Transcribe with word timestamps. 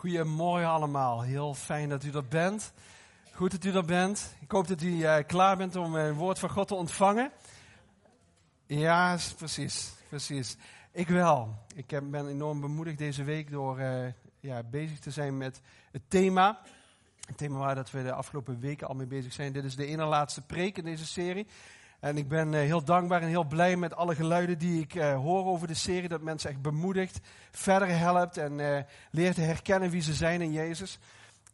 Goedemorgen 0.00 0.68
allemaal. 0.68 1.22
Heel 1.22 1.54
fijn 1.54 1.88
dat 1.88 2.04
u 2.04 2.10
er 2.10 2.24
bent. 2.24 2.72
Goed 3.32 3.50
dat 3.50 3.64
u 3.64 3.76
er 3.76 3.84
bent. 3.84 4.36
Ik 4.40 4.50
hoop 4.50 4.68
dat 4.68 4.82
u 4.82 5.02
eh, 5.02 5.26
klaar 5.26 5.56
bent 5.56 5.76
om 5.76 5.94
een 5.94 6.14
woord 6.14 6.38
van 6.38 6.50
God 6.50 6.68
te 6.68 6.74
ontvangen. 6.74 7.30
Ja, 8.66 9.18
precies. 9.36 9.92
precies. 10.08 10.56
Ik 10.92 11.08
wel. 11.08 11.54
Ik 11.74 11.90
heb, 11.90 12.04
ben 12.10 12.28
enorm 12.28 12.60
bemoedigd 12.60 12.98
deze 12.98 13.24
week 13.24 13.50
door 13.50 13.80
uh, 13.80 14.06
ja, 14.40 14.62
bezig 14.62 14.98
te 14.98 15.10
zijn 15.10 15.36
met 15.36 15.60
het 15.90 16.02
thema. 16.08 16.60
Het 17.26 17.36
thema 17.36 17.58
waar 17.58 17.74
dat 17.74 17.90
we 17.90 18.02
de 18.02 18.12
afgelopen 18.12 18.60
weken 18.60 18.88
al 18.88 18.94
mee 18.94 19.06
bezig 19.06 19.32
zijn. 19.32 19.52
Dit 19.52 19.64
is 19.64 19.76
de 19.76 19.86
ene 19.86 20.04
laatste 20.04 20.42
preek 20.42 20.78
in 20.78 20.84
deze 20.84 21.06
serie. 21.06 21.46
En 22.00 22.16
ik 22.16 22.28
ben 22.28 22.52
uh, 22.52 22.60
heel 22.60 22.84
dankbaar 22.84 23.22
en 23.22 23.28
heel 23.28 23.44
blij 23.44 23.76
met 23.76 23.94
alle 23.94 24.14
geluiden 24.14 24.58
die 24.58 24.80
ik 24.80 24.94
uh, 24.94 25.14
hoor 25.14 25.44
over 25.44 25.66
de 25.66 25.74
serie. 25.74 26.08
Dat 26.08 26.20
mensen 26.20 26.50
echt 26.50 26.62
bemoedigt, 26.62 27.20
verder 27.50 27.98
helpt 27.98 28.36
en 28.36 28.58
uh, 28.58 28.78
leert 29.10 29.34
te 29.34 29.40
herkennen 29.40 29.90
wie 29.90 30.02
ze 30.02 30.14
zijn 30.14 30.40
in 30.40 30.52
Jezus. 30.52 30.98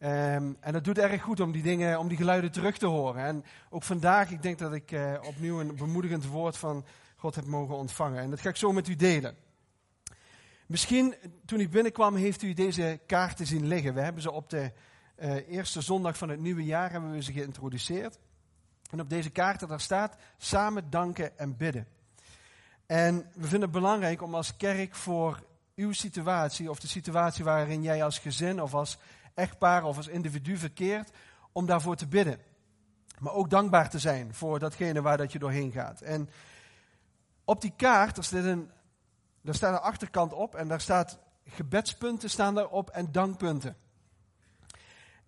Um, 0.01 0.57
en 0.61 0.75
het 0.75 0.85
doet 0.85 0.99
erg 0.99 1.23
goed 1.23 1.41
om 1.41 1.53
die 1.53 1.63
dingen, 1.63 1.99
om 1.99 2.09
die 2.09 2.17
geluiden 2.17 2.53
terug 2.53 2.79
te 2.79 2.87
horen. 2.87 3.25
En 3.25 3.45
ook 3.71 3.83
vandaag, 3.83 4.31
ik 4.31 4.43
denk 4.43 4.59
dat 4.59 4.73
ik 4.73 4.99
opnieuw 5.23 5.61
een 5.61 5.77
bemoedigend 5.77 6.27
woord 6.27 6.57
van 6.57 6.85
God 7.17 7.35
heb 7.35 7.45
mogen 7.45 7.77
ontvangen. 7.77 8.23
En 8.23 8.31
dat 8.31 8.41
ga 8.41 8.49
ik 8.49 8.57
zo 8.57 8.73
met 8.73 8.89
u 8.89 8.97
delen. 8.97 9.37
Misschien, 10.67 11.15
toen 11.45 11.61
ik 11.61 11.71
binnenkwam, 11.71 12.15
heeft 12.15 12.43
u 12.43 12.53
deze 12.53 13.01
kaarten 13.07 13.47
zien 13.47 13.67
liggen. 13.67 13.95
We 13.95 14.01
hebben 14.01 14.23
ze 14.23 14.31
op 14.31 14.51
de 14.51 14.73
eerste 15.49 15.81
zondag 15.81 16.17
van 16.17 16.29
het 16.29 16.41
nieuwe 16.41 16.65
jaar 16.65 16.91
hebben 16.91 17.13
we 17.13 17.23
ze 17.23 17.33
geïntroduceerd. 17.33 18.19
En 18.91 19.01
op 19.01 19.11
deze 19.11 19.31
kaarten 19.31 19.69
daar 19.69 19.81
staat 19.81 20.17
samen 20.39 20.91
danken 20.91 21.39
en 21.39 21.57
bidden. 21.57 21.87
En 22.87 23.17
we 23.35 23.43
vinden 23.43 23.61
het 23.61 23.71
belangrijk 23.71 24.23
om 24.23 24.35
als 24.35 24.57
kerk 24.57 24.95
voor 24.95 25.43
uw 25.75 25.93
situatie 25.93 26.71
of 26.71 26.81
de 26.81 26.89
situatie 26.89 27.45
waarin 27.45 27.83
jij 27.83 28.05
als 28.05 28.19
gezin 28.19 28.63
of 28.63 28.75
als 28.75 28.99
echtpaar 29.35 29.85
of 29.85 29.97
als 29.97 30.09
individu 30.09 30.57
verkeert, 30.57 31.11
om 31.53 31.67
daarvoor 31.67 31.97
te 31.97 32.07
bidden. 32.07 32.39
Maar 33.19 33.33
ook 33.33 33.51
dankbaar 33.51 33.91
te 33.91 33.99
zijn 33.99 34.35
voor 34.35 34.59
datgene 34.59 35.03
waar 35.03 35.17
dat 35.17 35.33
je 35.33 35.39
doorheen 35.39 35.73
gaat. 35.73 36.01
En 36.01 36.31
op 37.45 37.61
die 37.61 37.73
kaart, 37.77 38.17
er 38.17 38.25
staat 38.25 38.45
een, 38.45 38.71
daar 39.43 39.55
staat 39.55 39.73
een 39.73 39.81
achterkant 39.81 40.33
op 40.33 40.55
en 40.55 40.69
daar 40.69 40.81
staat 40.81 41.19
gebedspunten 41.45 42.31
staan 42.31 42.55
daarop 42.55 42.91
en 42.91 43.13
dankpunten. 43.13 43.77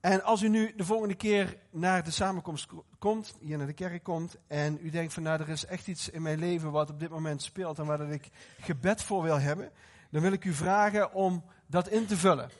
En 0.00 0.22
als 0.22 0.42
u 0.42 0.48
nu 0.48 0.72
de 0.77 0.84
volgende 0.84 1.14
keer 1.14 1.56
naar 1.70 2.04
de 2.04 2.10
samenkomst 2.10 2.66
komt, 2.98 3.36
hier 3.41 3.58
naar 3.58 3.66
de 3.66 3.72
kerk 3.72 4.02
komt, 4.02 4.36
en 4.46 4.78
u 4.82 4.90
denkt 4.90 5.12
van 5.12 5.22
nou 5.22 5.40
er 5.40 5.48
is 5.48 5.64
echt 5.64 5.86
iets 5.86 6.08
in 6.08 6.22
mijn 6.22 6.38
leven 6.38 6.70
wat 6.70 6.90
op 6.90 7.00
dit 7.00 7.10
moment 7.10 7.42
speelt 7.42 7.78
en 7.78 7.86
waar 7.86 7.98
dat 7.98 8.10
ik 8.10 8.28
gebed 8.60 9.02
voor 9.02 9.22
wil 9.22 9.40
hebben, 9.40 9.70
dan 10.10 10.22
wil 10.22 10.32
ik 10.32 10.44
u 10.44 10.52
vragen 10.52 11.12
om 11.12 11.44
dat 11.66 11.88
in 11.88 12.06
te 12.06 12.16
vullen. 12.16 12.50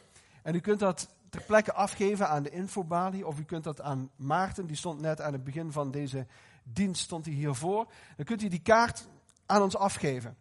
En 0.43 0.55
u 0.55 0.61
kunt 0.61 0.79
dat 0.79 1.09
ter 1.31 1.43
plekke 1.43 1.73
afgeven 1.73 2.29
aan 2.29 2.43
de 2.43 2.51
infobalie, 2.51 3.27
of 3.27 3.39
u 3.39 3.45
kunt 3.45 3.65
dat 3.65 3.81
aan 3.81 4.11
Maarten, 4.17 4.67
die 4.67 4.77
stond 4.77 5.01
net 5.01 5.21
aan 5.21 5.33
het 5.33 5.45
begin 5.45 5.73
van 5.73 5.91
deze 5.91 6.27
dienst, 6.63 7.03
stond 7.03 7.25
hij 7.25 7.35
hiervoor. 7.35 7.93
Dan 8.17 8.25
kunt 8.25 8.43
u 8.43 8.49
die 8.49 8.63
kaart 8.63 9.09
aan 9.47 9.63
ons 9.63 9.77
afgeven. 9.77 10.37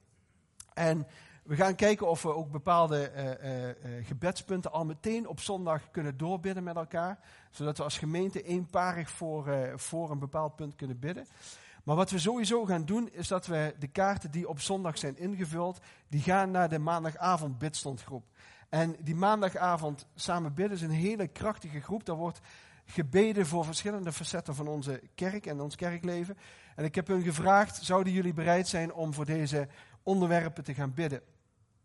En 0.73 1.07
we 1.47 1.55
gaan 1.55 1.75
kijken 1.75 2.09
of 2.09 2.21
we 2.21 2.33
ook 2.33 2.51
bepaalde 2.51 3.11
uh, 3.15 3.67
uh, 3.67 4.05
gebedspunten 4.05 4.71
al 4.71 4.85
meteen 4.85 5.27
op 5.27 5.39
zondag 5.39 5.91
kunnen 5.91 6.17
doorbidden 6.17 6.63
met 6.63 6.75
elkaar. 6.75 7.19
Zodat 7.51 7.77
we 7.77 7.83
als 7.83 7.97
gemeente 7.97 8.43
eenparig 8.43 9.09
voor, 9.09 9.73
voor 9.75 10.11
een 10.11 10.19
bepaald 10.19 10.55
punt 10.55 10.75
kunnen 10.75 10.99
bidden. 10.99 11.27
Maar 11.83 11.95
wat 11.95 12.11
we 12.11 12.19
sowieso 12.19 12.65
gaan 12.65 12.85
doen, 12.85 13.09
is 13.11 13.27
dat 13.27 13.45
we 13.45 13.75
de 13.79 13.87
kaarten 13.87 14.31
die 14.31 14.49
op 14.49 14.59
zondag 14.59 14.97
zijn 14.97 15.17
ingevuld, 15.17 15.79
die 16.07 16.21
gaan 16.21 16.51
naar 16.51 16.69
de 16.69 16.79
maandagavond 16.79 17.57
bidstondgroep. 17.57 18.23
En 18.69 18.95
die 18.99 19.15
maandagavond 19.15 20.07
samen 20.15 20.53
bidden 20.53 20.77
is 20.77 20.83
een 20.83 20.89
hele 20.89 21.27
krachtige 21.27 21.81
groep. 21.81 22.05
Daar 22.05 22.15
wordt 22.15 22.39
gebeden 22.85 23.45
voor 23.45 23.65
verschillende 23.65 24.11
facetten 24.11 24.55
van 24.55 24.67
onze 24.67 25.01
kerk 25.15 25.45
en 25.45 25.61
ons 25.61 25.75
kerkleven. 25.75 26.37
En 26.75 26.85
ik 26.85 26.95
heb 26.95 27.07
hun 27.07 27.21
gevraagd, 27.21 27.83
zouden 27.83 28.13
jullie 28.13 28.33
bereid 28.33 28.67
zijn 28.67 28.93
om 28.93 29.13
voor 29.13 29.25
deze 29.25 29.67
onderwerpen 30.03 30.63
te 30.63 30.73
gaan 30.73 30.93
bidden? 30.93 31.21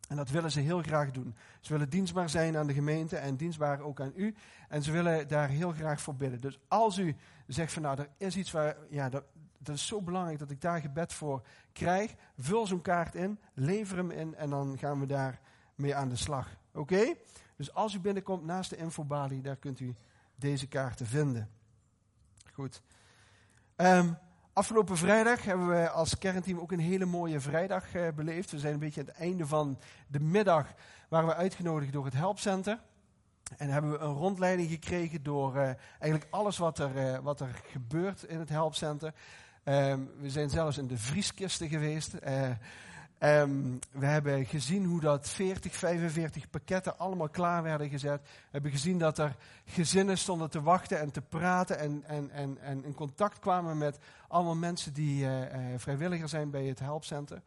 En 0.08 0.16
dat 0.16 0.30
willen 0.30 0.50
ze 0.50 0.60
heel 0.60 0.82
graag 0.82 1.10
doen. 1.10 1.34
Ze 1.60 1.72
willen 1.72 1.90
dienstbaar 1.90 2.28
zijn 2.30 2.56
aan 2.56 2.66
de 2.66 2.72
gemeente 2.74 3.16
en 3.16 3.36
dienstbaar 3.36 3.80
ook 3.80 4.00
aan 4.00 4.12
u. 4.14 4.34
En 4.68 4.82
ze 4.82 4.92
willen 4.92 5.28
daar 5.28 5.48
heel 5.48 5.72
graag 5.72 6.00
voor 6.00 6.14
bidden. 6.14 6.40
Dus 6.40 6.58
als 6.68 6.98
u 6.98 7.16
zegt 7.46 7.72
van 7.72 7.82
nou, 7.82 7.98
er 7.98 8.08
is 8.16 8.36
iets 8.36 8.50
waar, 8.50 8.76
ja, 8.90 9.08
dat, 9.08 9.24
dat 9.58 9.74
is 9.74 9.86
zo 9.86 10.02
belangrijk 10.02 10.38
dat 10.38 10.50
ik 10.50 10.60
daar 10.60 10.80
gebed 10.80 11.12
voor 11.12 11.46
krijg. 11.72 12.14
Vul 12.38 12.66
zo'n 12.66 12.82
kaart 12.82 13.14
in, 13.14 13.38
lever 13.54 13.96
hem 13.96 14.10
in 14.10 14.34
en 14.34 14.50
dan 14.50 14.78
gaan 14.78 15.00
we 15.00 15.06
daar 15.06 15.40
mee 15.74 15.94
aan 15.94 16.08
de 16.08 16.16
slag. 16.16 16.48
Oké? 16.72 17.14
Dus 17.56 17.74
als 17.74 17.94
u 17.94 18.00
binnenkomt 18.00 18.44
naast 18.44 18.70
de 18.70 18.76
infobalie, 18.76 19.42
daar 19.42 19.56
kunt 19.56 19.80
u 19.80 19.94
deze 20.34 20.66
kaarten 20.66 21.06
vinden. 21.06 21.50
Goed. 22.52 22.82
Um, 23.76 24.18
Afgelopen 24.54 24.96
vrijdag 24.96 25.44
hebben 25.44 25.68
we 25.68 25.90
als 25.90 26.18
kernteam 26.18 26.58
ook 26.58 26.72
een 26.72 26.78
hele 26.78 27.04
mooie 27.04 27.40
vrijdag 27.40 27.94
uh, 27.94 28.08
beleefd. 28.14 28.50
We 28.50 28.58
zijn 28.58 28.72
een 28.72 28.78
beetje 28.78 29.00
aan 29.00 29.06
het 29.06 29.16
einde 29.16 29.46
van 29.46 29.78
de 30.06 30.20
middag 30.20 30.66
waren 31.08 31.28
we 31.28 31.34
uitgenodigd 31.34 31.92
door 31.92 32.04
het 32.04 32.14
Helpcenter. 32.14 32.78
En 33.56 33.68
hebben 33.68 33.90
we 33.90 33.98
een 33.98 34.14
rondleiding 34.14 34.70
gekregen 34.70 35.22
door 35.22 35.56
uh, 35.56 35.62
eigenlijk 35.98 36.26
alles 36.30 36.58
wat 36.58 36.78
er, 36.78 36.96
uh, 36.96 37.18
wat 37.18 37.40
er 37.40 37.62
gebeurt 37.66 38.22
in 38.22 38.38
het 38.38 38.48
Helpcenter. 38.48 39.14
Ehm, 39.64 40.00
we 40.20 40.30
zijn 40.30 40.50
zelfs 40.50 40.78
in 40.78 40.86
de 40.86 40.98
vrieskisten 40.98 41.68
geweest. 41.68 42.14
Um, 43.24 43.78
we 43.90 44.06
hebben 44.06 44.46
gezien 44.46 44.84
hoe 44.84 45.00
dat 45.00 45.28
40, 45.28 45.74
45 45.74 46.50
pakketten 46.50 46.98
allemaal 46.98 47.28
klaar 47.28 47.62
werden 47.62 47.88
gezet. 47.88 48.20
We 48.22 48.48
hebben 48.50 48.70
gezien 48.70 48.98
dat 48.98 49.18
er 49.18 49.36
gezinnen 49.64 50.18
stonden 50.18 50.50
te 50.50 50.62
wachten 50.62 51.00
en 51.00 51.10
te 51.10 51.20
praten 51.20 51.78
en, 51.78 52.02
en, 52.06 52.30
en, 52.30 52.58
en 52.60 52.84
in 52.84 52.94
contact 52.94 53.38
kwamen 53.38 53.78
met 53.78 53.98
allemaal 54.28 54.54
mensen 54.54 54.92
die 54.92 55.24
uh, 55.24 55.30
vrijwilliger 55.76 56.28
zijn 56.28 56.50
bij 56.50 56.64
het 56.64 56.78
helpcenter. 56.78 57.42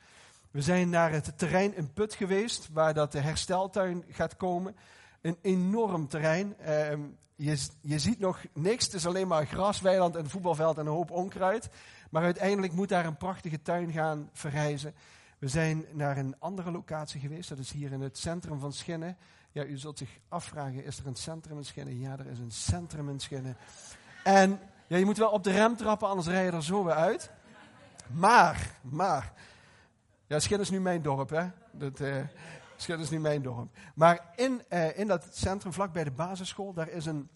We 0.52 0.62
zijn 0.62 0.90
naar 0.90 1.12
het 1.12 1.38
terrein 1.38 1.76
in 1.76 1.94
Put 1.94 2.14
geweest, 2.14 2.70
waar 2.74 2.94
dat 2.94 3.12
de 3.12 3.20
hersteltuin 3.20 4.04
gaat 4.10 4.38
komen. 4.38 4.76
Een 5.22 5.38
enorm 5.42 6.08
terrein. 6.08 6.56
Uh, 6.62 6.68
je, 7.36 7.68
je 7.82 8.00
ziet 8.00 8.20
nog 8.20 8.40
niks, 8.54 8.86
het 8.86 8.94
is 8.94 9.08
alleen 9.08 9.28
maar 9.28 9.46
grasweiland, 9.46 10.16
een 10.16 10.30
voetbalveld 10.30 10.78
en 10.78 10.86
een 10.86 10.92
hoop 10.92 11.12
onkruid. 11.12 11.70
Maar 12.10 12.24
uiteindelijk 12.24 12.74
moet 12.74 12.90
daar 12.90 13.06
een 13.06 13.18
prachtige 13.18 13.62
tuin 13.62 13.92
gaan 13.92 14.30
verrijzen. 14.34 14.94
We 15.40 15.48
zijn 15.48 15.86
naar 15.92 16.18
een 16.18 16.36
andere 16.40 16.72
locatie 16.72 17.20
geweest, 17.20 17.50
dat 17.50 17.58
is 17.58 17.72
hier 17.72 17.92
in 17.92 18.02
het 18.02 18.18
centrum 18.18 18.60
van 18.60 18.74
Schinnen. 18.74 19.18
Ja, 19.52 19.66
u 19.66 19.78
zult 19.78 19.98
zich 19.98 20.20
afvragen, 20.28 20.84
is 20.84 21.00
er 21.00 21.08
een 21.08 21.16
centrum 21.16 21.58
in 21.58 21.66
Schinnen? 21.66 22.00
Ja, 22.00 22.12
er 22.18 22.26
is 22.26 22.40
een 22.40 22.52
centrum 22.52 23.10
in 23.10 23.20
Schinnen. 23.20 23.58
En 24.24 24.60
ja, 24.88 24.98
je 24.98 25.06
moet 25.06 25.18
wel 25.18 25.30
op 25.30 25.44
de 25.44 25.52
rem 25.52 25.76
trappen, 25.76 26.08
anders 26.08 26.28
rij 26.28 26.46
je 26.46 26.52
er 26.52 26.64
zo 26.64 26.84
weer 26.84 26.94
uit. 26.94 27.32
Maar, 28.12 28.80
maar, 28.82 29.34
ja, 30.28 30.40
Schinnen 30.40 30.66
is 30.66 30.72
nu 30.72 30.80
mijn 30.80 31.02
dorp, 31.02 31.30
hè. 31.30 31.48
Dat, 31.72 32.00
uh, 32.00 32.16
Schinnen 32.76 33.06
is 33.06 33.12
nu 33.12 33.20
mijn 33.20 33.42
dorp. 33.42 33.78
Maar 33.96 34.32
in, 34.36 34.62
uh, 34.70 34.98
in 34.98 35.08
dat 35.08 35.28
centrum, 35.32 35.74
vlak 35.74 35.94
bij 35.94 36.04
de 36.04 36.12
basisschool, 36.12 36.74
daar 36.74 36.90
is 36.90 37.06
een 37.06 37.30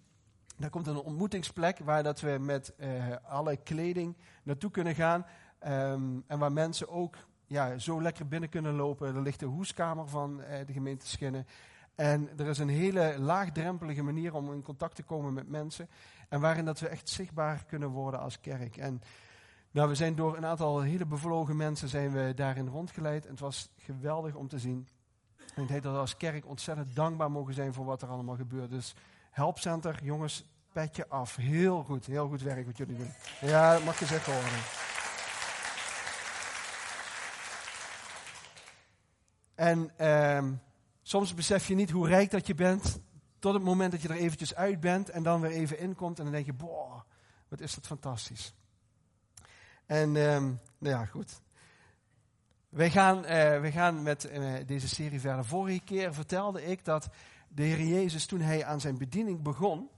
daar 0.59 0.69
komt 0.69 0.87
een 0.87 1.01
ontmoetingsplek 1.01 1.79
waar 1.79 2.03
dat 2.03 2.19
we 2.19 2.37
met 2.39 2.73
uh, 2.77 3.15
alle 3.23 3.57
kleding 3.57 4.17
naartoe 4.43 4.71
kunnen 4.71 4.95
gaan. 4.95 5.25
Um, 5.67 6.23
en 6.27 6.39
waar 6.39 6.51
mensen 6.51 6.89
ook 6.89 7.15
ja, 7.49 7.77
zo 7.77 8.01
lekker 8.01 8.27
binnen 8.27 8.49
kunnen 8.49 8.75
lopen. 8.75 9.15
Er 9.15 9.21
ligt 9.21 9.39
de 9.39 9.45
hoeskamer 9.45 10.07
van 10.07 10.41
eh, 10.41 10.65
de 10.65 10.73
gemeente 10.73 11.07
Schinnen. 11.07 11.47
En 11.95 12.29
er 12.37 12.47
is 12.47 12.57
een 12.57 12.69
hele 12.69 13.15
laagdrempelige 13.19 14.03
manier 14.03 14.33
om 14.33 14.53
in 14.53 14.61
contact 14.61 14.95
te 14.95 15.03
komen 15.03 15.33
met 15.33 15.49
mensen. 15.49 15.89
En 16.29 16.39
waarin 16.39 16.65
dat 16.65 16.79
we 16.79 16.87
echt 16.87 17.09
zichtbaar 17.09 17.65
kunnen 17.65 17.89
worden 17.89 18.19
als 18.19 18.39
kerk. 18.39 18.77
En 18.77 19.01
nou, 19.71 19.89
we 19.89 19.95
zijn 19.95 20.15
door 20.15 20.37
een 20.37 20.45
aantal 20.45 20.81
hele 20.81 21.05
bevlogen 21.05 21.55
mensen 21.55 21.87
zijn 21.87 22.11
we 22.11 22.33
daarin 22.35 22.67
rondgeleid. 22.67 23.25
En 23.25 23.31
het 23.31 23.39
was 23.39 23.69
geweldig 23.77 24.35
om 24.35 24.47
te 24.47 24.59
zien. 24.59 24.87
En 25.55 25.61
ik 25.61 25.67
denk 25.67 25.83
dat 25.83 25.93
we 25.93 25.99
als 25.99 26.17
kerk 26.17 26.45
ontzettend 26.45 26.95
dankbaar 26.95 27.31
mogen 27.31 27.53
zijn 27.53 27.73
voor 27.73 27.85
wat 27.85 28.01
er 28.01 28.09
allemaal 28.09 28.35
gebeurt. 28.35 28.69
Dus 28.69 28.95
Helpcenter, 29.31 30.03
jongens, 30.03 30.45
petje 30.73 31.07
af. 31.07 31.35
Heel 31.35 31.83
goed, 31.83 32.05
heel 32.05 32.27
goed 32.27 32.41
werk 32.41 32.65
wat 32.65 32.77
jullie 32.77 32.97
doen. 32.97 33.11
Ja, 33.41 33.73
dat 33.73 33.83
mag 33.83 33.97
gezegd 33.97 34.25
worden. 34.25 34.98
En 39.59 39.91
uh, 40.01 40.43
soms 41.01 41.33
besef 41.33 41.67
je 41.67 41.75
niet 41.75 41.89
hoe 41.89 42.07
rijk 42.07 42.31
dat 42.31 42.47
je 42.47 42.55
bent, 42.55 42.99
tot 43.39 43.53
het 43.53 43.63
moment 43.63 43.91
dat 43.91 44.01
je 44.01 44.07
er 44.07 44.15
eventjes 44.15 44.55
uit 44.55 44.79
bent 44.79 45.09
en 45.09 45.23
dan 45.23 45.41
weer 45.41 45.51
even 45.51 45.79
inkomt 45.79 46.17
en 46.17 46.23
dan 46.23 46.33
denk 46.33 46.45
je, 46.45 46.53
boah, 46.53 47.01
wat 47.47 47.59
is 47.59 47.75
dat 47.75 47.87
fantastisch. 47.87 48.53
En 49.85 50.15
uh, 50.15 50.37
nou 50.37 50.57
ja, 50.77 51.05
goed. 51.05 51.41
Wij 52.69 52.89
gaan, 52.89 53.17
uh, 53.17 53.23
wij 53.59 53.71
gaan 53.71 54.03
met 54.03 54.29
uh, 54.31 54.53
deze 54.65 54.87
serie 54.87 55.19
verder. 55.19 55.45
Vorige 55.45 55.83
keer 55.83 56.13
vertelde 56.13 56.65
ik 56.65 56.85
dat 56.85 57.09
de 57.47 57.63
Heer 57.63 57.85
Jezus 57.85 58.25
toen 58.25 58.41
hij 58.41 58.65
aan 58.65 58.81
zijn 58.81 58.97
bediening 58.97 59.41
begon, 59.41 59.89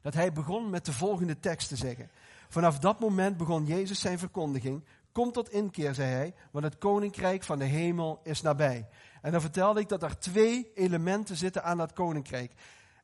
dat 0.00 0.14
hij 0.14 0.32
begon 0.32 0.70
met 0.70 0.84
de 0.84 0.92
volgende 0.92 1.38
tekst 1.38 1.68
te 1.68 1.76
zeggen. 1.76 2.10
Vanaf 2.48 2.78
dat 2.78 3.00
moment 3.00 3.36
begon 3.36 3.64
Jezus 3.64 4.00
zijn 4.00 4.18
verkondiging. 4.18 4.84
Kom 5.12 5.32
tot 5.32 5.50
inkeer, 5.50 5.94
zei 5.94 6.08
hij, 6.08 6.34
want 6.50 6.64
het 6.64 6.78
koninkrijk 6.78 7.42
van 7.42 7.58
de 7.58 7.64
hemel 7.64 8.20
is 8.22 8.42
nabij. 8.42 8.88
En 9.22 9.32
dan 9.32 9.40
vertelde 9.40 9.80
ik 9.80 9.88
dat 9.88 10.02
er 10.02 10.18
twee 10.18 10.70
elementen 10.74 11.36
zitten 11.36 11.64
aan 11.64 11.78
dat 11.78 11.92
koninkrijk. 11.92 12.52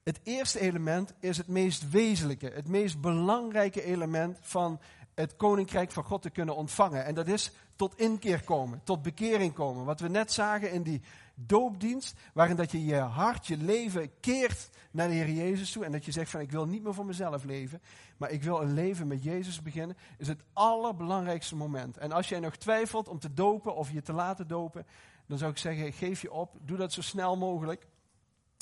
Het 0.05 0.21
eerste 0.23 0.61
element 0.61 1.13
is 1.21 1.37
het 1.37 1.49
meest 1.49 1.91
wezenlijke, 1.91 2.51
het 2.55 2.69
meest 2.69 3.01
belangrijke 3.01 3.83
element 3.83 4.39
van 4.41 4.81
het 5.15 5.37
koninkrijk 5.37 5.91
van 5.91 6.05
God 6.05 6.23
te 6.23 6.31
kunnen 6.31 6.57
ontvangen. 6.57 7.05
En 7.05 7.15
dat 7.15 7.29
is 7.29 7.53
tot 7.77 7.99
inkeer 7.99 8.45
komen, 8.45 8.81
tot 8.85 9.03
bekering 9.03 9.53
komen. 9.53 9.85
Wat 9.85 10.01
we 10.01 10.09
net 10.09 10.33
zagen 10.33 10.73
in 10.73 10.83
die 10.83 11.03
doopdienst, 11.35 12.15
waarin 12.33 12.57
dat 12.57 12.71
je 12.71 12.85
je 12.85 12.97
hart, 12.97 13.47
je 13.47 13.57
leven 13.57 14.21
keert 14.21 14.71
naar 14.91 15.09
de 15.09 15.15
Heer 15.15 15.31
Jezus 15.31 15.73
toe 15.73 15.85
en 15.85 15.93
dat 15.93 16.05
je 16.05 16.13
zegt 16.13 16.31
van 16.31 16.41
ik 16.41 16.51
wil 16.51 16.67
niet 16.67 16.83
meer 16.83 16.95
voor 16.95 17.07
mezelf 17.07 17.45
leven, 17.45 17.83
maar 18.17 18.31
ik 18.31 18.43
wil 18.43 18.61
een 18.61 18.75
leven 18.75 19.07
met 19.07 19.23
Jezus 19.23 19.63
beginnen, 19.63 19.97
is 20.19 20.29
het 20.29 20.43
allerbelangrijkste 20.53 21.57
moment. 21.57 21.97
En 21.97 22.13
als 22.13 22.29
jij 22.29 22.41
nog 22.41 22.57
twijfelt 22.57 23.09
om 23.09 23.19
te 23.19 23.35
dopen 23.35 23.75
of 23.75 23.91
je 23.91 24.03
te 24.03 24.13
laten 24.13 24.49
dopen, 24.49 24.87
dan 25.27 25.39
zou 25.39 25.51
ik 25.51 25.59
zeggen 25.59 25.93
geef 25.93 26.23
je 26.23 26.33
op, 26.33 26.57
doe 26.61 26.77
dat 26.77 26.93
zo 26.93 27.03
snel 27.03 27.37
mogelijk, 27.37 27.87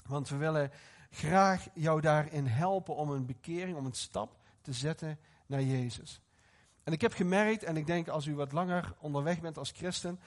want 0.07 0.29
we 0.29 0.37
willen 0.37 0.71
graag 1.11 1.69
jou 1.75 2.01
daarin 2.01 2.47
helpen 2.47 2.97
om 2.97 3.11
een 3.11 3.27
bekering, 3.27 3.77
om 3.77 3.87
een 3.87 3.93
stap 3.93 4.37
te 4.61 4.73
zetten 4.73 5.19
naar 5.47 5.63
Jezus. 5.63 6.21
En 6.85 6.93
ik 6.93 7.01
heb 7.01 7.13
gemerkt, 7.13 7.63
en 7.63 7.77
ik 7.77 7.87
denk 7.87 8.09
als 8.09 8.27
u 8.27 8.35
wat 8.35 8.53
langer 8.53 8.95
onderweg 8.99 9.41
bent 9.41 9.59
als 9.59 9.71
christen, 9.71 10.21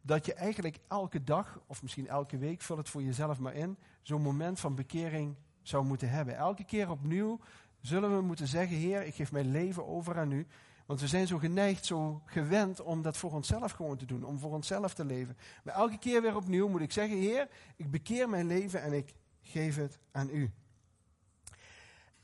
dat 0.00 0.26
je 0.26 0.34
eigenlijk 0.34 0.78
elke 0.88 1.24
dag, 1.24 1.60
of 1.66 1.82
misschien 1.82 2.08
elke 2.08 2.38
week, 2.38 2.62
vul 2.62 2.76
het 2.76 2.88
voor 2.88 3.02
jezelf 3.02 3.38
maar 3.38 3.54
in, 3.54 3.78
zo'n 4.02 4.22
moment 4.22 4.60
van 4.60 4.74
bekering 4.74 5.36
zou 5.62 5.84
moeten 5.84 6.10
hebben. 6.10 6.36
Elke 6.36 6.64
keer 6.64 6.90
opnieuw 6.90 7.40
zullen 7.80 8.16
we 8.16 8.22
moeten 8.22 8.46
zeggen, 8.46 8.76
Heer, 8.76 9.02
ik 9.02 9.14
geef 9.14 9.32
mijn 9.32 9.50
leven 9.50 9.86
over 9.86 10.18
aan 10.18 10.32
u. 10.32 10.46
Want 10.86 11.00
we 11.00 11.06
zijn 11.06 11.26
zo 11.26 11.38
geneigd, 11.38 11.86
zo 11.86 12.22
gewend 12.24 12.80
om 12.80 13.02
dat 13.02 13.16
voor 13.16 13.32
onszelf 13.32 13.72
gewoon 13.72 13.96
te 13.96 14.04
doen, 14.04 14.24
om 14.24 14.38
voor 14.38 14.52
onszelf 14.52 14.94
te 14.94 15.04
leven. 15.04 15.36
Maar 15.64 15.74
elke 15.74 15.98
keer 15.98 16.22
weer 16.22 16.36
opnieuw 16.36 16.68
moet 16.68 16.80
ik 16.80 16.92
zeggen, 16.92 17.18
Heer, 17.18 17.48
ik 17.76 17.90
bekeer 17.90 18.28
mijn 18.28 18.46
leven 18.46 18.82
en 18.82 18.92
ik 18.92 19.14
geef 19.42 19.76
het 19.76 19.98
aan 20.12 20.28
u. 20.30 20.52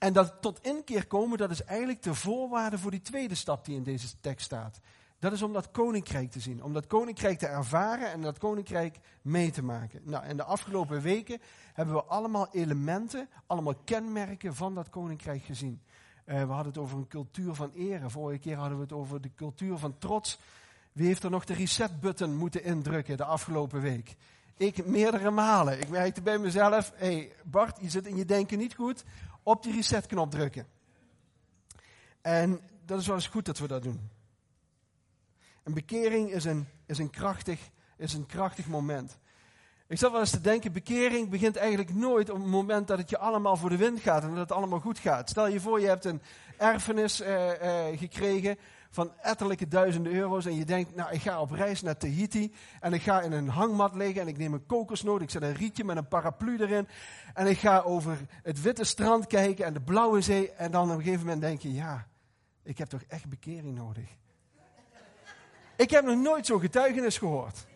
En 0.05 0.12
dat 0.12 0.35
tot 0.41 0.59
inkeer 0.62 1.06
komen, 1.06 1.39
dat 1.39 1.51
is 1.51 1.65
eigenlijk 1.65 2.03
de 2.03 2.15
voorwaarde 2.15 2.79
voor 2.79 2.91
die 2.91 3.01
tweede 3.01 3.35
stap 3.35 3.65
die 3.65 3.77
in 3.77 3.83
deze 3.83 4.21
tekst 4.21 4.45
staat. 4.45 4.81
Dat 5.19 5.33
is 5.33 5.43
om 5.43 5.53
dat 5.53 5.71
koninkrijk 5.71 6.31
te 6.31 6.41
zien, 6.41 6.62
om 6.62 6.73
dat 6.73 6.87
koninkrijk 6.87 7.39
te 7.39 7.47
ervaren 7.47 8.12
en 8.12 8.21
dat 8.21 8.39
koninkrijk 8.39 8.99
mee 9.23 9.51
te 9.51 9.62
maken. 9.62 10.01
Nou, 10.03 10.27
in 10.27 10.37
de 10.37 10.45
afgelopen 10.45 11.01
weken 11.01 11.41
hebben 11.73 11.95
we 11.95 12.05
allemaal 12.05 12.49
elementen, 12.53 13.29
allemaal 13.47 13.75
kenmerken 13.85 14.55
van 14.55 14.75
dat 14.75 14.91
koninkrijk 14.91 15.43
gezien. 15.43 15.81
Uh, 16.27 16.35
we 16.35 16.53
hadden 16.53 16.73
het 16.73 16.83
over 16.83 16.99
een 16.99 17.09
cultuur 17.09 17.55
van 17.55 17.71
ere. 17.75 18.11
Vorige 18.11 18.39
keer 18.39 18.56
hadden 18.56 18.77
we 18.77 18.83
het 18.83 18.93
over 18.93 19.21
de 19.21 19.31
cultuur 19.35 19.79
van 19.79 19.99
trots. 19.99 20.39
Wie 20.93 21.06
heeft 21.06 21.23
er 21.23 21.31
nog 21.31 21.45
de 21.45 21.55
reset-button 21.55 22.37
moeten 22.37 22.65
indrukken 22.65 23.17
de 23.17 23.25
afgelopen 23.25 23.81
week? 23.81 24.17
Ik 24.56 24.87
meerdere 24.87 25.31
malen. 25.31 25.81
Ik 25.81 25.89
merkte 25.89 26.23
bij 26.23 26.39
mezelf, 26.39 26.93
hey 26.97 27.33
Bart, 27.45 27.79
je 27.81 27.91
zit 27.91 28.06
in 28.06 28.17
je 28.17 28.25
denken 28.25 28.59
niet 28.59 28.75
goed. 28.75 29.05
Op 29.44 29.62
die 29.62 29.73
reset-knop 29.73 30.31
drukken. 30.31 30.67
En 32.20 32.61
dat 32.85 33.00
is 33.00 33.06
wel 33.06 33.17
eens 33.17 33.26
goed 33.26 33.46
dat 33.46 33.58
we 33.58 33.69
dat 33.69 33.82
doen. 33.82 34.11
Een 35.62 35.75
bekering 35.75 36.31
is 36.31 36.44
een, 36.44 36.69
is 36.87 36.99
een, 36.99 37.11
krachtig, 37.11 37.70
is 37.96 38.14
een 38.14 38.26
krachtig 38.26 38.67
moment. 38.67 39.19
Ik 39.87 39.99
zat 39.99 40.11
wel 40.11 40.20
eens 40.20 40.31
te 40.31 40.41
denken, 40.41 40.73
bekering 40.73 41.29
begint 41.29 41.56
eigenlijk 41.56 41.94
nooit 41.94 42.31
op 42.31 42.37
het 42.37 42.46
moment 42.46 42.88
dat 42.88 42.99
het 42.99 43.11
je 43.11 43.19
allemaal 43.19 43.56
voor 43.56 43.70
de 43.70 43.76
wind 43.76 44.00
gaat 44.00 44.23
en 44.23 44.29
dat 44.29 44.38
het 44.38 44.52
allemaal 44.52 44.81
goed 44.81 44.99
gaat. 44.99 45.31
Stel 45.31 45.49
je 45.49 45.61
voor, 45.61 45.81
je 45.81 45.87
hebt 45.87 46.05
een 46.05 46.23
erfenis 46.58 47.20
uh, 47.20 47.62
uh, 47.62 47.99
gekregen 47.99 48.58
van 48.94 49.12
etterlijke 49.20 49.69
duizenden 49.69 50.12
euro's 50.12 50.46
en 50.46 50.55
je 50.55 50.64
denkt, 50.64 50.94
nou 50.94 51.12
ik 51.12 51.20
ga 51.20 51.41
op 51.41 51.50
reis 51.50 51.82
naar 51.82 51.96
Tahiti 51.96 52.55
en 52.81 52.93
ik 52.93 53.02
ga 53.02 53.20
in 53.20 53.32
een 53.32 53.49
hangmat 53.49 53.94
liggen 53.94 54.20
en 54.20 54.29
ik 54.29 54.38
neem 54.38 54.52
een 54.52 54.67
kokosnoot, 54.67 55.20
ik 55.20 55.31
zet 55.31 55.43
een 55.43 55.55
rietje 55.55 55.85
met 55.85 55.96
een 55.96 56.08
paraplu 56.08 56.58
erin 56.58 56.88
en 57.35 57.46
ik 57.46 57.58
ga 57.58 57.81
over 57.81 58.19
het 58.43 58.62
witte 58.62 58.85
strand 58.85 59.26
kijken 59.26 59.64
en 59.64 59.73
de 59.73 59.81
blauwe 59.81 60.20
zee 60.20 60.52
en 60.52 60.70
dan 60.70 60.91
op 60.91 60.96
een 60.96 61.02
gegeven 61.02 61.25
moment 61.25 61.41
denk 61.41 61.61
je, 61.61 61.73
ja, 61.73 62.06
ik 62.62 62.79
heb 62.79 62.88
toch 62.88 63.02
echt 63.08 63.29
bekering 63.29 63.75
nodig. 63.75 64.08
Ik 65.76 65.91
heb 65.91 66.05
nog 66.05 66.17
nooit 66.17 66.46
zo'n 66.46 66.61
getuigenis 66.61 67.19
gehoord. 67.19 67.67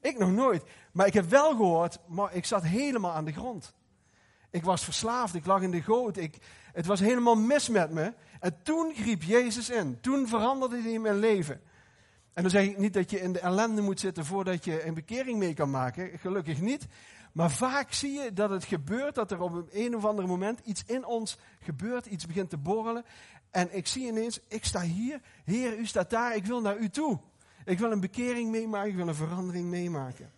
Ik 0.00 0.18
nog 0.18 0.30
nooit. 0.30 0.62
Maar 0.92 1.06
ik 1.06 1.14
heb 1.14 1.28
wel 1.28 1.50
gehoord, 1.50 1.98
maar 2.06 2.34
ik 2.34 2.44
zat 2.44 2.62
helemaal 2.62 3.12
aan 3.12 3.24
de 3.24 3.32
grond. 3.32 3.74
Ik 4.50 4.64
was 4.64 4.84
verslaafd, 4.84 5.34
ik 5.34 5.46
lag 5.46 5.62
in 5.62 5.70
de 5.70 5.82
goot. 5.82 6.16
Ik, 6.16 6.38
het 6.72 6.86
was 6.86 7.00
helemaal 7.00 7.34
mis 7.34 7.68
met 7.68 7.90
me. 7.90 8.12
En 8.40 8.62
toen 8.62 8.94
griep 8.94 9.22
Jezus 9.22 9.70
in. 9.70 10.00
Toen 10.00 10.28
veranderde 10.28 10.82
hij 10.82 10.98
mijn 10.98 11.18
leven. 11.18 11.60
En 12.32 12.42
dan 12.42 12.50
zeg 12.50 12.64
ik 12.64 12.78
niet 12.78 12.92
dat 12.92 13.10
je 13.10 13.20
in 13.20 13.32
de 13.32 13.40
ellende 13.40 13.82
moet 13.82 14.00
zitten 14.00 14.24
voordat 14.24 14.64
je 14.64 14.84
een 14.84 14.94
bekering 14.94 15.38
mee 15.38 15.54
kan 15.54 15.70
maken. 15.70 16.18
Gelukkig 16.18 16.60
niet. 16.60 16.86
Maar 17.32 17.50
vaak 17.50 17.92
zie 17.92 18.12
je 18.12 18.32
dat 18.32 18.50
het 18.50 18.64
gebeurt, 18.64 19.14
dat 19.14 19.30
er 19.30 19.40
op 19.40 19.52
een, 19.52 19.68
een 19.70 19.96
of 19.96 20.04
ander 20.04 20.26
moment 20.26 20.60
iets 20.64 20.84
in 20.86 21.04
ons 21.04 21.38
gebeurt, 21.60 22.06
iets 22.06 22.26
begint 22.26 22.50
te 22.50 22.56
borrelen. 22.56 23.04
En 23.50 23.76
ik 23.76 23.86
zie 23.86 24.06
ineens, 24.06 24.40
ik 24.48 24.64
sta 24.64 24.80
hier, 24.80 25.20
Heer, 25.44 25.78
u 25.78 25.86
staat 25.86 26.10
daar, 26.10 26.36
ik 26.36 26.46
wil 26.46 26.60
naar 26.60 26.76
u 26.76 26.88
toe. 26.88 27.18
Ik 27.64 27.78
wil 27.78 27.92
een 27.92 28.00
bekering 28.00 28.50
meemaken, 28.50 28.90
ik 28.90 28.96
wil 28.96 29.08
een 29.08 29.14
verandering 29.14 29.68
meemaken. 29.68 30.30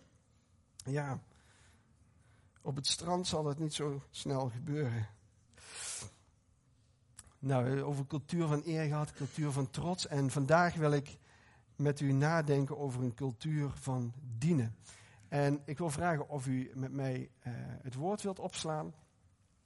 Ja, 0.85 1.19
op 2.61 2.75
het 2.75 2.87
strand 2.87 3.27
zal 3.27 3.43
dat 3.43 3.59
niet 3.59 3.73
zo 3.73 4.01
snel 4.09 4.49
gebeuren. 4.49 5.07
Nou, 7.43 7.81
over 7.81 8.07
cultuur 8.07 8.47
van 8.47 8.61
eer 8.65 8.87
gehad, 8.87 9.13
cultuur 9.13 9.51
van 9.51 9.69
trots. 9.69 10.07
En 10.07 10.31
vandaag 10.31 10.75
wil 10.75 10.91
ik 10.91 11.17
met 11.75 11.99
u 11.99 12.11
nadenken 12.11 12.77
over 12.77 13.03
een 13.03 13.13
cultuur 13.13 13.71
van 13.73 14.13
dienen. 14.37 14.75
En 15.27 15.61
ik 15.65 15.77
wil 15.77 15.89
vragen 15.89 16.29
of 16.29 16.47
u 16.47 16.71
met 16.73 16.91
mij 16.91 17.19
uh, 17.19 17.53
het 17.81 17.93
woord 17.93 18.21
wilt 18.21 18.39
opslaan. 18.39 18.93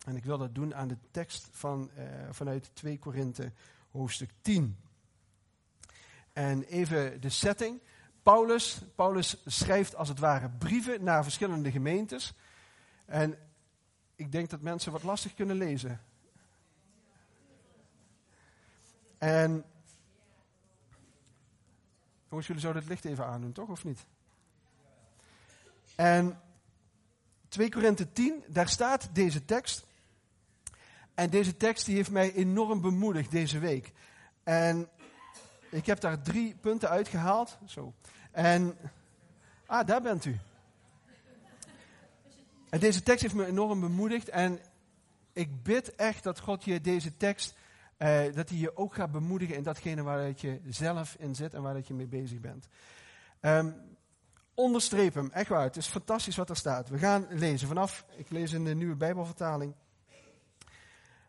En 0.05 0.15
ik 0.15 0.23
wil 0.23 0.37
dat 0.37 0.55
doen 0.55 0.75
aan 0.75 0.87
de 0.87 0.97
tekst 1.11 1.47
van, 1.51 1.89
uh, 1.97 2.03
vanuit 2.31 2.69
2 2.73 2.99
Korinthe 2.99 3.51
hoofdstuk 3.91 4.31
10. 4.41 4.77
En 6.33 6.63
even 6.63 7.21
de 7.21 7.29
setting. 7.29 7.81
Paulus, 8.23 8.81
Paulus 8.95 9.41
schrijft 9.45 9.95
als 9.95 10.09
het 10.09 10.19
ware 10.19 10.49
brieven 10.49 11.03
naar 11.03 11.23
verschillende 11.23 11.71
gemeentes. 11.71 12.33
En 13.05 13.37
ik 14.15 14.31
denk 14.31 14.49
dat 14.49 14.61
mensen 14.61 14.91
wat 14.91 15.03
lastig 15.03 15.33
kunnen 15.33 15.55
lezen. 15.55 16.01
En 19.17 19.63
jongens, 22.29 22.47
jullie 22.47 22.61
zouden 22.61 22.81
het 22.81 22.91
licht 22.91 23.05
even 23.05 23.25
aandoen, 23.25 23.51
toch? 23.51 23.69
Of 23.69 23.83
niet? 23.83 24.05
En 25.95 26.41
2 27.47 27.69
Korinthe 27.69 28.11
10, 28.11 28.43
daar 28.47 28.69
staat 28.69 29.09
deze 29.13 29.45
tekst. 29.45 29.85
En 31.13 31.29
deze 31.29 31.57
tekst 31.57 31.85
die 31.85 31.95
heeft 31.95 32.11
mij 32.11 32.33
enorm 32.33 32.81
bemoedigd 32.81 33.31
deze 33.31 33.59
week. 33.59 33.91
En 34.43 34.89
ik 35.69 35.85
heb 35.85 35.99
daar 35.99 36.21
drie 36.21 36.55
punten 36.55 36.89
uitgehaald. 36.89 37.57
Zo. 37.65 37.93
En, 38.31 38.77
ah, 39.65 39.87
daar 39.87 40.01
bent 40.01 40.25
u. 40.25 40.39
En 42.69 42.79
deze 42.79 43.03
tekst 43.03 43.21
heeft 43.21 43.33
me 43.33 43.45
enorm 43.45 43.79
bemoedigd. 43.79 44.29
En 44.29 44.59
ik 45.33 45.63
bid 45.63 45.95
echt 45.95 46.23
dat 46.23 46.39
God 46.39 46.63
je 46.63 46.81
deze 46.81 47.17
tekst, 47.17 47.55
eh, 47.97 48.33
dat 48.33 48.49
hij 48.49 48.57
je 48.57 48.77
ook 48.77 48.93
gaat 48.93 49.11
bemoedigen 49.11 49.55
in 49.55 49.63
datgene 49.63 50.03
waar 50.03 50.33
je 50.35 50.61
zelf 50.65 51.15
in 51.19 51.35
zit 51.35 51.53
en 51.53 51.61
waar 51.61 51.81
je 51.83 51.93
mee 51.93 52.07
bezig 52.07 52.39
bent. 52.39 52.67
Um, 53.41 53.75
onderstreep 54.53 55.13
hem, 55.13 55.31
echt 55.31 55.49
waar. 55.49 55.63
Het 55.63 55.77
is 55.77 55.87
fantastisch 55.87 56.35
wat 56.35 56.49
er 56.49 56.55
staat. 56.55 56.89
We 56.89 56.97
gaan 56.97 57.27
lezen 57.29 57.67
vanaf, 57.67 58.05
ik 58.15 58.29
lees 58.29 58.53
in 58.53 58.65
de 58.65 58.75
nieuwe 58.75 58.95
Bijbelvertaling. 58.95 59.73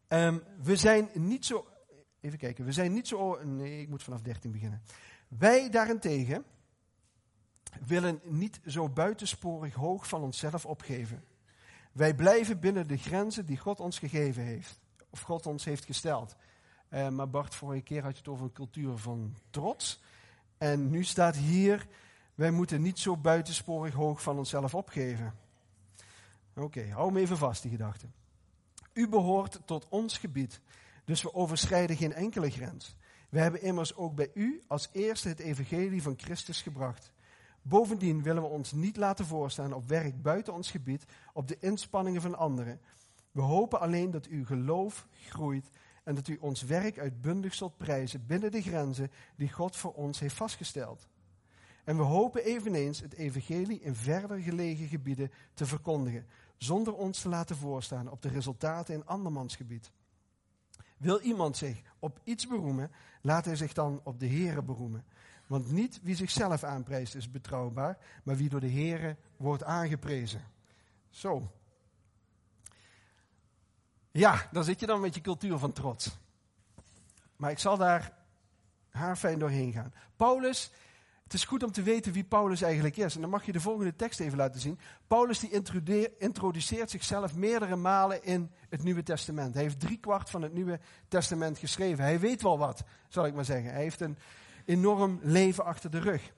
Um, 0.09 0.43
we 0.63 0.77
zijn 0.77 1.09
niet 1.13 1.47
zo, 1.47 1.67
even 2.21 2.39
kijken, 2.39 2.65
we 2.65 2.73
zijn 2.73 2.93
niet 2.93 3.09
zo, 3.09 3.45
nee, 3.45 3.81
ik 3.81 3.89
moet 3.89 4.03
vanaf 4.03 4.21
13 4.21 4.53
beginnen. 4.53 4.83
Wij 5.29 5.71
daarentegen 5.71 6.45
willen 7.87 8.21
niet 8.23 8.61
zo 8.67 8.89
buitensporig 8.89 9.75
hoog 9.75 10.09
van 10.09 10.23
onszelf 10.23 10.67
opgeven. 10.67 11.25
Wij 11.93 12.15
blijven 12.15 12.61
binnen 12.61 12.87
de 12.87 12.97
grenzen 12.97 13.47
die 13.47 13.59
God 13.59 13.81
ons 13.81 13.99
gegeven 13.99 14.43
heeft, 14.43 14.79
of 15.11 15.21
God 15.21 15.47
ons 15.47 15.65
heeft 15.65 15.85
gesteld. 15.85 16.37
Uh, 16.91 17.09
maar 17.09 17.31
Bart, 17.31 17.55
vorige 17.55 17.83
keer 17.83 18.03
had 18.03 18.13
je 18.13 18.19
het 18.19 18.29
over 18.29 18.45
een 18.45 18.53
cultuur 18.53 18.97
van 18.97 19.35
trots. 19.51 20.01
En 20.59 20.91
nu 20.91 21.05
staat 21.05 21.37
hier, 21.37 21.87
wij 22.35 22.51
moeten 22.51 22.83
niet 22.83 22.99
zo 22.99 23.17
buitensporig 23.17 23.95
hoog 23.95 24.23
van 24.23 24.39
onszelf 24.39 24.75
opgeven. 24.75 25.35
Oké, 26.55 26.91
hou 26.91 27.13
me 27.13 27.21
even 27.21 27.37
vast, 27.37 27.63
die 27.63 27.71
gedachte. 27.71 28.07
U 28.93 29.09
behoort 29.09 29.61
tot 29.65 29.87
ons 29.89 30.19
gebied, 30.19 30.61
dus 31.05 31.23
we 31.23 31.35
overschrijden 31.35 31.97
geen 31.97 32.13
enkele 32.13 32.51
grens. 32.51 32.97
We 33.29 33.41
hebben 33.41 33.63
immers 33.63 33.97
ook 33.97 34.15
bij 34.15 34.31
u 34.35 34.63
als 34.67 34.89
eerste 34.93 35.29
het 35.29 35.39
evangelie 35.39 36.03
van 36.03 36.15
Christus 36.17 36.63
gebracht. 36.63 37.13
Bovendien 37.63 38.23
willen 38.23 38.43
we 38.43 38.49
ons 38.49 38.73
niet 38.73 38.97
laten 38.97 39.27
voorstaan 39.27 39.73
op 39.73 39.89
werk 39.89 40.23
buiten 40.23 40.55
ons 40.55 40.71
gebied, 40.71 41.05
op 41.33 41.49
de 41.49 41.57
inspanningen 41.61 42.23
van 42.23 42.39
anderen. 42.39 42.81
We 43.33 43.41
hopen 43.41 43.81
alleen 43.81 44.11
dat 44.11 44.27
uw 44.27 44.45
geloof 44.45 45.07
groeit 45.11 45.71
en 46.09 46.15
dat 46.15 46.29
u 46.29 46.37
ons 46.41 46.63
werk 46.63 46.99
uitbundig 46.99 47.55
zult 47.55 47.77
prijzen 47.77 48.27
binnen 48.27 48.51
de 48.51 48.63
grenzen 48.63 49.11
die 49.37 49.53
God 49.53 49.77
voor 49.77 49.93
ons 49.93 50.19
heeft 50.19 50.35
vastgesteld. 50.35 51.07
En 51.85 51.97
we 51.97 52.03
hopen 52.03 52.45
eveneens 52.45 53.01
het 53.01 53.15
evangelie 53.15 53.81
in 53.81 53.95
verder 53.95 54.39
gelegen 54.39 54.89
gebieden 54.89 55.33
te 55.55 55.67
verkondigen, 55.67 56.27
zonder 56.57 56.95
ons 56.95 57.21
te 57.21 57.29
laten 57.29 57.57
voorstaan 57.57 58.11
op 58.11 58.23
de 58.23 58.29
resultaten 58.29 58.95
in 58.95 59.07
andermans 59.07 59.57
gebied. 59.57 59.91
Wil 60.99 61.21
iemand 61.21 61.57
zich 61.57 61.83
op 61.99 62.21
iets 62.25 62.47
beroemen, 62.47 62.91
laat 63.23 63.45
hij 63.45 63.57
zich 63.57 63.73
dan 63.73 64.01
op 64.05 64.21
de 64.21 64.29
Here 64.29 64.63
beroemen. 64.63 65.05
Want 65.47 65.71
niet 65.71 66.01
wie 66.03 66.17
zichzelf 66.17 66.65
aanprijst 66.65 67.15
is 67.15 67.31
betrouwbaar, 67.31 67.99
maar 68.25 68.37
wie 68.37 68.49
door 68.49 68.61
de 68.61 68.71
Here 68.71 69.17
wordt 69.37 69.65
aangeprezen. 69.65 70.43
Zo. 71.11 71.51
Ja, 74.19 74.49
dan 74.51 74.65
zit 74.65 74.81
je 74.81 74.87
dan 74.87 75.01
met 75.01 75.15
je 75.15 75.21
cultuur 75.21 75.59
van 75.59 75.73
trots. 75.73 76.19
Maar 77.37 77.51
ik 77.51 77.59
zal 77.59 77.77
daar 77.77 78.13
haarfijn 78.91 79.39
doorheen 79.39 79.73
gaan. 79.73 79.93
Paulus, 80.17 80.71
het 81.23 81.33
is 81.33 81.45
goed 81.45 81.63
om 81.63 81.73
te 81.73 81.83
weten 81.83 82.13
wie 82.13 82.25
Paulus 82.25 82.63
eigenlijk 82.63 82.97
is. 82.97 83.15
En 83.15 83.21
dan 83.21 83.31
mag 83.31 83.47
je 83.47 83.53
de 83.53 83.61
volgende 83.61 83.97
tekst 83.97 84.21
even 84.21 84.39
laten 84.39 84.61
zien. 84.61 84.79
Paulus 85.07 85.39
die 85.39 86.17
introduceert 86.19 86.91
zichzelf 86.91 87.35
meerdere 87.35 87.77
malen 87.77 88.25
in 88.25 88.51
het 88.69 88.83
Nieuwe 88.83 89.03
Testament. 89.03 89.55
Hij 89.55 89.63
heeft 89.63 89.81
driekwart 89.81 90.31
van 90.31 90.43
het 90.43 90.53
Nieuwe 90.53 90.81
Testament 91.09 91.59
geschreven. 91.59 92.05
Hij 92.05 92.21
weet 92.21 92.43
wel 92.43 92.59
wat, 92.59 92.85
zal 93.09 93.27
ik 93.27 93.35
maar 93.35 93.45
zeggen. 93.45 93.73
Hij 93.73 93.83
heeft 93.83 94.01
een 94.01 94.19
enorm 94.65 95.19
leven 95.23 95.65
achter 95.65 95.91
de 95.91 96.01
rug. 96.01 96.33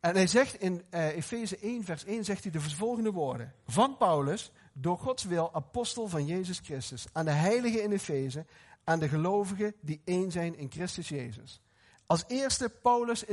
En 0.00 0.14
hij 0.14 0.26
zegt 0.26 0.54
in 0.54 0.82
uh, 0.90 1.06
Efeze 1.16 1.58
1, 1.58 1.84
vers 1.84 2.04
1, 2.04 2.24
zegt 2.24 2.42
hij 2.42 2.52
de 2.52 2.60
volgende 2.60 3.12
woorden. 3.12 3.54
Van 3.66 3.96
Paulus, 3.96 4.52
door 4.72 4.98
Gods 4.98 5.24
wil, 5.24 5.54
apostel 5.54 6.08
van 6.08 6.26
Jezus 6.26 6.58
Christus, 6.58 7.06
aan 7.12 7.24
de 7.24 7.30
heiligen 7.30 7.82
in 7.82 7.92
Efeze, 7.92 8.46
aan 8.84 8.98
de 8.98 9.08
gelovigen 9.08 9.74
die 9.80 10.00
één 10.04 10.30
zijn 10.30 10.56
in 10.56 10.70
Christus 10.70 11.08
Jezus. 11.08 11.60
Als 12.06 12.24
eerste, 12.26 12.68
Paulus 12.68 13.24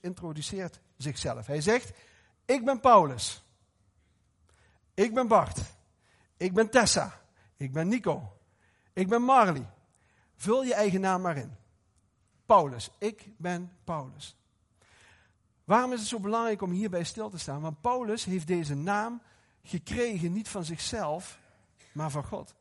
introduceert 0.00 0.80
zichzelf. 0.96 1.46
Hij 1.46 1.60
zegt, 1.60 1.92
ik 2.44 2.64
ben 2.64 2.80
Paulus. 2.80 3.44
Ik 4.94 5.14
ben 5.14 5.28
Bart. 5.28 5.60
Ik 6.36 6.54
ben 6.54 6.70
Tessa. 6.70 7.20
Ik 7.56 7.72
ben 7.72 7.88
Nico. 7.88 8.36
Ik 8.92 9.08
ben 9.08 9.22
Marley. 9.22 9.66
Vul 10.36 10.64
je 10.64 10.74
eigen 10.74 11.00
naam 11.00 11.22
maar 11.22 11.36
in. 11.36 11.56
Paulus. 12.46 12.90
Ik 12.98 13.28
ben 13.36 13.72
Paulus. 13.84 14.36
Waarom 15.64 15.92
is 15.92 15.98
het 15.98 16.08
zo 16.08 16.20
belangrijk 16.20 16.62
om 16.62 16.70
hierbij 16.70 17.04
stil 17.04 17.30
te 17.30 17.38
staan? 17.38 17.60
Want 17.60 17.80
Paulus 17.80 18.24
heeft 18.24 18.46
deze 18.46 18.74
naam 18.74 19.22
gekregen 19.62 20.32
niet 20.32 20.48
van 20.48 20.64
zichzelf, 20.64 21.38
maar 21.92 22.10
van 22.10 22.24
God. 22.24 22.54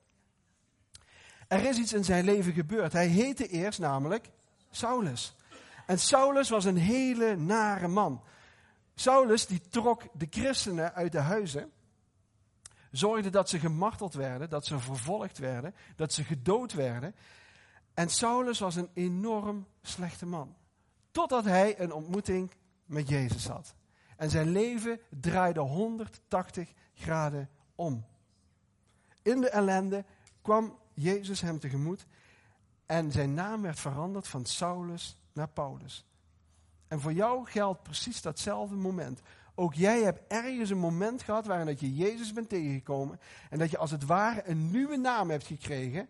Er 1.48 1.66
is 1.66 1.78
iets 1.78 1.94
in 1.94 2.04
zijn 2.04 2.24
leven 2.24 2.54
gebeurd. 2.54 2.94
Hij 2.94 3.08
heette 3.08 3.48
eerst 3.48 3.80
namelijk 3.80 4.30
Saulus. 4.72 5.36
En 5.86 6.00
Saulus 6.00 6.50
was 6.50 6.66
een 6.66 6.78
hele 6.78 7.36
nare 7.36 7.88
man. 7.88 8.24
Saulus 8.96 9.46
die 9.46 9.62
trok 9.70 10.04
de 10.14 10.28
christenen 10.30 10.94
uit 10.94 11.12
de 11.12 11.20
huizen, 11.20 11.72
zorgde 12.92 13.30
dat 13.30 13.50
ze 13.50 13.60
gemarteld 13.60 14.14
werden, 14.14 14.50
dat 14.50 14.66
ze 14.66 14.80
vervolgd 14.80 15.38
werden, 15.38 15.76
dat 15.96 16.14
ze 16.14 16.24
gedood 16.24 16.74
werden. 16.74 17.16
En 17.94 18.10
Saulus 18.10 18.60
was 18.60 18.76
een 18.76 18.90
enorm 18.94 19.68
slechte 19.82 20.26
man. 20.26 20.56
Totdat 21.12 21.46
hij 21.46 21.80
een 21.80 21.92
ontmoeting 21.92 22.52
met 22.86 23.10
Jezus 23.10 23.48
had. 23.48 23.76
En 24.18 24.30
zijn 24.30 24.50
leven 24.50 25.00
draaide 25.10 25.60
180 25.60 26.74
graden 27.00 27.50
om. 27.76 28.06
In 29.22 29.42
de 29.42 29.50
ellende 29.50 30.06
kwam 30.42 30.78
Jezus 30.94 31.42
hem 31.42 31.60
tegemoet 31.60 32.06
en 32.86 33.12
zijn 33.12 33.34
naam 33.34 33.62
werd 33.62 33.80
veranderd 33.80 34.28
van 34.28 34.46
Saulus 34.46 35.18
naar 35.34 35.50
Paulus. 35.50 36.06
En 36.88 37.00
voor 37.00 37.14
jou 37.14 37.46
geldt 37.46 37.84
precies 37.84 38.22
datzelfde 38.22 38.76
moment. 38.76 39.22
Ook 39.56 39.74
jij 39.74 40.02
hebt 40.02 40.22
ergens 40.28 40.70
een 40.70 40.78
moment 40.78 41.22
gehad 41.22 41.46
waarin 41.46 41.66
dat 41.66 41.80
je 41.80 41.96
Jezus 41.96 42.34
bent 42.34 42.50
tegengekomen 42.50 43.20
en 43.50 43.60
dat 43.60 43.70
je 43.72 43.78
als 43.78 43.92
het 43.92 44.06
ware 44.06 44.50
een 44.50 44.72
nieuwe 44.72 44.98
naam 44.98 45.30
hebt 45.30 45.46
gekregen 45.46 46.10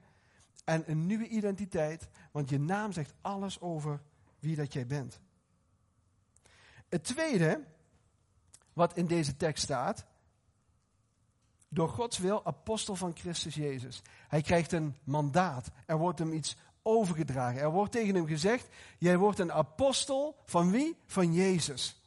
en 0.66 0.84
een 0.88 1.06
nieuwe 1.06 1.28
identiteit, 1.28 2.08
want 2.32 2.50
je 2.50 2.60
naam 2.60 2.92
zegt 2.92 3.14
alles 3.22 3.62
over 3.62 4.02
wie 4.40 4.56
dat 4.56 4.74
jij 4.74 4.88
bent. 4.88 5.20
Het 6.90 7.04
tweede, 7.04 7.64
wat 8.74 8.98
in 8.98 9.06
deze 9.06 9.38
tekst 9.38 9.64
staat, 9.64 10.06
door 11.70 11.90
Gods 11.90 12.18
wil 12.18 12.46
apostel 12.46 12.96
van 12.96 13.16
Christus 13.16 13.56
Jezus. 13.56 14.02
Hij 14.28 14.42
krijgt 14.42 14.72
een 14.72 14.98
mandaat. 15.04 15.72
Er 15.86 15.98
wordt 15.98 16.20
hem 16.20 16.34
iets 16.34 16.56
overgedragen. 16.82 17.62
Er 17.62 17.72
wordt 17.72 17.92
tegen 17.92 18.16
hem 18.16 18.28
gezegd: 18.28 18.68
Jij 18.98 19.18
wordt 19.18 19.40
een 19.40 19.52
apostel 19.52 20.42
van 20.46 20.72
wie? 20.72 20.98
Van 21.06 21.34
Jezus. 21.34 22.02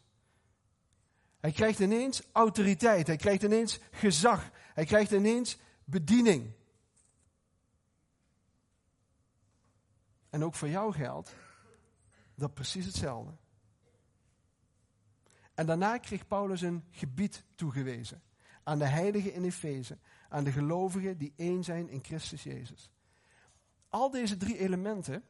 Hij 1.41 1.53
krijgt 1.53 1.79
ineens 1.79 2.23
autoriteit. 2.33 3.07
Hij 3.07 3.17
krijgt 3.17 3.43
ineens 3.43 3.79
gezag. 3.91 4.51
Hij 4.75 4.85
krijgt 4.85 5.11
ineens 5.11 5.59
bediening. 5.85 6.53
En 10.31 10.45
ook 10.45 10.55
voor 10.55 10.69
jou 10.69 10.93
geldt 10.93 11.35
dat 12.35 12.55
precies 12.55 12.85
hetzelfde. 12.85 13.33
En 15.55 15.67
daarna 15.67 15.99
kreeg 15.99 16.27
Paulus 16.27 16.61
een 16.61 16.85
gebied 16.91 17.45
toegewezen. 17.55 18.23
Aan 18.63 18.79
de 18.79 18.87
heiligen 18.87 19.33
in 19.33 19.45
Efeze. 19.45 19.99
Aan 20.29 20.45
de 20.45 20.53
gelovigen 20.53 21.19
die 21.19 21.33
één 21.37 21.65
zijn 21.65 21.89
in 21.89 22.05
Christus 22.05 22.43
Jezus. 22.43 22.91
Al 23.89 24.11
deze 24.11 24.37
drie 24.37 24.59
elementen 24.59 25.25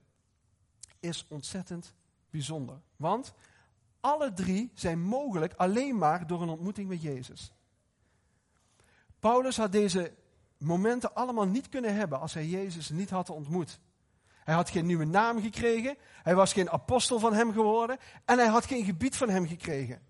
is 1.00 1.26
ontzettend 1.28 1.94
bijzonder. 2.30 2.80
Want 2.96 3.34
alle 4.00 4.32
drie 4.32 4.70
zijn 4.74 5.00
mogelijk 5.00 5.52
alleen 5.54 5.98
maar 5.98 6.26
door 6.26 6.42
een 6.42 6.48
ontmoeting 6.48 6.88
met 6.88 7.02
Jezus. 7.02 7.52
Paulus 9.18 9.56
had 9.56 9.72
deze 9.72 10.14
momenten 10.58 11.14
allemaal 11.14 11.46
niet 11.46 11.68
kunnen 11.68 11.94
hebben 11.94 12.20
als 12.20 12.34
hij 12.34 12.46
Jezus 12.46 12.88
niet 12.88 13.10
had 13.10 13.30
ontmoet. 13.30 13.80
Hij 14.44 14.54
had 14.54 14.70
geen 14.70 14.86
nieuwe 14.86 15.04
naam 15.04 15.40
gekregen, 15.40 15.96
hij 16.22 16.34
was 16.34 16.52
geen 16.52 16.70
apostel 16.70 17.18
van 17.18 17.34
hem 17.34 17.52
geworden 17.52 17.98
en 18.24 18.38
hij 18.38 18.46
had 18.46 18.66
geen 18.66 18.84
gebied 18.84 19.16
van 19.16 19.28
hem 19.28 19.46
gekregen. 19.46 20.02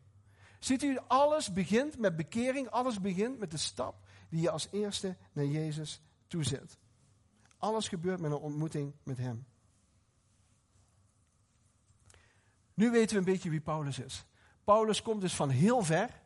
Ziet 0.64 0.83
u, 0.83 0.99
alles 1.07 1.52
begint 1.52 1.99
met 1.99 2.16
bekering, 2.16 2.69
alles 2.69 3.00
begint 3.00 3.38
met 3.38 3.50
de 3.50 3.57
stap 3.57 4.07
die 4.28 4.40
je 4.40 4.50
als 4.50 4.69
eerste 4.71 5.16
naar 5.33 5.45
Jezus 5.45 6.00
toezet. 6.26 6.78
Alles 7.59 7.88
gebeurt 7.88 8.21
met 8.21 8.31
een 8.31 8.37
ontmoeting 8.37 8.95
met 9.02 9.19
Hem. 9.19 9.47
Nu 12.75 12.90
weten 12.90 13.12
we 13.12 13.19
een 13.19 13.33
beetje 13.33 13.50
wie 13.50 13.61
Paulus 13.61 13.99
is. 13.99 14.25
Paulus 14.64 15.02
komt 15.02 15.21
dus 15.21 15.35
van 15.35 15.50
heel 15.50 15.83
ver 15.83 16.21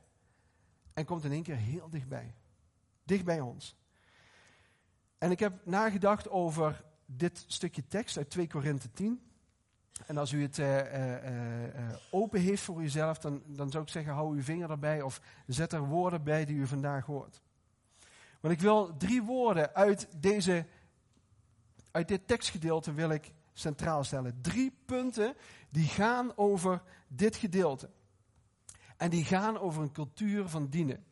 en 0.95 1.05
komt 1.05 1.25
in 1.25 1.33
één 1.33 1.43
keer 1.43 1.57
heel 1.57 1.89
dichtbij. 1.91 2.35
Dicht 3.05 3.25
bij 3.25 3.41
ons. 3.41 3.77
En 5.19 5.31
ik 5.31 5.39
heb 5.39 5.67
nagedacht 5.67 6.29
over 6.29 6.85
dit 7.07 7.45
stukje 7.47 7.87
tekst 7.87 8.17
uit 8.17 8.31
2 8.31 8.47
Korinthe 8.47 8.93
10. 8.93 9.26
En 10.07 10.17
als 10.17 10.33
u 10.33 10.43
het 10.43 10.59
uh, 10.59 10.77
uh, 10.77 11.95
open 12.11 12.41
heeft 12.41 12.63
voor 12.63 12.83
uzelf, 12.83 13.19
dan, 13.19 13.43
dan 13.47 13.71
zou 13.71 13.83
ik 13.83 13.89
zeggen, 13.89 14.13
hou 14.13 14.35
uw 14.35 14.43
vinger 14.43 14.71
erbij 14.71 15.03
of 15.03 15.21
zet 15.47 15.73
er 15.73 15.87
woorden 15.87 16.23
bij 16.23 16.45
die 16.45 16.57
u 16.57 16.67
vandaag 16.67 17.07
hoort. 17.07 17.41
Want 18.41 18.55
ik 18.55 18.61
wil 18.61 18.97
drie 18.97 19.23
woorden 19.23 19.75
uit, 19.75 20.09
deze, 20.17 20.67
uit 21.91 22.09
dit 22.09 22.27
tekstgedeelte 22.27 22.93
wil 22.93 23.11
ik 23.11 23.33
centraal 23.53 24.05
stellen. 24.05 24.39
Drie 24.41 24.79
punten 24.85 25.35
die 25.69 25.87
gaan 25.87 26.37
over 26.37 26.83
dit 27.09 27.37
gedeelte. 27.37 27.91
En 28.97 29.11
die 29.11 29.25
gaan 29.25 29.59
over 29.59 29.83
een 29.83 29.93
cultuur 29.93 30.49
van 30.49 30.69
dienen. 30.69 31.05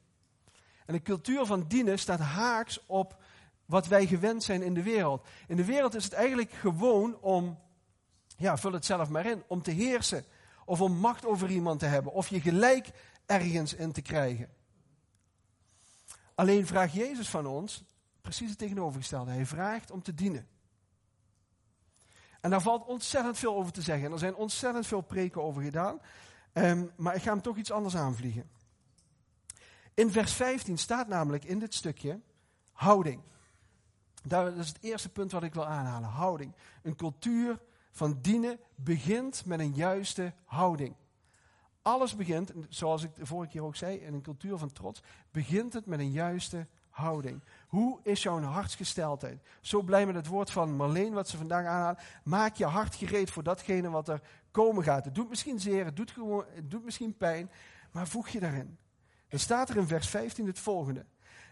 En 0.86 0.94
een 0.94 1.02
cultuur 1.02 1.46
van 1.46 1.64
dienen 1.68 1.98
staat 1.98 2.20
haaks 2.20 2.86
op 2.86 3.22
wat 3.66 3.86
wij 3.86 4.06
gewend 4.06 4.42
zijn 4.42 4.62
in 4.62 4.74
de 4.74 4.82
wereld. 4.82 5.26
In 5.46 5.56
de 5.56 5.64
wereld 5.64 5.94
is 5.94 6.04
het 6.04 6.12
eigenlijk 6.12 6.50
gewoon 6.50 7.18
om 7.20 7.58
ja, 8.44 8.56
vul 8.56 8.72
het 8.72 8.84
zelf 8.84 9.08
maar 9.08 9.26
in, 9.26 9.42
om 9.46 9.62
te 9.62 9.70
heersen. 9.70 10.24
Of 10.64 10.80
om 10.80 10.92
macht 10.92 11.26
over 11.26 11.50
iemand 11.50 11.78
te 11.78 11.86
hebben. 11.86 12.12
Of 12.12 12.28
je 12.28 12.40
gelijk 12.40 12.90
ergens 13.26 13.74
in 13.74 13.92
te 13.92 14.02
krijgen. 14.02 14.48
Alleen 16.34 16.66
vraagt 16.66 16.92
Jezus 16.92 17.28
van 17.28 17.46
ons 17.46 17.84
precies 18.20 18.48
het 18.48 18.58
tegenovergestelde. 18.58 19.30
Hij 19.30 19.46
vraagt 19.46 19.90
om 19.90 20.02
te 20.02 20.14
dienen. 20.14 20.48
En 22.40 22.50
daar 22.50 22.62
valt 22.62 22.86
ontzettend 22.86 23.38
veel 23.38 23.56
over 23.56 23.72
te 23.72 23.82
zeggen. 23.82 24.06
En 24.06 24.12
er 24.12 24.18
zijn 24.18 24.34
ontzettend 24.34 24.86
veel 24.86 25.00
preken 25.00 25.42
over 25.42 25.62
gedaan. 25.62 26.00
Um, 26.52 26.90
maar 26.96 27.14
ik 27.14 27.22
ga 27.22 27.30
hem 27.30 27.42
toch 27.42 27.56
iets 27.56 27.70
anders 27.70 27.96
aanvliegen. 27.96 28.50
In 29.94 30.10
vers 30.10 30.32
15 30.32 30.78
staat 30.78 31.08
namelijk 31.08 31.44
in 31.44 31.58
dit 31.58 31.74
stukje 31.74 32.20
houding. 32.72 33.22
Dat 34.22 34.56
is 34.56 34.68
het 34.68 34.78
eerste 34.80 35.08
punt 35.08 35.32
wat 35.32 35.42
ik 35.42 35.54
wil 35.54 35.66
aanhalen. 35.66 36.08
Houding. 36.08 36.52
Een 36.82 36.96
cultuur 36.96 37.58
van 37.94 38.18
dienen 38.20 38.58
begint 38.74 39.44
met 39.46 39.60
een 39.60 39.74
juiste 39.74 40.32
houding. 40.44 40.94
Alles 41.82 42.16
begint, 42.16 42.52
zoals 42.68 43.02
ik 43.02 43.14
de 43.14 43.26
vorige 43.26 43.50
keer 43.50 43.62
ook 43.62 43.76
zei, 43.76 43.96
in 43.96 44.14
een 44.14 44.22
cultuur 44.22 44.58
van 44.58 44.72
trots, 44.72 45.02
begint 45.30 45.72
het 45.72 45.86
met 45.86 45.98
een 45.98 46.10
juiste 46.10 46.66
houding. 46.90 47.42
Hoe 47.68 48.00
is 48.02 48.22
jouw 48.22 48.40
hartsgesteldheid? 48.40 49.42
Zo 49.60 49.82
blij 49.82 50.06
met 50.06 50.14
het 50.14 50.26
woord 50.26 50.50
van 50.50 50.76
Marleen 50.76 51.12
wat 51.12 51.28
ze 51.28 51.36
vandaag 51.36 51.66
aanhaalt. 51.66 52.00
Maak 52.24 52.54
je 52.56 52.64
hart 52.64 52.94
gereed 52.94 53.30
voor 53.30 53.42
datgene 53.42 53.90
wat 53.90 54.08
er 54.08 54.20
komen 54.50 54.84
gaat. 54.84 55.04
Het 55.04 55.14
doet 55.14 55.28
misschien 55.28 55.60
zeer, 55.60 55.84
het 55.84 55.96
doet, 55.96 56.10
gewoon, 56.10 56.44
doet 56.62 56.84
misschien 56.84 57.16
pijn, 57.16 57.50
maar 57.90 58.08
voeg 58.08 58.28
je 58.28 58.40
daarin. 58.40 58.78
Dan 59.28 59.38
staat 59.38 59.68
er 59.68 59.76
in 59.76 59.86
vers 59.86 60.08
15 60.08 60.46
het 60.46 60.58
volgende. 60.58 61.06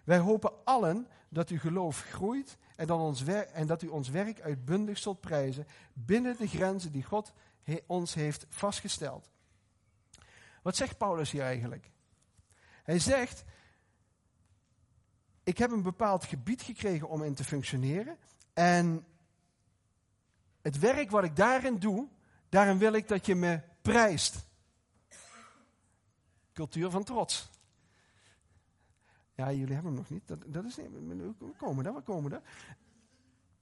Wij 0.05 0.19
hopen 0.19 0.53
allen 0.65 1.07
dat 1.29 1.49
uw 1.49 1.59
geloof 1.59 2.03
groeit 2.03 2.59
en, 2.83 2.89
dan 2.89 3.01
ons 3.01 3.25
en 3.53 3.67
dat 3.67 3.83
u 3.83 3.87
ons 3.87 4.09
werk 4.09 4.41
uitbundig 4.41 4.99
zult 4.99 5.21
prijzen 5.21 5.67
binnen 5.93 6.37
de 6.37 6.47
grenzen 6.47 6.93
die 6.93 7.03
God 7.03 7.33
ons 7.87 8.15
heeft 8.15 8.47
vastgesteld. 8.49 9.31
Wat 10.63 10.77
zegt 10.77 10.99
Paulus 10.99 11.31
hier 11.31 11.43
eigenlijk? 11.43 11.91
Hij 12.83 12.99
zegt, 12.99 13.45
ik 15.43 15.59
heb 15.59 15.71
een 15.71 15.83
bepaald 15.83 16.25
gebied 16.25 16.63
gekregen 16.63 17.09
om 17.09 17.23
in 17.23 17.35
te 17.35 17.45
functioneren 17.45 18.17
en 18.53 19.07
het 20.63 20.79
werk 20.79 21.11
wat 21.11 21.25
ik 21.25 21.37
daarin 21.37 21.79
doe, 21.79 22.09
daarin 22.49 22.79
wil 22.79 22.93
ik 22.93 23.09
dat 23.09 23.27
je 23.27 23.35
me 23.35 23.61
prijst. 23.83 24.47
Cultuur 26.53 26.91
van 26.91 27.05
trots. 27.05 27.51
Ja, 29.35 29.53
jullie 29.53 29.75
hebben 29.75 29.93
hem 29.93 30.01
nog 30.01 30.11
niet. 30.11 30.29
Dat, 30.29 30.45
dat 30.47 30.65
is 30.65 30.77
niet. 30.77 30.89
We 31.39 31.53
komen 31.57 31.85
daar, 31.85 31.95
we 31.95 32.01
komen 32.01 32.31
daar. 32.31 32.43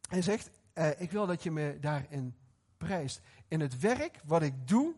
Hij 0.08 0.22
zegt: 0.22 0.50
eh, 0.72 1.00
Ik 1.00 1.10
wil 1.10 1.26
dat 1.26 1.42
je 1.42 1.50
me 1.50 1.78
daarin 1.80 2.34
prijst. 2.76 3.20
In 3.48 3.60
het 3.60 3.78
werk 3.80 4.20
wat 4.24 4.42
ik 4.42 4.68
doe, 4.68 4.94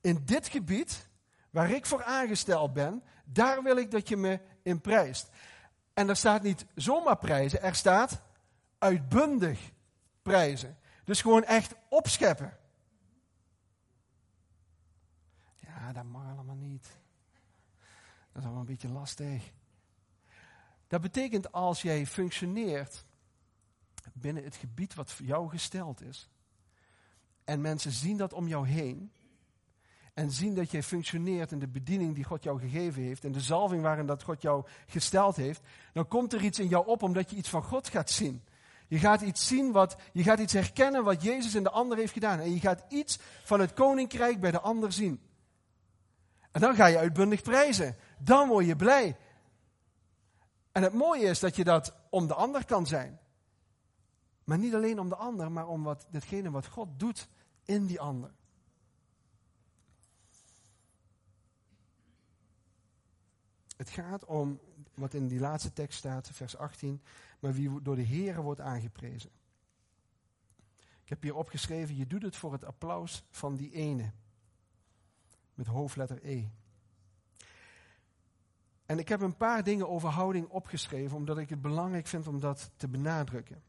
in 0.00 0.22
dit 0.24 0.48
gebied, 0.48 1.08
waar 1.50 1.70
ik 1.70 1.86
voor 1.86 2.04
aangesteld 2.04 2.72
ben, 2.72 3.02
daar 3.24 3.62
wil 3.62 3.76
ik 3.76 3.90
dat 3.90 4.08
je 4.08 4.16
me 4.16 4.40
in 4.62 4.80
prijst. 4.80 5.30
En 5.92 6.08
er 6.08 6.16
staat 6.16 6.42
niet 6.42 6.66
zomaar 6.74 7.18
prijzen, 7.18 7.62
er 7.62 7.74
staat 7.74 8.22
uitbundig 8.78 9.72
prijzen. 10.22 10.78
Dus 11.04 11.20
gewoon 11.20 11.44
echt 11.44 11.74
opscheppen. 11.88 12.56
Ja, 15.58 15.92
dat 15.92 16.04
mag 16.04 16.28
allemaal 16.32 16.54
niet. 16.54 16.86
Dat 18.32 18.42
is 18.42 18.42
allemaal 18.42 18.60
een 18.60 18.66
beetje 18.66 18.88
lastig. 18.88 19.52
Dat 20.94 21.02
betekent 21.02 21.52
als 21.52 21.82
jij 21.82 22.06
functioneert 22.06 23.04
binnen 24.12 24.44
het 24.44 24.56
gebied 24.56 24.94
wat 24.94 25.12
voor 25.12 25.26
jou 25.26 25.48
gesteld 25.48 26.00
is. 26.02 26.28
En 27.44 27.60
mensen 27.60 27.92
zien 27.92 28.16
dat 28.16 28.32
om 28.32 28.48
jou 28.48 28.66
heen. 28.66 29.12
En 30.12 30.30
zien 30.30 30.54
dat 30.54 30.70
jij 30.70 30.82
functioneert 30.82 31.52
in 31.52 31.58
de 31.58 31.68
bediening 31.68 32.14
die 32.14 32.24
God 32.24 32.42
jou 32.42 32.60
gegeven 32.60 33.02
heeft. 33.02 33.24
En 33.24 33.32
de 33.32 33.40
zalving 33.40 33.82
waarin 33.82 34.06
dat 34.06 34.22
God 34.22 34.42
jou 34.42 34.64
gesteld 34.86 35.36
heeft. 35.36 35.62
Dan 35.92 36.08
komt 36.08 36.32
er 36.32 36.44
iets 36.44 36.58
in 36.58 36.68
jou 36.68 36.86
op 36.86 37.02
omdat 37.02 37.30
je 37.30 37.36
iets 37.36 37.48
van 37.48 37.62
God 37.62 37.88
gaat 37.88 38.10
zien. 38.10 38.42
Je 38.86 38.98
gaat 38.98 39.20
iets 39.20 39.46
zien 39.46 39.72
wat, 39.72 39.96
je 40.12 40.22
gaat 40.22 40.38
iets 40.38 40.52
herkennen 40.52 41.04
wat 41.04 41.22
Jezus 41.22 41.54
in 41.54 41.62
de 41.62 41.70
ander 41.70 41.98
heeft 41.98 42.12
gedaan. 42.12 42.40
En 42.40 42.52
je 42.52 42.60
gaat 42.60 42.84
iets 42.88 43.18
van 43.44 43.60
het 43.60 43.72
koninkrijk 43.72 44.40
bij 44.40 44.50
de 44.50 44.60
ander 44.60 44.92
zien. 44.92 45.20
En 46.50 46.60
dan 46.60 46.74
ga 46.74 46.86
je 46.86 46.98
uitbundig 46.98 47.42
prijzen. 47.42 47.96
Dan 48.18 48.48
word 48.48 48.66
je 48.66 48.76
blij. 48.76 49.16
En 50.74 50.82
het 50.82 50.92
mooie 50.92 51.26
is 51.26 51.40
dat 51.40 51.56
je 51.56 51.64
dat 51.64 51.94
om 52.10 52.26
de 52.26 52.34
ander 52.34 52.64
kan 52.64 52.86
zijn. 52.86 53.18
Maar 54.44 54.58
niet 54.58 54.74
alleen 54.74 54.98
om 54.98 55.08
de 55.08 55.16
ander, 55.16 55.52
maar 55.52 55.68
om 55.68 55.82
wat, 55.82 56.06
datgene 56.10 56.50
wat 56.50 56.66
God 56.66 56.88
doet 56.98 57.28
in 57.64 57.86
die 57.86 58.00
ander. 58.00 58.34
Het 63.76 63.90
gaat 63.90 64.24
om 64.24 64.60
wat 64.94 65.14
in 65.14 65.28
die 65.28 65.40
laatste 65.40 65.72
tekst 65.72 65.98
staat, 65.98 66.30
vers 66.32 66.56
18, 66.56 67.02
maar 67.38 67.52
wie 67.52 67.82
door 67.82 67.96
de 67.96 68.02
Heer 68.02 68.42
wordt 68.42 68.60
aangeprezen. 68.60 69.30
Ik 71.02 71.08
heb 71.08 71.22
hier 71.22 71.34
opgeschreven, 71.34 71.96
je 71.96 72.06
doet 72.06 72.22
het 72.22 72.36
voor 72.36 72.52
het 72.52 72.64
applaus 72.64 73.24
van 73.30 73.56
die 73.56 73.72
ene. 73.72 74.12
Met 75.54 75.66
hoofdletter 75.66 76.18
E. 76.22 76.48
En 78.86 78.98
ik 78.98 79.08
heb 79.08 79.20
een 79.20 79.36
paar 79.36 79.62
dingen 79.62 79.88
over 79.88 80.08
houding 80.08 80.48
opgeschreven, 80.48 81.16
omdat 81.16 81.38
ik 81.38 81.48
het 81.48 81.62
belangrijk 81.62 82.06
vind 82.06 82.26
om 82.26 82.40
dat 82.40 82.70
te 82.76 82.88
benadrukken. 82.88 83.62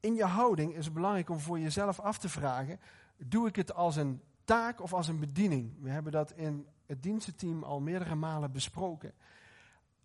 In 0.00 0.14
je 0.14 0.24
houding 0.24 0.74
is 0.74 0.84
het 0.84 0.94
belangrijk 0.94 1.30
om 1.30 1.38
voor 1.38 1.58
jezelf 1.58 2.00
af 2.00 2.18
te 2.18 2.28
vragen: 2.28 2.80
doe 3.16 3.48
ik 3.48 3.56
het 3.56 3.74
als 3.74 3.96
een 3.96 4.22
taak 4.44 4.80
of 4.80 4.92
als 4.92 5.08
een 5.08 5.18
bediening? 5.18 5.74
We 5.80 5.90
hebben 5.90 6.12
dat 6.12 6.32
in 6.32 6.66
het 6.86 7.02
dienstenteam 7.02 7.62
al 7.62 7.80
meerdere 7.80 8.14
malen 8.14 8.52
besproken. 8.52 9.12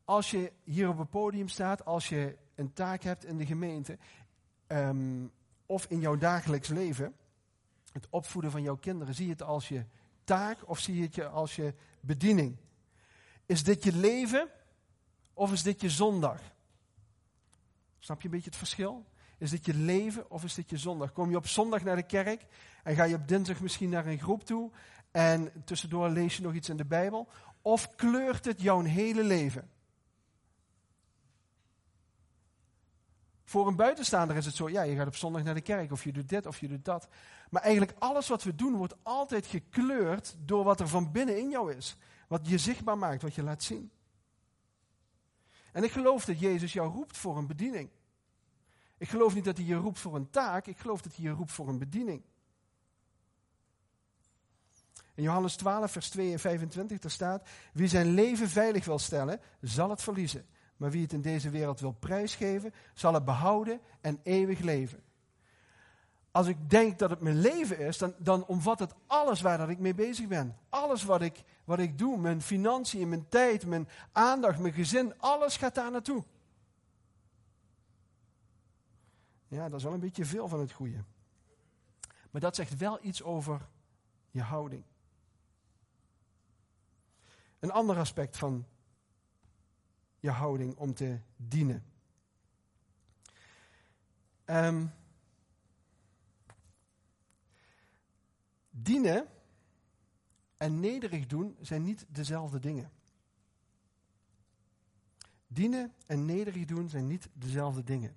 Als 0.03 0.31
je 0.31 0.51
hier 0.63 0.89
op 0.89 0.97
het 0.97 1.09
podium 1.09 1.47
staat, 1.47 1.85
als 1.85 2.09
je 2.09 2.37
een 2.55 2.73
taak 2.73 3.03
hebt 3.03 3.25
in 3.25 3.37
de 3.37 3.45
gemeente 3.45 3.97
um, 4.67 5.31
of 5.65 5.85
in 5.85 5.99
jouw 5.99 6.17
dagelijks 6.17 6.67
leven, 6.67 7.15
het 7.91 8.07
opvoeden 8.09 8.51
van 8.51 8.61
jouw 8.61 8.75
kinderen, 8.75 9.13
zie 9.13 9.25
je 9.25 9.31
het 9.31 9.41
als 9.43 9.67
je 9.67 9.85
taak 10.23 10.69
of 10.69 10.79
zie 10.79 10.95
je 10.95 11.01
het 11.01 11.31
als 11.31 11.55
je 11.55 11.73
bediening? 12.05 12.57
Is 13.45 13.63
dit 13.63 13.83
je 13.83 13.95
leven 13.95 14.47
of 15.33 15.51
is 15.51 15.63
dit 15.63 15.81
je 15.81 15.89
zondag? 15.89 16.41
Snap 17.99 18.21
je 18.21 18.25
een 18.25 18.33
beetje 18.33 18.49
het 18.49 18.57
verschil? 18.57 19.05
Is 19.37 19.49
dit 19.49 19.65
je 19.65 19.73
leven 19.73 20.31
of 20.31 20.43
is 20.43 20.53
dit 20.53 20.69
je 20.69 20.77
zondag? 20.77 21.11
Kom 21.11 21.29
je 21.29 21.35
op 21.35 21.47
zondag 21.47 21.83
naar 21.83 21.95
de 21.95 22.05
kerk 22.05 22.45
en 22.83 22.95
ga 22.95 23.03
je 23.03 23.15
op 23.15 23.27
dinsdag 23.27 23.59
misschien 23.59 23.89
naar 23.89 24.05
een 24.05 24.19
groep 24.19 24.45
toe 24.45 24.71
en 25.11 25.51
tussendoor 25.65 26.09
lees 26.09 26.37
je 26.37 26.43
nog 26.43 26.53
iets 26.53 26.69
in 26.69 26.77
de 26.77 26.85
Bijbel? 26.85 27.27
Of 27.61 27.95
kleurt 27.95 28.45
het 28.45 28.61
jouw 28.61 28.81
hele 28.81 29.23
leven? 29.23 29.69
Voor 33.45 33.67
een 33.67 33.75
buitenstaander 33.75 34.35
is 34.35 34.45
het 34.45 34.55
zo, 34.55 34.69
ja, 34.69 34.81
je 34.81 34.95
gaat 34.95 35.07
op 35.07 35.15
zondag 35.15 35.43
naar 35.43 35.53
de 35.53 35.61
kerk, 35.61 35.91
of 35.91 36.03
je 36.03 36.11
doet 36.11 36.29
dit, 36.29 36.45
of 36.45 36.59
je 36.59 36.67
doet 36.67 36.85
dat. 36.85 37.07
Maar 37.49 37.61
eigenlijk 37.61 37.97
alles 37.99 38.27
wat 38.27 38.43
we 38.43 38.55
doen 38.55 38.75
wordt 38.75 38.95
altijd 39.03 39.45
gekleurd 39.45 40.35
door 40.39 40.63
wat 40.63 40.79
er 40.79 40.87
van 40.87 41.11
binnen 41.11 41.37
in 41.37 41.49
jou 41.49 41.73
is. 41.73 41.97
Wat 42.27 42.47
je 42.47 42.57
zichtbaar 42.57 42.97
maakt, 42.97 43.21
wat 43.21 43.35
je 43.35 43.43
laat 43.43 43.63
zien. 43.63 43.91
En 45.71 45.83
ik 45.83 45.91
geloof 45.91 46.25
dat 46.25 46.39
Jezus 46.39 46.73
jou 46.73 46.93
roept 46.93 47.17
voor 47.17 47.37
een 47.37 47.47
bediening. 47.47 47.89
Ik 48.97 49.09
geloof 49.09 49.33
niet 49.33 49.45
dat 49.45 49.57
hij 49.57 49.65
je 49.65 49.75
roept 49.75 49.99
voor 49.99 50.15
een 50.15 50.29
taak, 50.29 50.67
ik 50.67 50.77
geloof 50.77 51.01
dat 51.01 51.15
hij 51.15 51.25
je 51.25 51.31
roept 51.31 51.51
voor 51.51 51.67
een 51.67 51.79
bediening. 51.79 52.23
In 55.13 55.23
Johannes 55.23 55.55
12, 55.55 55.91
vers 55.91 56.09
2 56.09 56.31
en 56.31 56.39
25, 56.39 56.99
daar 56.99 57.11
staat: 57.11 57.47
Wie 57.73 57.87
zijn 57.87 58.13
leven 58.13 58.49
veilig 58.49 58.85
wil 58.85 58.99
stellen, 58.99 59.39
zal 59.61 59.89
het 59.89 60.01
verliezen. 60.01 60.45
Maar 60.77 60.91
wie 60.91 61.01
het 61.01 61.13
in 61.13 61.21
deze 61.21 61.49
wereld 61.49 61.79
wil 61.79 61.91
prijsgeven, 61.91 62.73
zal 62.93 63.13
het 63.13 63.25
behouden 63.25 63.79
en 64.01 64.19
eeuwig 64.23 64.59
leven. 64.59 65.03
Als 66.31 66.47
ik 66.47 66.69
denk 66.69 66.99
dat 66.99 67.09
het 67.09 67.19
mijn 67.19 67.39
leven 67.39 67.79
is, 67.79 67.97
dan, 67.97 68.13
dan 68.17 68.45
omvat 68.45 68.79
het 68.79 68.93
alles 69.07 69.41
waar 69.41 69.57
dat 69.57 69.69
ik 69.69 69.79
mee 69.79 69.93
bezig 69.93 70.27
ben. 70.27 70.57
Alles 70.69 71.03
wat 71.03 71.21
ik, 71.21 71.43
wat 71.63 71.79
ik 71.79 71.97
doe, 71.97 72.17
mijn 72.17 72.41
financiën, 72.41 73.09
mijn 73.09 73.27
tijd, 73.27 73.65
mijn 73.65 73.87
aandacht, 74.11 74.59
mijn 74.59 74.73
gezin, 74.73 75.19
alles 75.19 75.57
gaat 75.57 75.75
daar 75.75 75.91
naartoe. 75.91 76.23
Ja, 79.47 79.69
dat 79.69 79.77
is 79.77 79.83
wel 79.83 79.93
een 79.93 79.99
beetje 79.99 80.25
veel 80.25 80.47
van 80.47 80.59
het 80.59 80.71
goede. 80.71 81.03
Maar 82.31 82.41
dat 82.41 82.55
zegt 82.55 82.77
wel 82.77 82.99
iets 83.01 83.23
over 83.23 83.67
je 84.31 84.41
houding. 84.41 84.83
Een 87.59 87.71
ander 87.71 87.97
aspect 87.97 88.37
van 88.37 88.65
je 90.25 90.31
houding 90.31 90.75
om 90.75 90.93
te 90.93 91.19
dienen. 91.35 91.83
Um, 94.45 94.93
dienen 98.69 99.27
en 100.57 100.79
nederig 100.79 101.25
doen 101.25 101.57
zijn 101.61 101.83
niet 101.83 102.05
dezelfde 102.09 102.59
dingen. 102.59 102.91
Dienen 105.47 105.93
en 106.05 106.25
nederig 106.25 106.65
doen 106.65 106.89
zijn 106.89 107.07
niet 107.07 107.29
dezelfde 107.33 107.83
dingen. 107.83 108.15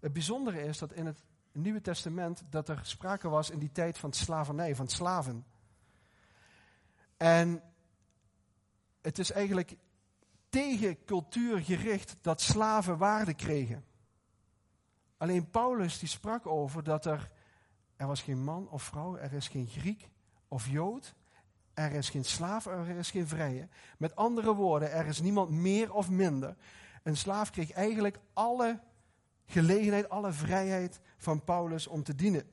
Het 0.00 0.12
bijzondere 0.12 0.62
is 0.62 0.78
dat 0.78 0.92
in 0.92 1.06
het 1.06 1.24
Nieuwe 1.52 1.80
Testament 1.80 2.42
dat 2.50 2.68
er 2.68 2.80
sprake 2.82 3.28
was 3.28 3.50
in 3.50 3.58
die 3.58 3.72
tijd 3.72 3.98
van 3.98 4.12
slavernij, 4.12 4.76
van 4.76 4.88
slaven. 4.88 5.46
En 7.16 7.62
het 9.00 9.18
is 9.18 9.30
eigenlijk 9.30 9.76
tegen 10.56 11.04
cultuur 11.04 11.58
gericht 11.60 12.16
dat 12.20 12.40
slaven 12.40 12.98
waarde 12.98 13.34
kregen. 13.34 13.84
Alleen 15.16 15.50
Paulus 15.50 15.98
die 15.98 16.08
sprak 16.08 16.46
over 16.46 16.82
dat 16.84 17.06
er, 17.06 17.30
er 17.96 18.06
was 18.06 18.22
geen 18.22 18.44
man 18.44 18.68
of 18.68 18.82
vrouw, 18.82 19.16
er 19.16 19.32
is 19.32 19.48
geen 19.48 19.66
Griek 19.66 20.08
of 20.48 20.68
Jood, 20.68 21.14
er 21.74 21.92
is 21.92 22.08
geen 22.08 22.24
slaaf, 22.24 22.66
er 22.66 22.88
is 22.88 23.10
geen 23.10 23.28
vrije. 23.28 23.68
Met 23.98 24.16
andere 24.16 24.54
woorden, 24.54 24.92
er 24.92 25.06
is 25.06 25.20
niemand 25.20 25.50
meer 25.50 25.92
of 25.92 26.10
minder. 26.10 26.56
Een 27.02 27.16
slaaf 27.16 27.50
kreeg 27.50 27.70
eigenlijk 27.72 28.18
alle 28.32 28.80
gelegenheid, 29.46 30.08
alle 30.08 30.32
vrijheid 30.32 31.00
van 31.16 31.44
Paulus 31.44 31.86
om 31.86 32.02
te 32.02 32.14
dienen. 32.14 32.50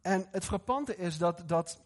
En 0.00 0.26
het 0.30 0.44
frappante 0.44 0.96
is 0.96 1.18
dat, 1.18 1.42
dat 1.46 1.80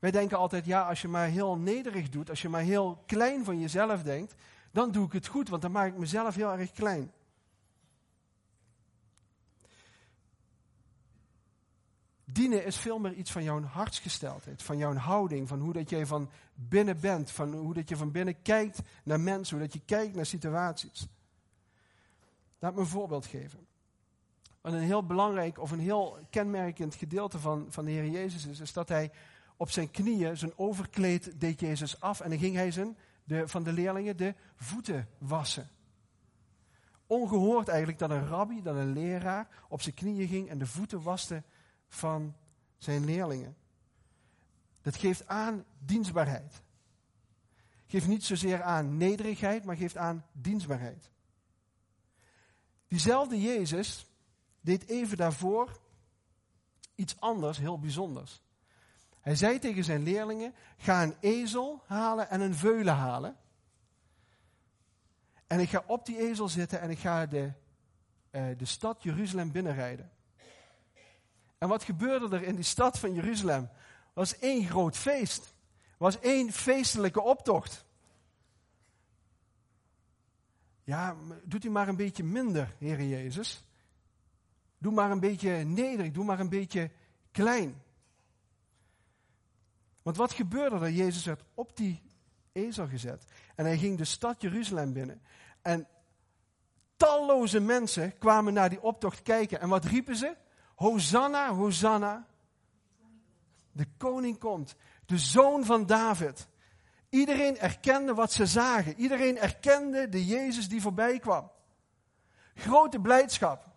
wij 0.00 0.10
denken 0.10 0.38
altijd, 0.38 0.64
ja, 0.64 0.82
als 0.82 1.02
je 1.02 1.08
maar 1.08 1.26
heel 1.26 1.56
nederig 1.56 2.08
doet, 2.08 2.30
als 2.30 2.42
je 2.42 2.48
maar 2.48 2.60
heel 2.60 3.02
klein 3.06 3.44
van 3.44 3.60
jezelf 3.60 4.02
denkt, 4.02 4.34
dan 4.70 4.90
doe 4.90 5.06
ik 5.06 5.12
het 5.12 5.26
goed, 5.26 5.48
want 5.48 5.62
dan 5.62 5.72
maak 5.72 5.88
ik 5.88 5.98
mezelf 5.98 6.34
heel 6.34 6.52
erg 6.52 6.72
klein. 6.72 7.12
Dienen 12.24 12.64
is 12.64 12.76
veel 12.76 12.98
meer 12.98 13.12
iets 13.12 13.32
van 13.32 13.42
jouw 13.42 13.62
hartsgesteldheid, 13.62 14.62
van 14.62 14.76
jouw 14.76 14.94
houding, 14.94 15.48
van 15.48 15.60
hoe 15.60 15.72
dat 15.72 15.90
jij 15.90 16.06
van 16.06 16.30
binnen 16.54 17.00
bent, 17.00 17.30
van 17.30 17.54
hoe 17.54 17.74
dat 17.74 17.88
je 17.88 17.96
van 17.96 18.10
binnen 18.10 18.42
kijkt 18.42 18.80
naar 19.04 19.20
mensen, 19.20 19.56
hoe 19.56 19.66
dat 19.66 19.74
je 19.74 19.84
kijkt 19.84 20.14
naar 20.14 20.26
situaties. 20.26 21.08
Laat 22.58 22.74
me 22.74 22.80
een 22.80 22.86
voorbeeld 22.86 23.26
geven. 23.26 23.66
Een 24.60 24.74
heel 24.74 25.06
belangrijk 25.06 25.58
of 25.58 25.70
een 25.70 25.80
heel 25.80 26.18
kenmerkend 26.30 26.94
gedeelte 26.94 27.38
van, 27.38 27.66
van 27.68 27.84
de 27.84 27.90
Heer 27.90 28.08
Jezus 28.08 28.60
is 28.60 28.72
dat 28.72 28.88
hij 28.88 29.10
op 29.60 29.70
zijn 29.70 29.90
knieën, 29.90 30.36
zijn 30.36 30.58
overkleed 30.58 31.40
deed 31.40 31.60
Jezus 31.60 32.00
af 32.00 32.20
en 32.20 32.30
dan 32.30 32.38
ging 32.38 32.54
hij 32.54 32.70
zijn, 32.70 32.96
de, 33.24 33.48
van 33.48 33.62
de 33.62 33.72
leerlingen 33.72 34.16
de 34.16 34.34
voeten 34.56 35.08
wassen. 35.18 35.68
Ongehoord 37.06 37.68
eigenlijk 37.68 37.98
dat 37.98 38.10
een 38.10 38.26
rabbi, 38.26 38.62
dat 38.62 38.76
een 38.76 38.92
leraar 38.92 39.48
op 39.68 39.82
zijn 39.82 39.94
knieën 39.94 40.28
ging 40.28 40.48
en 40.48 40.58
de 40.58 40.66
voeten 40.66 41.02
waste 41.02 41.42
van 41.88 42.36
zijn 42.78 43.04
leerlingen. 43.04 43.56
Dat 44.82 44.96
geeft 44.96 45.26
aan 45.26 45.64
dienstbaarheid. 45.78 46.62
Geeft 47.86 48.06
niet 48.06 48.24
zozeer 48.24 48.62
aan 48.62 48.96
nederigheid, 48.96 49.64
maar 49.64 49.76
geeft 49.76 49.96
aan 49.96 50.24
dienstbaarheid. 50.32 51.10
Diezelfde 52.88 53.40
Jezus 53.40 54.06
deed 54.60 54.86
even 54.86 55.16
daarvoor 55.16 55.80
iets 56.94 57.20
anders, 57.20 57.58
heel 57.58 57.78
bijzonders. 57.78 58.42
Hij 59.20 59.34
zei 59.36 59.58
tegen 59.58 59.84
zijn 59.84 60.02
leerlingen: 60.02 60.54
Ga 60.76 61.02
een 61.02 61.16
ezel 61.20 61.82
halen 61.86 62.30
en 62.30 62.40
een 62.40 62.54
veulen 62.54 62.94
halen. 62.94 63.36
En 65.46 65.60
ik 65.60 65.68
ga 65.68 65.84
op 65.86 66.06
die 66.06 66.18
ezel 66.18 66.48
zitten 66.48 66.80
en 66.80 66.90
ik 66.90 66.98
ga 66.98 67.26
de, 67.26 67.52
uh, 68.30 68.44
de 68.56 68.64
stad 68.64 69.02
Jeruzalem 69.02 69.52
binnenrijden. 69.52 70.10
En 71.58 71.68
wat 71.68 71.84
gebeurde 71.84 72.36
er 72.36 72.42
in 72.42 72.54
die 72.54 72.64
stad 72.64 72.98
van 72.98 73.14
Jeruzalem? 73.14 73.68
Was 74.12 74.38
één 74.38 74.66
groot 74.66 74.96
feest. 74.96 75.54
Was 75.96 76.20
één 76.20 76.52
feestelijke 76.52 77.20
optocht. 77.20 77.84
Ja, 80.84 81.16
doet 81.44 81.64
u 81.64 81.70
maar 81.70 81.88
een 81.88 81.96
beetje 81.96 82.24
minder, 82.24 82.74
Heer 82.78 83.02
Jezus. 83.02 83.64
Doe 84.78 84.92
maar 84.92 85.10
een 85.10 85.20
beetje 85.20 85.50
nederig, 85.50 86.12
doe 86.12 86.24
maar 86.24 86.40
een 86.40 86.48
beetje 86.48 86.90
klein. 87.30 87.82
Want 90.10 90.22
wat 90.22 90.38
gebeurde 90.38 90.76
er? 90.76 90.90
Jezus 90.90 91.24
werd 91.24 91.42
op 91.54 91.76
die 91.76 92.02
ezel 92.52 92.86
gezet. 92.86 93.24
En 93.54 93.64
hij 93.64 93.78
ging 93.78 93.98
de 93.98 94.04
stad 94.04 94.42
Jeruzalem 94.42 94.92
binnen. 94.92 95.22
En 95.62 95.88
talloze 96.96 97.60
mensen 97.60 98.18
kwamen 98.18 98.52
naar 98.52 98.68
die 98.68 98.82
optocht 98.82 99.22
kijken. 99.22 99.60
En 99.60 99.68
wat 99.68 99.84
riepen 99.84 100.16
ze? 100.16 100.36
Hosanna, 100.74 101.54
Hosanna. 101.54 102.26
De 103.72 103.86
koning 103.96 104.38
komt. 104.38 104.74
De 105.06 105.18
zoon 105.18 105.64
van 105.64 105.86
David. 105.86 106.48
Iedereen 107.08 107.58
erkende 107.58 108.14
wat 108.14 108.32
ze 108.32 108.46
zagen. 108.46 108.94
Iedereen 108.96 109.38
erkende 109.38 110.08
de 110.08 110.26
Jezus 110.26 110.68
die 110.68 110.80
voorbij 110.80 111.18
kwam. 111.18 111.50
Grote 112.54 113.00
blijdschap. 113.00 113.68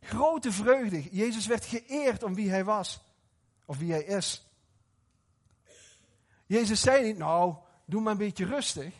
Grote 0.00 0.52
vreugde. 0.52 1.02
Jezus 1.02 1.46
werd 1.46 1.64
geëerd 1.64 2.22
om 2.22 2.34
wie 2.34 2.50
hij 2.50 2.64
was. 2.64 3.04
Of 3.64 3.78
wie 3.78 3.92
hij 3.92 4.04
is. 4.04 4.48
Jezus 6.46 6.80
zei 6.80 7.06
niet, 7.06 7.18
nou, 7.18 7.54
doe 7.84 8.00
maar 8.00 8.12
een 8.12 8.18
beetje 8.18 8.44
rustig. 8.44 8.94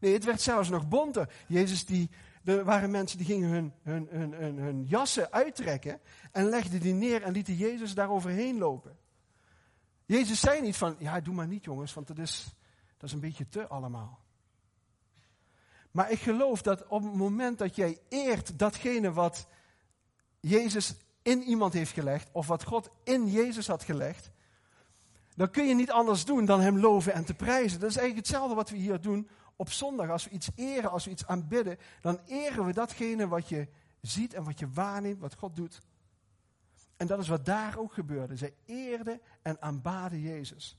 Nee, 0.00 0.12
het 0.12 0.24
werd 0.24 0.40
zelfs 0.40 0.68
nog 0.68 0.88
bonter. 0.88 1.32
Jezus 1.46 1.84
die, 1.86 2.10
er 2.44 2.64
waren 2.64 2.90
mensen 2.90 3.18
die 3.18 3.26
gingen 3.26 3.50
hun, 3.50 3.72
hun, 3.82 4.08
hun, 4.10 4.32
hun, 4.32 4.58
hun 4.58 4.84
jassen 4.84 5.32
uittrekken 5.32 6.00
en 6.32 6.44
legden 6.44 6.80
die 6.80 6.94
neer 6.94 7.22
en 7.22 7.32
lieten 7.32 7.54
Jezus 7.54 7.94
daar 7.94 8.10
overheen 8.10 8.58
lopen. 8.58 8.96
Jezus 10.04 10.40
zei 10.40 10.60
niet 10.60 10.76
van, 10.76 10.96
ja, 10.98 11.20
doe 11.20 11.34
maar 11.34 11.46
niet 11.46 11.64
jongens, 11.64 11.94
want 11.94 12.06
dat 12.06 12.18
is, 12.18 12.54
dat 12.96 13.08
is 13.08 13.12
een 13.12 13.20
beetje 13.20 13.48
te 13.48 13.66
allemaal. 13.66 14.20
Maar 15.90 16.10
ik 16.10 16.18
geloof 16.18 16.62
dat 16.62 16.86
op 16.86 17.02
het 17.02 17.14
moment 17.14 17.58
dat 17.58 17.76
jij 17.76 17.98
eert 18.08 18.58
datgene 18.58 19.12
wat 19.12 19.46
Jezus 20.40 20.94
in 21.22 21.42
iemand 21.42 21.72
heeft 21.72 21.92
gelegd, 21.92 22.28
of 22.32 22.46
wat 22.46 22.64
God 22.64 22.90
in 23.04 23.26
Jezus 23.26 23.66
had 23.66 23.82
gelegd, 23.82 24.30
dan 25.34 25.50
kun 25.50 25.66
je 25.66 25.74
niet 25.74 25.90
anders 25.90 26.24
doen 26.24 26.44
dan 26.44 26.60
Hem 26.60 26.78
loven 26.78 27.12
en 27.12 27.24
te 27.24 27.34
prijzen. 27.34 27.80
Dat 27.80 27.90
is 27.90 27.96
eigenlijk 27.96 28.26
hetzelfde 28.26 28.54
wat 28.54 28.70
we 28.70 28.76
hier 28.76 29.00
doen 29.00 29.28
op 29.56 29.70
zondag. 29.70 30.10
Als 30.10 30.24
we 30.24 30.30
iets 30.30 30.50
eren, 30.54 30.90
als 30.90 31.04
we 31.04 31.10
iets 31.10 31.26
aanbidden, 31.26 31.78
dan 32.00 32.20
eren 32.26 32.66
we 32.66 32.72
datgene 32.72 33.28
wat 33.28 33.48
je 33.48 33.68
ziet 34.00 34.34
en 34.34 34.44
wat 34.44 34.58
je 34.58 34.70
waarneemt, 34.70 35.20
wat 35.20 35.34
God 35.34 35.56
doet. 35.56 35.80
En 36.96 37.06
dat 37.06 37.18
is 37.18 37.28
wat 37.28 37.44
daar 37.44 37.78
ook 37.78 37.92
gebeurde. 37.92 38.36
Zij 38.36 38.54
eerden 38.64 39.20
en 39.42 39.60
aanbaden 39.60 40.20
Jezus. 40.20 40.76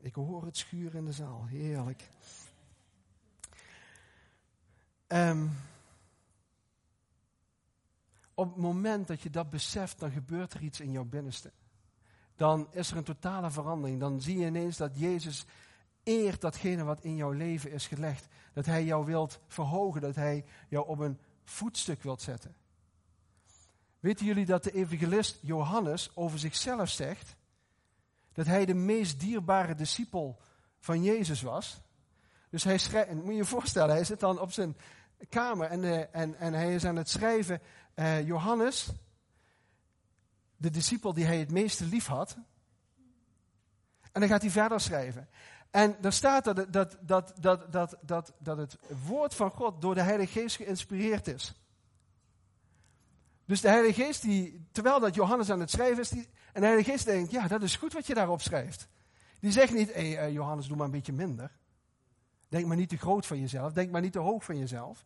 Ik 0.00 0.14
hoor 0.14 0.44
het 0.44 0.56
schuren 0.56 0.98
in 0.98 1.04
de 1.04 1.12
zaal. 1.12 1.46
Heerlijk. 1.46 2.08
Um, 5.08 5.56
op 8.34 8.46
het 8.48 8.56
moment 8.56 9.06
dat 9.06 9.20
je 9.20 9.30
dat 9.30 9.50
beseft, 9.50 9.98
dan 9.98 10.10
gebeurt 10.10 10.54
er 10.54 10.62
iets 10.62 10.80
in 10.80 10.90
jouw 10.90 11.04
binnenste. 11.04 11.52
Dan 12.38 12.68
is 12.70 12.90
er 12.90 12.96
een 12.96 13.04
totale 13.04 13.50
verandering. 13.50 14.00
Dan 14.00 14.20
zie 14.20 14.38
je 14.38 14.46
ineens 14.46 14.76
dat 14.76 14.98
Jezus 14.98 15.44
eert 16.02 16.40
datgene 16.40 16.84
wat 16.84 17.00
in 17.00 17.16
jouw 17.16 17.30
leven 17.30 17.70
is 17.70 17.86
gelegd. 17.86 18.26
Dat 18.52 18.66
Hij 18.66 18.84
jou 18.84 19.04
wilt 19.04 19.40
verhogen, 19.46 20.00
dat 20.00 20.14
Hij 20.14 20.44
jou 20.68 20.88
op 20.88 20.98
een 20.98 21.18
voetstuk 21.44 22.02
wilt 22.02 22.22
zetten. 22.22 22.54
Weten 24.00 24.26
jullie 24.26 24.46
dat 24.46 24.64
de 24.64 24.72
evangelist 24.72 25.38
Johannes 25.40 26.10
over 26.14 26.38
zichzelf 26.38 26.88
zegt 26.88 27.36
dat 28.32 28.46
hij 28.46 28.64
de 28.64 28.74
meest 28.74 29.20
dierbare 29.20 29.74
discipel 29.74 30.40
van 30.78 31.02
Jezus 31.02 31.42
was? 31.42 31.80
Dus 32.50 32.64
hij 32.64 32.78
schrijft, 32.78 33.12
moet 33.12 33.26
je 33.26 33.32
je 33.32 33.44
voorstellen, 33.44 33.94
hij 33.94 34.04
zit 34.04 34.20
dan 34.20 34.40
op 34.40 34.52
zijn 34.52 34.76
kamer 35.28 35.66
en, 35.66 35.82
uh, 35.82 36.14
en, 36.14 36.34
en 36.34 36.52
hij 36.52 36.74
is 36.74 36.84
aan 36.84 36.96
het 36.96 37.08
schrijven, 37.08 37.60
uh, 37.94 38.26
Johannes, 38.26 38.88
de 40.58 40.70
discipel 40.70 41.12
die 41.12 41.24
hij 41.24 41.38
het 41.38 41.50
meeste 41.50 41.84
lief 41.84 42.06
had. 42.06 42.36
En 44.12 44.20
dan 44.20 44.28
gaat 44.28 44.42
hij 44.42 44.50
verder 44.50 44.80
schrijven. 44.80 45.28
En 45.70 45.96
daar 46.00 46.12
staat 46.12 46.44
dat, 46.44 46.56
dat, 46.72 46.96
dat, 47.00 47.34
dat, 47.40 47.96
dat, 48.00 48.32
dat, 48.38 48.58
het 48.58 48.76
woord 49.06 49.34
van 49.34 49.50
God 49.50 49.80
door 49.80 49.94
de 49.94 50.02
Heilige 50.02 50.40
Geest 50.40 50.56
geïnspireerd 50.56 51.26
is. 51.26 51.54
Dus 53.44 53.60
de 53.60 53.68
Heilige 53.68 54.02
Geest, 54.02 54.22
die, 54.22 54.66
terwijl 54.72 55.00
dat 55.00 55.14
Johannes 55.14 55.50
aan 55.50 55.60
het 55.60 55.70
schrijven 55.70 55.98
is, 55.98 56.08
die, 56.08 56.28
en 56.52 56.60
de 56.60 56.66
Heilige 56.66 56.90
Geest 56.90 57.04
denkt, 57.04 57.30
ja, 57.30 57.48
dat 57.48 57.62
is 57.62 57.76
goed 57.76 57.92
wat 57.92 58.06
je 58.06 58.14
daarop 58.14 58.40
schrijft. 58.40 58.88
Die 59.40 59.52
zegt 59.52 59.74
niet, 59.74 59.94
hé 59.94 60.12
hey, 60.12 60.28
uh, 60.28 60.34
Johannes, 60.34 60.66
doe 60.66 60.76
maar 60.76 60.86
een 60.86 60.92
beetje 60.92 61.12
minder. 61.12 61.50
Denk 62.48 62.66
maar 62.66 62.76
niet 62.76 62.88
te 62.88 62.96
groot 62.96 63.26
van 63.26 63.40
jezelf, 63.40 63.72
denk 63.72 63.90
maar 63.90 64.00
niet 64.00 64.12
te 64.12 64.18
hoog 64.18 64.44
van 64.44 64.58
jezelf. 64.58 65.04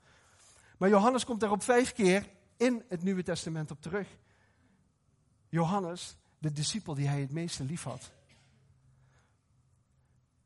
Maar 0.78 0.88
Johannes 0.88 1.24
komt 1.24 1.40
daarop 1.40 1.62
vijf 1.62 1.92
keer 1.92 2.28
in 2.56 2.84
het 2.88 3.02
Nieuwe 3.02 3.22
Testament 3.22 3.70
op 3.70 3.80
terug. 3.80 4.08
Johannes, 5.52 6.16
de 6.38 6.52
discipel 6.52 6.94
die 6.94 7.08
hij 7.08 7.20
het 7.20 7.30
meeste 7.30 7.64
lief 7.64 7.82
had. 7.82 8.10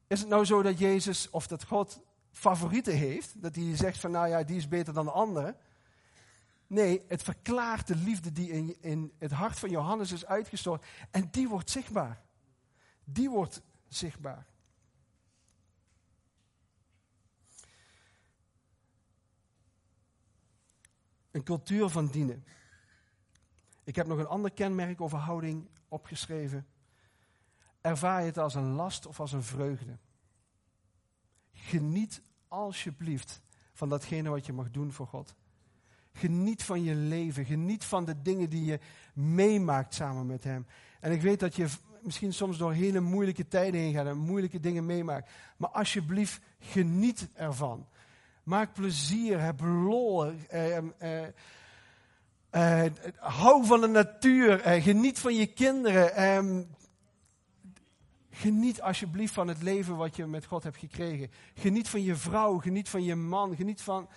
Is 0.06 0.20
het 0.20 0.28
nou 0.28 0.44
zo 0.44 0.62
dat 0.62 0.78
Jezus 0.78 1.30
of 1.30 1.46
dat 1.46 1.64
God 1.64 2.00
favorieten 2.32 2.96
heeft? 2.96 3.42
Dat 3.42 3.54
hij 3.54 3.76
zegt 3.76 4.00
van 4.00 4.10
nou 4.10 4.28
ja, 4.28 4.42
die 4.42 4.56
is 4.56 4.68
beter 4.68 4.94
dan 4.94 5.04
de 5.04 5.10
andere? 5.10 5.56
Nee, 6.66 7.04
het 7.08 7.22
verklaart 7.22 7.86
de 7.86 7.96
liefde 7.96 8.32
die 8.32 8.50
in, 8.50 8.76
in 8.80 9.12
het 9.18 9.30
hart 9.30 9.58
van 9.58 9.70
Johannes 9.70 10.12
is 10.12 10.26
uitgestort. 10.26 10.86
En 11.10 11.28
die 11.30 11.48
wordt 11.48 11.70
zichtbaar. 11.70 12.22
Die 13.04 13.30
wordt 13.30 13.62
zichtbaar. 13.88 14.46
Een 21.30 21.42
cultuur 21.42 21.88
van 21.88 22.06
dienen. 22.06 22.44
Ik 23.86 23.96
heb 23.96 24.06
nog 24.06 24.18
een 24.18 24.26
ander 24.26 24.52
kenmerk 24.52 25.00
over 25.00 25.18
houding 25.18 25.68
opgeschreven. 25.88 26.66
Ervaar 27.80 28.20
je 28.20 28.26
het 28.26 28.38
als 28.38 28.54
een 28.54 28.72
last 28.72 29.06
of 29.06 29.20
als 29.20 29.32
een 29.32 29.42
vreugde? 29.42 29.98
Geniet 31.52 32.22
alsjeblieft 32.48 33.42
van 33.72 33.88
datgene 33.88 34.28
wat 34.28 34.46
je 34.46 34.52
mag 34.52 34.70
doen 34.70 34.92
voor 34.92 35.06
God. 35.06 35.34
Geniet 36.12 36.62
van 36.62 36.82
je 36.82 36.94
leven. 36.94 37.44
Geniet 37.44 37.84
van 37.84 38.04
de 38.04 38.22
dingen 38.22 38.50
die 38.50 38.64
je 38.64 38.80
meemaakt 39.14 39.94
samen 39.94 40.26
met 40.26 40.44
Hem. 40.44 40.66
En 41.00 41.12
ik 41.12 41.22
weet 41.22 41.40
dat 41.40 41.56
je 41.56 41.68
misschien 42.02 42.32
soms 42.32 42.58
door 42.58 42.72
hele 42.72 43.00
moeilijke 43.00 43.48
tijden 43.48 43.80
heen 43.80 43.94
gaat 43.94 44.06
en 44.06 44.18
moeilijke 44.18 44.60
dingen 44.60 44.86
meemaakt. 44.86 45.30
Maar 45.56 45.70
alsjeblieft, 45.70 46.40
geniet 46.58 47.28
ervan. 47.34 47.86
Maak 48.42 48.72
plezier, 48.72 49.40
heb 49.40 49.60
lol. 49.60 50.24
Eh, 50.48 50.76
eh, 50.76 51.28
eh, 52.56 52.84
hou 53.18 53.66
van 53.66 53.80
de 53.80 53.86
natuur. 53.86 54.60
Eh, 54.60 54.82
geniet 54.82 55.18
van 55.18 55.34
je 55.34 55.46
kinderen. 55.46 56.14
Ehm, 56.14 56.62
geniet 58.30 58.82
alsjeblieft 58.82 59.32
van 59.32 59.48
het 59.48 59.62
leven 59.62 59.96
wat 59.96 60.16
je 60.16 60.26
met 60.26 60.44
God 60.44 60.62
hebt 60.62 60.76
gekregen. 60.76 61.30
Geniet 61.54 61.88
van 61.88 62.02
je 62.02 62.14
vrouw. 62.14 62.58
Geniet 62.58 62.88
van 62.88 63.04
je 63.04 63.14
man. 63.14 63.56
Geniet 63.56 63.82
van 63.82 64.08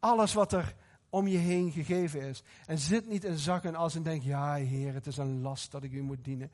alles 0.00 0.32
wat 0.32 0.52
er 0.52 0.74
om 1.10 1.28
je 1.28 1.38
heen 1.38 1.70
gegeven 1.70 2.20
is. 2.20 2.42
En 2.66 2.78
zit 2.78 3.08
niet 3.08 3.24
in 3.24 3.38
zakken 3.38 3.74
als 3.74 3.94
en 3.94 4.02
denk, 4.02 4.22
ja 4.22 4.54
Heer, 4.54 4.94
het 4.94 5.06
is 5.06 5.16
een 5.16 5.40
last 5.40 5.70
dat 5.70 5.82
ik 5.82 5.92
u 5.92 6.02
moet 6.02 6.24
dienen. 6.24 6.50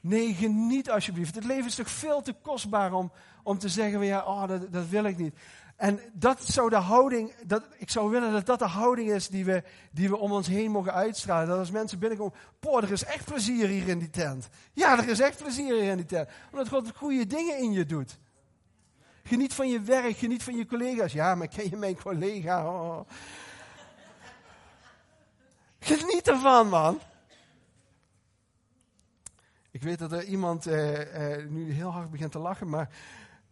Nee, 0.00 0.34
geniet 0.34 0.90
alsjeblieft. 0.90 1.34
Het 1.34 1.44
leven 1.44 1.66
is 1.66 1.74
toch 1.74 1.90
veel 1.90 2.22
te 2.22 2.34
kostbaar 2.42 2.92
om, 2.92 3.12
om 3.42 3.58
te 3.58 3.68
zeggen, 3.68 4.04
ja, 4.04 4.24
oh, 4.24 4.48
dat, 4.48 4.72
dat 4.72 4.88
wil 4.88 5.04
ik 5.04 5.18
niet. 5.18 5.34
En 5.80 6.00
dat 6.12 6.40
zou 6.44 6.70
de 6.70 6.76
houding, 6.76 7.34
dat, 7.46 7.62
ik 7.76 7.90
zou 7.90 8.10
willen 8.10 8.32
dat 8.32 8.46
dat 8.46 8.58
de 8.58 8.66
houding 8.66 9.10
is 9.10 9.28
die 9.28 9.44
we, 9.44 9.62
die 9.90 10.08
we 10.08 10.16
om 10.16 10.32
ons 10.32 10.46
heen 10.46 10.70
mogen 10.70 10.92
uitstralen. 10.92 11.48
Dat 11.48 11.58
als 11.58 11.70
mensen 11.70 11.98
binnenkomen, 11.98 12.34
poh, 12.58 12.82
er 12.82 12.90
is 12.90 13.04
echt 13.04 13.24
plezier 13.24 13.68
hier 13.68 13.88
in 13.88 13.98
die 13.98 14.10
tent. 14.10 14.48
Ja, 14.72 14.98
er 14.98 15.08
is 15.08 15.20
echt 15.20 15.42
plezier 15.42 15.74
hier 15.74 15.90
in 15.90 15.96
die 15.96 16.06
tent. 16.06 16.28
Omdat 16.50 16.68
God 16.68 16.96
goede 16.96 17.26
dingen 17.26 17.58
in 17.58 17.72
je 17.72 17.84
doet. 17.84 18.18
Geniet 19.22 19.54
van 19.54 19.68
je 19.68 19.80
werk, 19.80 20.16
geniet 20.16 20.42
van 20.42 20.56
je 20.56 20.66
collega's. 20.66 21.12
Ja, 21.12 21.34
maar 21.34 21.48
ken 21.48 21.70
je 21.70 21.76
mijn 21.76 22.02
collega? 22.02 22.66
Oh. 22.66 23.08
Geniet 25.78 26.28
ervan, 26.28 26.68
man. 26.68 27.00
Ik 29.70 29.82
weet 29.82 29.98
dat 29.98 30.12
er 30.12 30.24
iemand 30.24 30.66
uh, 30.66 31.38
uh, 31.38 31.46
nu 31.48 31.72
heel 31.72 31.90
hard 31.90 32.10
begint 32.10 32.32
te 32.32 32.38
lachen, 32.38 32.68
maar 32.68 32.88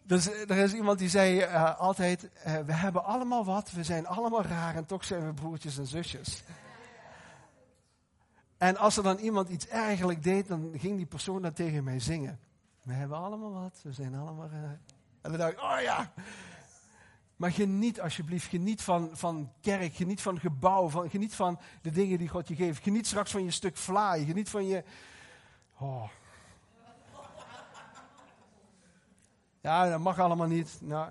dus, 0.09 0.27
er 0.27 0.57
is 0.57 0.73
iemand 0.73 0.99
die 0.99 1.09
zei 1.09 1.39
uh, 1.39 1.79
altijd, 1.79 2.31
we 2.67 2.73
hebben 2.73 3.05
allemaal 3.05 3.45
wat, 3.45 3.71
we 3.71 3.85
zijn 3.85 4.07
allemaal 4.07 4.43
raar 4.43 4.75
en 4.75 4.87
toch 4.87 5.05
zijn 5.05 5.27
we 5.27 5.35
broertjes 5.35 5.79
en 5.79 5.87
zusjes. 5.87 6.43
En 8.57 8.77
als 8.77 8.97
er 8.97 9.03
dan 9.03 9.19
iemand 9.19 9.49
iets 9.49 9.69
eigenlijk 9.69 10.23
deed, 10.23 10.49
dan 10.49 10.73
ging 10.77 10.97
die 10.97 11.07
persoon 11.07 11.43
dan 11.43 11.53
tegen 11.53 11.85
mij 11.85 12.01
zingen. 12.01 12.39
We 12.83 12.93
hebben 12.93 13.19
allemaal 13.19 13.53
wat, 13.53 13.81
we 13.83 13.93
zijn 13.93 14.15
allemaal 14.15 14.49
raar. 14.49 14.81
En 15.21 15.31
dan 15.31 15.37
dacht 15.37 15.53
ik, 15.53 15.61
oh 15.61 15.81
ja. 15.81 16.13
Maar 17.37 17.53
geniet 17.53 18.01
alsjeblieft, 18.01 18.47
geniet 18.47 18.83
van, 18.83 19.11
van 19.13 19.53
kerk, 19.61 19.95
geniet 19.95 20.21
van 20.21 20.41
gebouw, 20.41 20.89
van, 20.89 21.11
geniet 21.11 21.35
van 21.35 21.61
de 21.83 21.91
dingen 21.91 22.19
die 22.19 22.29
God 22.29 22.49
je 22.49 22.55
geeft. 22.55 22.83
Geniet 22.83 23.07
straks 23.07 23.31
van 23.31 23.45
je 23.45 23.51
stuk 23.51 23.77
vlaai, 23.77 24.25
geniet 24.25 24.49
van 24.49 24.67
je... 24.67 24.85
Oh. 25.79 26.09
Ja, 29.69 29.89
dat 29.89 30.01
mag 30.01 30.19
allemaal 30.19 30.47
niet. 30.47 30.79
Nou, 30.81 31.11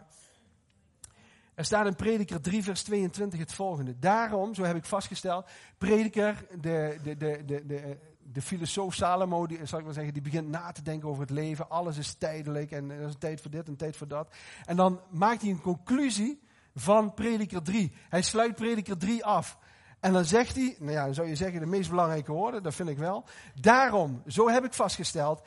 er 1.53 1.65
staat 1.65 1.85
in 1.85 1.95
Prediker 1.95 2.41
3, 2.41 2.63
vers 2.63 2.83
22 2.83 3.39
het 3.39 3.53
volgende. 3.53 3.99
Daarom, 3.99 4.53
zo 4.53 4.63
heb 4.63 4.75
ik 4.75 4.85
vastgesteld, 4.85 5.49
Prediker, 5.77 6.45
de, 6.61 6.97
de, 7.03 7.17
de, 7.17 7.43
de, 7.45 7.65
de, 7.65 7.97
de 8.23 8.41
filosoof 8.41 8.93
Salomo, 8.93 9.47
zal 9.63 9.79
ik 9.79 9.85
maar 9.85 9.93
zeggen, 9.93 10.13
die 10.13 10.21
begint 10.21 10.49
na 10.49 10.71
te 10.71 10.81
denken 10.81 11.09
over 11.09 11.21
het 11.21 11.31
leven. 11.31 11.69
Alles 11.69 11.97
is 11.97 12.13
tijdelijk 12.13 12.71
en 12.71 12.89
er 12.89 12.99
is 12.99 13.13
een 13.13 13.17
tijd 13.17 13.41
voor 13.41 13.51
dit 13.51 13.65
en 13.65 13.71
een 13.71 13.77
tijd 13.77 13.97
voor 13.97 14.07
dat. 14.07 14.35
En 14.65 14.75
dan 14.75 14.99
maakt 15.09 15.41
hij 15.41 15.51
een 15.51 15.61
conclusie 15.61 16.41
van 16.75 17.13
Prediker 17.13 17.61
3. 17.61 17.93
Hij 18.09 18.21
sluit 18.21 18.55
Prediker 18.55 18.97
3 18.97 19.25
af. 19.25 19.57
En 19.99 20.13
dan 20.13 20.25
zegt 20.25 20.55
hij, 20.55 20.75
nou 20.79 20.91
ja, 20.91 21.05
dan 21.05 21.13
zou 21.13 21.27
je 21.27 21.35
zeggen 21.35 21.59
de 21.59 21.65
meest 21.65 21.89
belangrijke 21.89 22.31
woorden, 22.31 22.63
dat 22.63 22.75
vind 22.75 22.89
ik 22.89 22.97
wel. 22.97 23.23
Daarom, 23.55 24.21
zo 24.27 24.49
heb 24.49 24.65
ik 24.65 24.73
vastgesteld, 24.73 25.41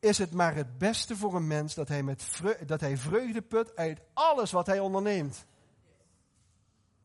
is 0.00 0.18
het 0.18 0.32
maar 0.32 0.54
het 0.54 0.78
beste 0.78 1.16
voor 1.16 1.34
een 1.34 1.46
mens 1.46 1.74
dat 1.74 1.88
hij, 1.88 2.02
met 2.02 2.40
dat 2.66 2.80
hij 2.80 2.96
vreugde 2.96 3.42
put 3.42 3.76
uit 3.76 4.00
alles 4.12 4.52
wat 4.52 4.66
hij 4.66 4.78
onderneemt. 4.78 5.46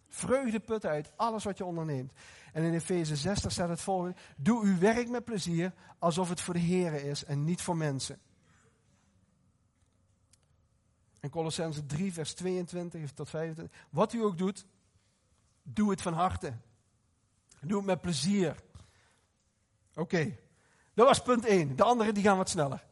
Vreugde 0.07 0.59
put 0.59 0.85
uit 0.85 1.11
alles 1.15 1.43
wat 1.43 1.57
je 1.57 1.65
onderneemt. 1.65 2.11
En 2.53 2.63
in 2.63 2.73
Efeze 2.73 3.15
60 3.15 3.51
staat 3.51 3.69
het 3.69 3.81
volgende. 3.81 4.15
Doe 4.37 4.63
uw 4.63 4.77
werk 4.77 5.09
met 5.09 5.25
plezier 5.25 5.73
alsof 5.99 6.29
het 6.29 6.41
voor 6.41 6.53
de 6.53 6.59
Here 6.59 7.09
is 7.09 7.23
en 7.23 7.43
niet 7.43 7.61
voor 7.61 7.77
mensen. 7.77 8.19
En 11.19 11.29
Colossense 11.29 11.85
3 11.85 12.13
vers 12.13 12.33
22 12.33 13.11
tot 13.11 13.29
25. 13.29 13.79
Wat 13.89 14.13
u 14.13 14.23
ook 14.23 14.37
doet, 14.37 14.65
doe 15.63 15.89
het 15.89 16.01
van 16.01 16.13
harte. 16.13 16.53
Doe 17.61 17.77
het 17.77 17.85
met 17.85 18.01
plezier. 18.01 18.63
Oké, 19.93 20.37
dat 20.93 21.07
was 21.07 21.21
punt 21.21 21.45
1. 21.45 21.75
De 21.75 21.83
andere 21.83 22.11
die 22.11 22.23
gaan 22.23 22.37
wat 22.37 22.49
sneller. 22.49 22.83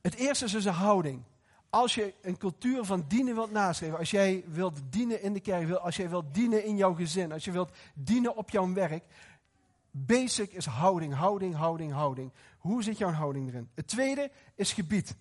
het 0.00 0.14
eerste 0.14 0.44
is 0.44 0.52
dus 0.52 0.64
een 0.64 0.72
houding. 0.72 1.22
Als 1.70 1.94
je 1.94 2.14
een 2.22 2.38
cultuur 2.38 2.84
van 2.84 3.04
dienen 3.08 3.34
wilt 3.34 3.50
nastreven, 3.50 3.98
als 3.98 4.10
jij 4.10 4.44
wilt 4.46 4.80
dienen 4.90 5.22
in 5.22 5.32
de 5.32 5.40
kerk, 5.40 5.70
als 5.70 5.96
jij 5.96 6.10
wilt 6.10 6.34
dienen 6.34 6.64
in 6.64 6.76
jouw 6.76 6.94
gezin, 6.94 7.32
als 7.32 7.44
je 7.44 7.50
wilt 7.50 7.70
dienen 7.94 8.36
op 8.36 8.50
jouw 8.50 8.72
werk, 8.72 9.04
basic 9.90 10.52
is 10.52 10.66
houding, 10.66 11.14
houding, 11.14 11.54
houding, 11.54 11.92
houding. 11.92 12.32
Hoe 12.58 12.82
zit 12.82 12.98
jouw 12.98 13.10
houding 13.10 13.48
erin? 13.48 13.68
Het 13.74 13.86
tweede 13.86 14.30
is 14.54 14.72
gebied. 14.72 15.16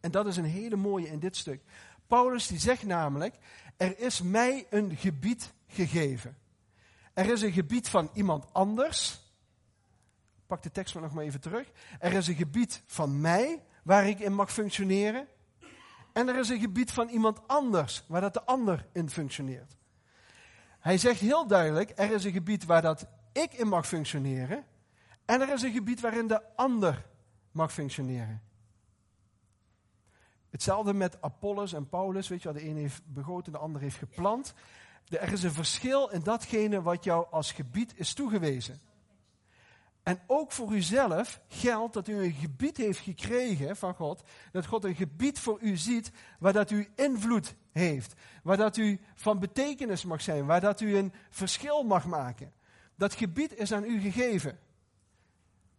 En 0.00 0.10
dat 0.10 0.26
is 0.26 0.36
een 0.36 0.44
hele 0.44 0.76
mooie 0.76 1.08
in 1.08 1.18
dit 1.18 1.36
stuk. 1.36 1.62
Paulus 2.06 2.46
die 2.46 2.58
zegt 2.58 2.82
namelijk, 2.82 3.34
er 3.76 3.98
is 3.98 4.22
mij 4.22 4.66
een 4.70 4.96
gebied 4.96 5.52
gegeven. 5.66 6.36
Er 7.12 7.30
is 7.30 7.42
een 7.42 7.52
gebied 7.52 7.88
van 7.88 8.10
iemand 8.14 8.52
anders. 8.52 9.21
Pak 10.52 10.62
de 10.62 10.70
tekst 10.70 10.94
maar 10.94 11.02
nog 11.02 11.12
maar 11.12 11.24
even 11.24 11.40
terug. 11.40 11.72
Er 11.98 12.12
is 12.12 12.28
een 12.28 12.34
gebied 12.34 12.82
van 12.86 13.20
mij 13.20 13.62
waar 13.82 14.08
ik 14.08 14.18
in 14.20 14.34
mag 14.34 14.52
functioneren. 14.52 15.28
En 16.12 16.28
er 16.28 16.38
is 16.38 16.48
een 16.48 16.60
gebied 16.60 16.92
van 16.92 17.08
iemand 17.08 17.48
anders 17.48 18.04
waar 18.06 18.20
dat 18.20 18.34
de 18.34 18.42
ander 18.44 18.86
in 18.92 19.10
functioneert. 19.10 19.76
Hij 20.78 20.98
zegt 20.98 21.20
heel 21.20 21.46
duidelijk, 21.46 21.92
er 21.96 22.10
is 22.10 22.24
een 22.24 22.32
gebied 22.32 22.64
waar 22.64 22.82
dat 22.82 23.06
ik 23.32 23.52
in 23.52 23.68
mag 23.68 23.86
functioneren. 23.86 24.64
En 25.24 25.40
er 25.40 25.52
is 25.52 25.62
een 25.62 25.72
gebied 25.72 26.00
waarin 26.00 26.26
de 26.26 26.56
ander 26.56 27.06
mag 27.50 27.72
functioneren. 27.72 28.42
Hetzelfde 30.50 30.94
met 30.94 31.22
Apollos 31.22 31.72
en 31.72 31.88
Paulus. 31.88 32.28
Weet 32.28 32.42
je 32.42 32.52
wel, 32.52 32.62
de 32.62 32.68
een 32.68 32.76
heeft 32.76 33.02
begoten, 33.06 33.52
de 33.52 33.58
ander 33.58 33.80
heeft 33.80 33.96
geplant. 33.96 34.54
Er 35.08 35.32
is 35.32 35.42
een 35.42 35.52
verschil 35.52 36.08
in 36.08 36.22
datgene 36.22 36.82
wat 36.82 37.04
jou 37.04 37.26
als 37.30 37.52
gebied 37.52 37.92
is 37.96 38.14
toegewezen. 38.14 38.80
En 40.02 40.20
ook 40.26 40.52
voor 40.52 40.72
uzelf 40.72 41.40
geldt 41.48 41.94
dat 41.94 42.08
u 42.08 42.14
een 42.14 42.32
gebied 42.32 42.76
heeft 42.76 42.98
gekregen 42.98 43.76
van 43.76 43.94
God. 43.94 44.22
Dat 44.52 44.66
God 44.66 44.84
een 44.84 44.94
gebied 44.94 45.38
voor 45.38 45.60
u 45.60 45.76
ziet 45.76 46.10
waar 46.38 46.52
dat 46.52 46.70
u 46.70 46.88
invloed 46.94 47.54
heeft. 47.72 48.14
Waar 48.42 48.56
dat 48.56 48.76
u 48.76 49.00
van 49.14 49.38
betekenis 49.38 50.04
mag 50.04 50.22
zijn. 50.22 50.46
Waar 50.46 50.60
dat 50.60 50.80
u 50.80 50.96
een 50.96 51.12
verschil 51.30 51.82
mag 51.82 52.06
maken. 52.06 52.52
Dat 52.94 53.14
gebied 53.14 53.58
is 53.58 53.72
aan 53.72 53.84
u 53.84 54.00
gegeven. 54.00 54.58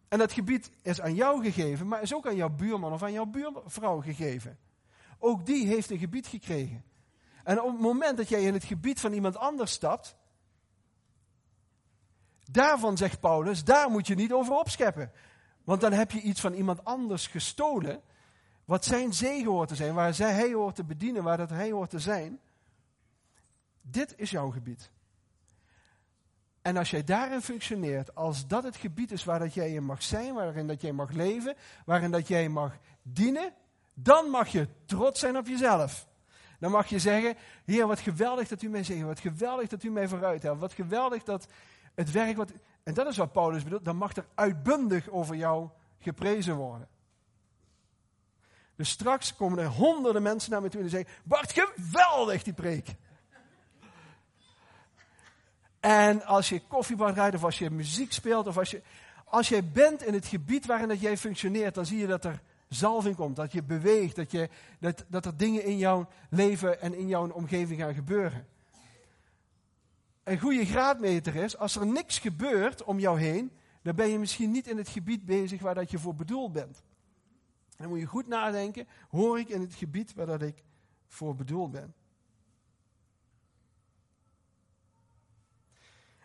En 0.07 0.19
dat 0.19 0.31
gebied 0.31 0.69
is 0.81 1.01
aan 1.01 1.15
jou 1.15 1.43
gegeven, 1.43 1.87
maar 1.87 2.01
is 2.01 2.13
ook 2.13 2.27
aan 2.27 2.35
jouw 2.35 2.49
buurman 2.49 2.93
of 2.93 3.03
aan 3.03 3.11
jouw 3.11 3.25
buurvrouw 3.25 4.01
gegeven. 4.01 4.57
Ook 5.19 5.45
die 5.45 5.67
heeft 5.67 5.89
een 5.89 5.97
gebied 5.97 6.27
gekregen. 6.27 6.83
En 7.43 7.61
op 7.61 7.71
het 7.71 7.81
moment 7.81 8.17
dat 8.17 8.29
jij 8.29 8.41
in 8.41 8.53
het 8.53 8.63
gebied 8.63 8.99
van 8.99 9.13
iemand 9.13 9.37
anders 9.37 9.71
stapt, 9.71 10.15
daarvan 12.53 12.97
zegt 12.97 13.19
Paulus, 13.19 13.63
daar 13.63 13.89
moet 13.89 14.07
je 14.07 14.15
niet 14.15 14.33
over 14.33 14.53
opscheppen. 14.53 15.11
Want 15.63 15.81
dan 15.81 15.91
heb 15.91 16.11
je 16.11 16.21
iets 16.21 16.41
van 16.41 16.53
iemand 16.53 16.85
anders 16.85 17.27
gestolen, 17.27 18.01
wat 18.65 18.85
zijn 18.85 19.13
zegen 19.13 19.51
hoort 19.51 19.69
te 19.69 19.75
zijn, 19.75 19.93
waar 19.93 20.13
zij, 20.13 20.33
hij 20.33 20.53
hoort 20.53 20.75
te 20.75 20.83
bedienen, 20.83 21.23
waar 21.23 21.37
dat 21.37 21.49
hij 21.49 21.71
hoort 21.71 21.89
te 21.89 21.99
zijn. 21.99 22.39
Dit 23.81 24.13
is 24.17 24.29
jouw 24.29 24.49
gebied. 24.49 24.91
En 26.61 26.77
als 26.77 26.89
jij 26.89 27.03
daarin 27.03 27.41
functioneert, 27.41 28.15
als 28.15 28.47
dat 28.47 28.63
het 28.63 28.75
gebied 28.75 29.11
is 29.11 29.23
waar 29.23 29.39
dat 29.39 29.53
jij 29.53 29.71
in 29.71 29.83
mag 29.83 30.03
zijn, 30.03 30.33
waarin 30.33 30.67
dat 30.67 30.81
jij 30.81 30.91
mag 30.91 31.11
leven, 31.11 31.55
waarin 31.85 32.11
dat 32.11 32.27
jij 32.27 32.49
mag 32.49 32.77
dienen, 33.01 33.53
dan 33.93 34.29
mag 34.29 34.47
je 34.47 34.67
trots 34.85 35.19
zijn 35.19 35.37
op 35.37 35.47
jezelf. 35.47 36.07
Dan 36.59 36.71
mag 36.71 36.87
je 36.87 36.99
zeggen, 36.99 37.35
Heer, 37.65 37.87
wat 37.87 37.99
geweldig 37.99 38.47
dat 38.47 38.61
u 38.61 38.69
mij 38.69 38.83
zegt, 38.83 39.01
wat 39.01 39.19
geweldig 39.19 39.69
dat 39.69 39.83
u 39.83 39.89
mij 39.89 40.07
vooruit 40.07 40.43
helpt, 40.43 40.61
wat 40.61 40.73
geweldig 40.73 41.23
dat 41.23 41.47
het 41.95 42.11
werk 42.11 42.37
wat... 42.37 42.51
En 42.83 42.93
dat 42.93 43.07
is 43.07 43.17
wat 43.17 43.31
Paulus 43.31 43.63
bedoelt, 43.63 43.85
dan 43.85 43.95
mag 43.95 44.15
er 44.15 44.25
uitbundig 44.35 45.09
over 45.09 45.35
jou 45.35 45.69
geprezen 45.99 46.55
worden. 46.55 46.87
Dus 48.75 48.89
straks 48.89 49.35
komen 49.35 49.59
er 49.59 49.67
honderden 49.67 50.21
mensen 50.21 50.51
naar 50.51 50.61
me 50.61 50.69
toe 50.69 50.81
en 50.81 50.89
zeggen, 50.89 51.13
Bart, 51.23 51.53
geweldig 51.53 52.43
die 52.43 52.53
preek. 52.53 52.95
En 55.79 56.25
als 56.25 56.49
je 56.49 56.61
koffiebar 56.67 57.13
rijdt 57.13 57.35
of 57.35 57.43
als 57.43 57.59
je 57.59 57.69
muziek 57.69 58.11
speelt 58.11 58.47
of 58.47 58.57
als 58.57 58.71
je... 58.71 58.81
Als 59.25 59.49
jij 59.49 59.67
bent 59.67 60.03
in 60.03 60.13
het 60.13 60.25
gebied 60.25 60.65
waarin 60.65 60.87
dat 60.87 61.01
jij 61.01 61.17
functioneert, 61.17 61.75
dan 61.75 61.85
zie 61.85 61.97
je 61.97 62.07
dat 62.07 62.25
er 62.25 62.41
zalving 62.67 63.15
komt, 63.15 63.35
dat 63.35 63.51
je 63.51 63.63
beweegt, 63.63 64.15
dat, 64.15 64.31
je, 64.31 64.49
dat, 64.79 65.05
dat 65.07 65.25
er 65.25 65.37
dingen 65.37 65.63
in 65.63 65.77
jouw 65.77 66.07
leven 66.29 66.81
en 66.81 66.93
in 66.93 67.07
jouw 67.07 67.29
omgeving 67.29 67.79
gaan 67.79 67.93
gebeuren. 67.93 68.47
Een 70.23 70.39
goede 70.39 70.65
graadmeter 70.65 71.35
is, 71.35 71.57
als 71.57 71.75
er 71.75 71.85
niks 71.85 72.19
gebeurt 72.19 72.83
om 72.83 72.99
jou 72.99 73.19
heen, 73.19 73.51
dan 73.81 73.95
ben 73.95 74.07
je 74.07 74.19
misschien 74.19 74.51
niet 74.51 74.67
in 74.67 74.77
het 74.77 74.89
gebied 74.89 75.25
bezig 75.25 75.61
waar 75.61 75.75
dat 75.75 75.91
je 75.91 75.99
voor 75.99 76.15
bedoeld 76.15 76.51
bent. 76.51 76.83
Dan 77.77 77.89
moet 77.89 77.99
je 77.99 78.05
goed 78.05 78.27
nadenken, 78.27 78.87
hoor 79.09 79.39
ik 79.39 79.49
in 79.49 79.61
het 79.61 79.73
gebied 79.73 80.13
waar 80.13 80.25
dat 80.25 80.41
ik 80.41 80.63
voor 81.07 81.35
bedoeld 81.35 81.71
ben. 81.71 81.93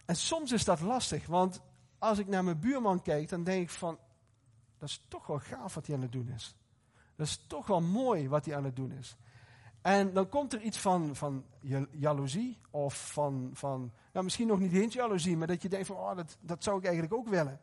En 0.05 0.17
soms 0.17 0.53
is 0.53 0.65
dat 0.65 0.81
lastig, 0.81 1.27
want 1.27 1.61
als 1.99 2.19
ik 2.19 2.27
naar 2.27 2.45
mijn 2.45 2.61
buurman 2.61 3.03
kijk, 3.03 3.29
dan 3.29 3.45
denk 3.45 3.63
ik 3.63 3.71
van, 3.71 3.99
dat 4.79 4.89
is 4.89 5.05
toch 5.09 5.27
wel 5.27 5.39
gaaf 5.39 5.75
wat 5.75 5.87
hij 5.87 5.97
aan 5.97 6.03
het 6.03 6.13
doen 6.13 6.29
is. 6.29 6.55
Dat 7.17 7.27
is 7.27 7.45
toch 7.47 7.67
wel 7.67 7.81
mooi 7.81 8.29
wat 8.29 8.45
hij 8.45 8.57
aan 8.57 8.65
het 8.65 8.77
doen 8.77 8.93
is. 8.93 9.17
En 9.83 10.13
dan 10.13 10.29
komt 10.29 10.53
er 10.53 10.61
iets 10.61 10.79
van, 10.79 11.17
van 11.17 11.45
jaloezie 11.91 12.59
of 12.71 13.11
van, 13.13 13.51
van 13.53 13.93
nou 14.13 14.25
misschien 14.25 14.47
nog 14.47 14.59
niet 14.59 14.73
eens 14.73 14.95
jaloezie, 14.95 15.37
maar 15.37 15.47
dat 15.47 15.63
je 15.63 15.69
denkt 15.69 15.87
van, 15.87 15.97
oh, 15.97 16.17
dat, 16.17 16.37
dat 16.41 16.65
zou 16.65 16.79
ik 16.79 16.85
eigenlijk 16.85 17.15
ook 17.15 17.29
willen. 17.29 17.61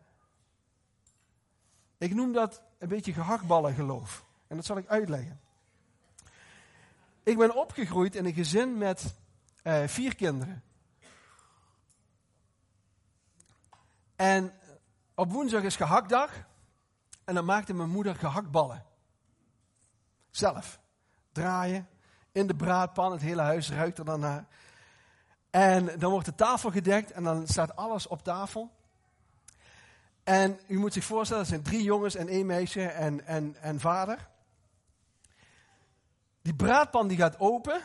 Ik 1.97 2.13
noem 2.13 2.34
dat 2.34 2.62
een 2.78 2.88
beetje 2.88 3.13
gehaktballengeloof. 3.13 4.25
En 4.47 4.56
dat 4.56 4.65
zal 4.65 4.78
ik 4.78 4.88
uitleggen. 4.88 5.39
Ik 7.23 7.38
ben 7.38 7.56
opgegroeid 7.56 8.15
in 8.15 8.25
een 8.25 8.34
gezin 8.34 8.78
met 8.78 9.15
eh, 9.63 9.88
vier 9.88 10.15
kinderen. 10.15 10.63
En 14.15 14.54
op 15.15 15.32
woensdag 15.32 15.63
is 15.63 15.75
gehaktdag. 15.75 16.45
En 17.23 17.36
dan 17.36 17.45
maakte 17.45 17.73
mijn 17.73 17.89
moeder 17.89 18.15
gehaktballen. 18.15 18.86
Zelf. 20.32 20.80
Draaien. 21.32 21.88
In 22.36 22.48
de 22.48 22.56
braadpan. 22.56 23.12
Het 23.12 23.21
hele 23.21 23.41
huis 23.41 23.71
ruikt 23.71 23.98
er 23.98 24.06
dan 24.06 24.19
naar. 24.19 24.45
En 25.50 26.00
dan 26.00 26.12
wordt 26.12 26.26
de 26.26 26.36
tafel 26.36 26.71
gedekt. 26.71 27.12
En 27.12 27.24
dan 27.24 27.48
staat 27.48 27.76
alles 27.76 28.08
op 28.08 28.24
tafel. 28.24 28.71
En 30.24 30.60
u 30.67 30.78
moet 30.78 30.93
zich 30.93 31.04
voorstellen, 31.04 31.43
er 31.43 31.50
zijn 31.50 31.63
drie 31.63 31.84
jongens 31.84 32.15
en 32.15 32.28
één 32.28 32.45
meisje 32.45 32.88
en, 32.88 33.26
en, 33.26 33.56
en 33.62 33.80
vader. 33.80 34.28
Die 36.41 36.56
braadpan 36.56 37.08
die 37.08 37.17
gaat 37.17 37.39
open. 37.39 37.82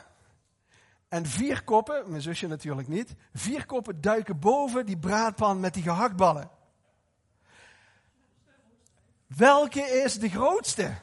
En 1.09 1.27
vier 1.27 1.65
koppen, 1.65 2.11
mijn 2.11 2.23
zusje 2.23 2.47
natuurlijk 2.47 2.89
niet, 2.89 3.15
vier 3.35 3.67
koppen 3.67 4.01
duiken 4.01 4.39
boven 4.39 4.87
die 4.87 4.99
braadpan 4.99 5.61
met 5.61 5.75
die 5.75 5.83
gehaktballen. 5.83 6.51
Welke 9.27 9.81
is 9.81 10.19
de 10.19 10.29
grootste? 10.29 10.95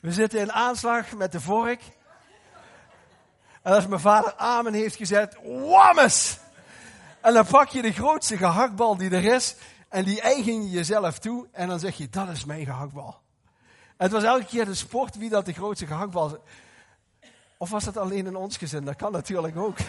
We 0.00 0.12
zitten 0.12 0.40
in 0.40 0.52
aanslag 0.52 1.12
met 1.12 1.32
de 1.32 1.40
vork. 1.40 1.82
En 3.62 3.72
als 3.72 3.86
mijn 3.86 4.00
vader 4.00 4.34
amen 4.36 4.72
heeft 4.72 4.96
gezet, 4.96 5.36
wammes! 5.42 6.38
En 7.20 7.34
dan 7.34 7.46
pak 7.46 7.68
je 7.68 7.82
de 7.82 7.92
grootste 7.92 8.36
gehaktbal 8.36 8.96
die 8.96 9.10
er 9.10 9.24
is 9.24 9.56
en 9.88 10.04
die 10.04 10.20
eigen 10.20 10.62
je 10.62 10.70
jezelf 10.70 11.18
toe 11.18 11.48
en 11.52 11.68
dan 11.68 11.78
zeg 11.78 11.96
je, 11.96 12.08
dat 12.08 12.28
is 12.28 12.44
mijn 12.44 12.64
gehaktbal. 12.64 13.20
het 13.96 14.10
was 14.10 14.22
elke 14.22 14.44
keer 14.44 14.64
de 14.64 14.74
sport 14.74 15.16
wie 15.16 15.30
dat 15.30 15.44
de 15.44 15.52
grootste 15.52 15.86
gehaktbal... 15.86 16.44
Of 17.56 17.70
was 17.70 17.84
dat 17.84 17.96
alleen 17.96 18.26
in 18.26 18.36
ons 18.36 18.56
gezin? 18.56 18.84
Dat 18.84 18.96
kan 18.96 19.12
natuurlijk 19.12 19.56
ook. 19.56 19.76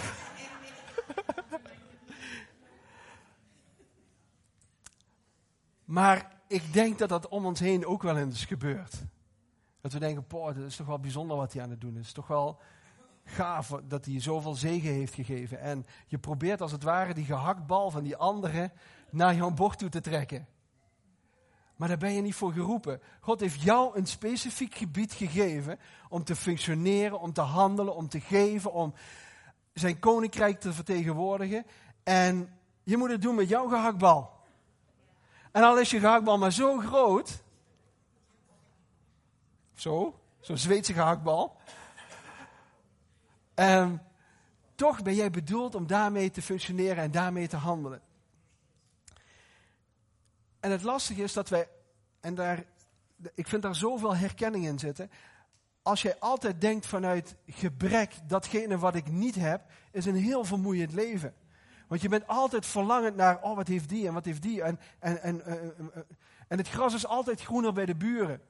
maar 5.85 6.31
ik 6.47 6.73
denk 6.73 6.97
dat 6.97 7.09
dat 7.09 7.27
om 7.27 7.45
ons 7.45 7.59
heen 7.59 7.85
ook 7.85 8.01
wel 8.01 8.17
eens 8.17 8.45
gebeurt. 8.45 8.93
Dat 9.81 9.93
we 9.93 9.99
denken, 9.99 10.27
poh, 10.27 10.45
dat 10.45 10.65
is 10.65 10.75
toch 10.75 10.87
wel 10.87 10.99
bijzonder 10.99 11.37
wat 11.37 11.53
hij 11.53 11.63
aan 11.63 11.69
het 11.69 11.81
doen 11.81 11.97
is. 11.97 12.11
Toch 12.11 12.27
wel 12.27 12.59
gaaf 13.23 13.79
dat 13.87 14.05
hij 14.05 14.21
zoveel 14.21 14.55
zegen 14.55 14.91
heeft 14.91 15.13
gegeven. 15.13 15.59
En 15.59 15.85
je 16.07 16.17
probeert 16.17 16.61
als 16.61 16.71
het 16.71 16.83
ware 16.83 17.13
die 17.13 17.25
gehaktbal 17.25 17.91
van 17.91 18.03
die 18.03 18.15
anderen 18.15 18.71
naar 19.09 19.35
jouw 19.35 19.51
bord 19.51 19.77
toe 19.77 19.89
te 19.89 20.01
trekken. 20.01 20.47
Maar 21.75 21.87
daar 21.87 21.97
ben 21.97 22.13
je 22.13 22.21
niet 22.21 22.35
voor 22.35 22.53
geroepen. 22.53 23.01
God 23.19 23.39
heeft 23.39 23.61
jou 23.61 23.97
een 23.97 24.05
specifiek 24.05 24.75
gebied 24.75 25.13
gegeven 25.13 25.79
om 26.09 26.23
te 26.23 26.35
functioneren, 26.35 27.19
om 27.19 27.33
te 27.33 27.41
handelen, 27.41 27.95
om 27.95 28.07
te 28.07 28.19
geven, 28.19 28.73
om 28.73 28.93
zijn 29.73 29.99
koninkrijk 29.99 30.59
te 30.59 30.73
vertegenwoordigen. 30.73 31.65
En 32.03 32.59
je 32.83 32.97
moet 32.97 33.09
het 33.09 33.21
doen 33.21 33.35
met 33.35 33.49
jouw 33.49 33.67
gehaktbal. 33.67 34.31
En 35.51 35.63
al 35.63 35.79
is 35.79 35.89
je 35.89 35.99
gehaktbal 35.99 36.37
maar 36.37 36.51
zo 36.51 36.77
groot, 36.77 37.43
zo, 39.81 40.19
zo'n 40.39 40.57
Zweedse 40.57 40.93
gehaktbal, 40.93 41.59
Um, 43.55 44.01
toch 44.75 45.01
ben 45.01 45.15
jij 45.15 45.29
bedoeld 45.29 45.75
om 45.75 45.87
daarmee 45.87 46.31
te 46.31 46.41
functioneren 46.41 47.03
en 47.03 47.11
daarmee 47.11 47.47
te 47.47 47.57
handelen. 47.57 48.01
En 50.59 50.71
het 50.71 50.83
lastige 50.83 51.23
is 51.23 51.33
dat 51.33 51.49
wij, 51.49 51.69
en 52.19 52.35
daar, 52.35 52.63
ik 53.33 53.47
vind 53.47 53.61
daar 53.61 53.75
zoveel 53.75 54.15
herkenning 54.15 54.65
in 54.65 54.79
zitten. 54.79 55.11
Als 55.81 56.01
jij 56.01 56.19
altijd 56.19 56.61
denkt 56.61 56.85
vanuit 56.85 57.35
gebrek, 57.47 58.13
datgene 58.27 58.77
wat 58.77 58.95
ik 58.95 59.11
niet 59.11 59.35
heb, 59.35 59.61
is 59.91 60.05
een 60.05 60.15
heel 60.15 60.43
vermoeiend 60.43 60.93
leven. 60.93 61.33
Want 61.87 62.01
je 62.01 62.09
bent 62.09 62.27
altijd 62.27 62.65
verlangend 62.65 63.15
naar, 63.15 63.41
oh 63.41 63.55
wat 63.55 63.67
heeft 63.67 63.89
die 63.89 64.07
en 64.07 64.13
wat 64.13 64.25
heeft 64.25 64.41
die. 64.41 64.61
En, 64.61 64.79
en, 64.99 65.21
en, 65.21 65.41
uh, 65.47 65.53
en 66.47 66.57
het 66.57 66.69
gras 66.69 66.93
is 66.93 67.05
altijd 67.05 67.41
groener 67.41 67.73
bij 67.73 67.85
de 67.85 67.95
buren. 67.95 68.41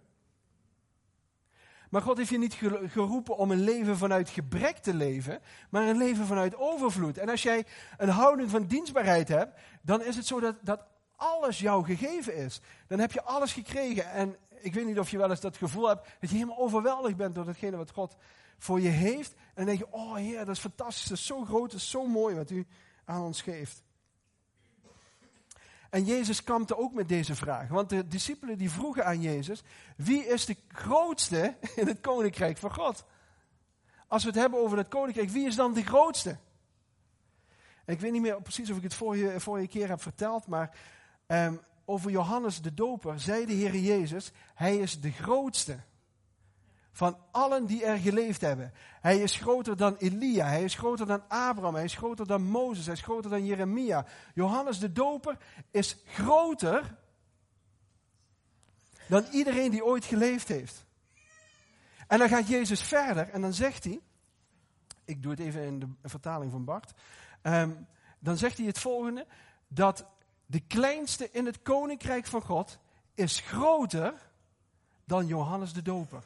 Maar 1.91 2.01
God 2.01 2.17
heeft 2.17 2.29
je 2.29 2.37
niet 2.37 2.53
geroepen 2.85 3.37
om 3.37 3.51
een 3.51 3.63
leven 3.63 3.97
vanuit 3.97 4.29
gebrek 4.29 4.77
te 4.77 4.93
leven, 4.93 5.39
maar 5.69 5.87
een 5.87 5.97
leven 5.97 6.25
vanuit 6.25 6.55
overvloed. 6.55 7.17
En 7.17 7.29
als 7.29 7.43
jij 7.43 7.65
een 7.97 8.09
houding 8.09 8.49
van 8.49 8.65
dienstbaarheid 8.65 9.27
hebt, 9.27 9.59
dan 9.81 10.03
is 10.03 10.15
het 10.15 10.25
zo 10.25 10.39
dat, 10.39 10.55
dat 10.61 10.85
alles 11.15 11.59
jou 11.59 11.85
gegeven 11.85 12.35
is. 12.35 12.61
Dan 12.87 12.99
heb 12.99 13.11
je 13.11 13.23
alles 13.23 13.53
gekregen. 13.53 14.11
En 14.11 14.35
ik 14.49 14.73
weet 14.73 14.85
niet 14.85 14.99
of 14.99 15.09
je 15.09 15.17
wel 15.17 15.29
eens 15.29 15.39
dat 15.39 15.57
gevoel 15.57 15.87
hebt 15.87 16.07
dat 16.19 16.29
je 16.29 16.35
helemaal 16.35 16.57
overweldigd 16.57 17.17
bent 17.17 17.35
door 17.35 17.45
datgene 17.45 17.77
wat 17.77 17.91
God 17.91 18.15
voor 18.57 18.81
je 18.81 18.89
heeft. 18.89 19.33
En 19.33 19.53
dan 19.55 19.65
denk 19.65 19.77
je, 19.77 19.91
oh 19.91 20.15
Heer, 20.15 20.45
dat 20.45 20.55
is 20.55 20.59
fantastisch, 20.59 21.07
dat 21.07 21.17
is 21.17 21.25
zo 21.25 21.45
groot, 21.45 21.71
dat 21.71 21.79
is 21.79 21.89
zo 21.89 22.07
mooi 22.07 22.35
wat 22.35 22.49
u 22.49 22.67
aan 23.05 23.21
ons 23.21 23.41
geeft. 23.41 23.83
En 25.91 26.03
Jezus 26.03 26.43
kampte 26.43 26.77
ook 26.77 26.93
met 26.93 27.09
deze 27.09 27.35
vraag. 27.35 27.67
Want 27.67 27.89
de 27.89 28.07
discipelen 28.07 28.57
die 28.57 28.71
vroegen 28.71 29.05
aan 29.05 29.21
Jezus, 29.21 29.63
wie 29.95 30.25
is 30.25 30.45
de 30.45 30.55
grootste 30.67 31.55
in 31.75 31.87
het 31.87 31.99
koninkrijk 31.99 32.57
van 32.57 32.73
God? 32.73 33.05
Als 34.07 34.23
we 34.23 34.29
het 34.29 34.39
hebben 34.39 34.59
over 34.59 34.77
het 34.77 34.87
koninkrijk, 34.87 35.29
wie 35.29 35.47
is 35.47 35.55
dan 35.55 35.73
de 35.73 35.83
grootste? 35.83 36.37
Ik 37.85 37.99
weet 37.99 38.11
niet 38.11 38.21
meer 38.21 38.41
precies 38.41 38.69
of 38.71 38.77
ik 38.77 38.83
het 38.83 38.93
vorige, 38.93 39.39
vorige 39.39 39.67
keer 39.67 39.87
heb 39.87 40.01
verteld, 40.01 40.47
maar 40.47 40.77
um, 41.27 41.61
over 41.85 42.11
Johannes 42.11 42.61
de 42.61 42.73
Doper 42.73 43.19
zei 43.19 43.45
de 43.45 43.53
Heer 43.53 43.75
Jezus, 43.75 44.31
hij 44.53 44.77
is 44.77 45.01
de 45.01 45.11
grootste 45.11 45.79
van 46.91 47.17
allen 47.31 47.65
die 47.65 47.85
er 47.85 47.97
geleefd 47.97 48.41
hebben. 48.41 48.73
Hij 49.01 49.21
is 49.21 49.35
groter 49.35 49.77
dan 49.77 49.95
Elia, 49.95 50.45
hij 50.45 50.63
is 50.63 50.75
groter 50.75 51.05
dan 51.05 51.23
Abraham, 51.27 51.75
hij 51.75 51.83
is 51.83 51.95
groter 51.95 52.27
dan 52.27 52.41
Mozes, 52.43 52.85
hij 52.85 52.95
is 52.95 53.01
groter 53.01 53.29
dan 53.29 53.45
Jeremia. 53.45 54.05
Johannes 54.33 54.79
de 54.79 54.91
Doper 54.91 55.37
is 55.71 55.97
groter 56.05 56.97
dan 59.07 59.25
iedereen 59.31 59.71
die 59.71 59.85
ooit 59.85 60.05
geleefd 60.05 60.47
heeft. 60.47 60.85
En 62.07 62.19
dan 62.19 62.29
gaat 62.29 62.47
Jezus 62.47 62.81
verder 62.81 63.29
en 63.29 63.41
dan 63.41 63.53
zegt 63.53 63.83
hij, 63.83 63.99
ik 65.05 65.23
doe 65.23 65.31
het 65.31 65.39
even 65.39 65.63
in 65.63 65.79
de 65.79 65.87
vertaling 66.03 66.51
van 66.51 66.65
Bart, 66.65 66.93
ehm, 67.41 67.71
dan 68.19 68.37
zegt 68.37 68.57
hij 68.57 68.65
het 68.65 68.79
volgende, 68.79 69.27
dat 69.67 70.05
de 70.45 70.59
kleinste 70.59 71.31
in 71.31 71.45
het 71.45 71.61
koninkrijk 71.61 72.25
van 72.25 72.41
God 72.41 72.79
is 73.13 73.39
groter 73.39 74.13
dan 75.05 75.25
Johannes 75.25 75.73
de 75.73 75.81
Doper. 75.81 76.23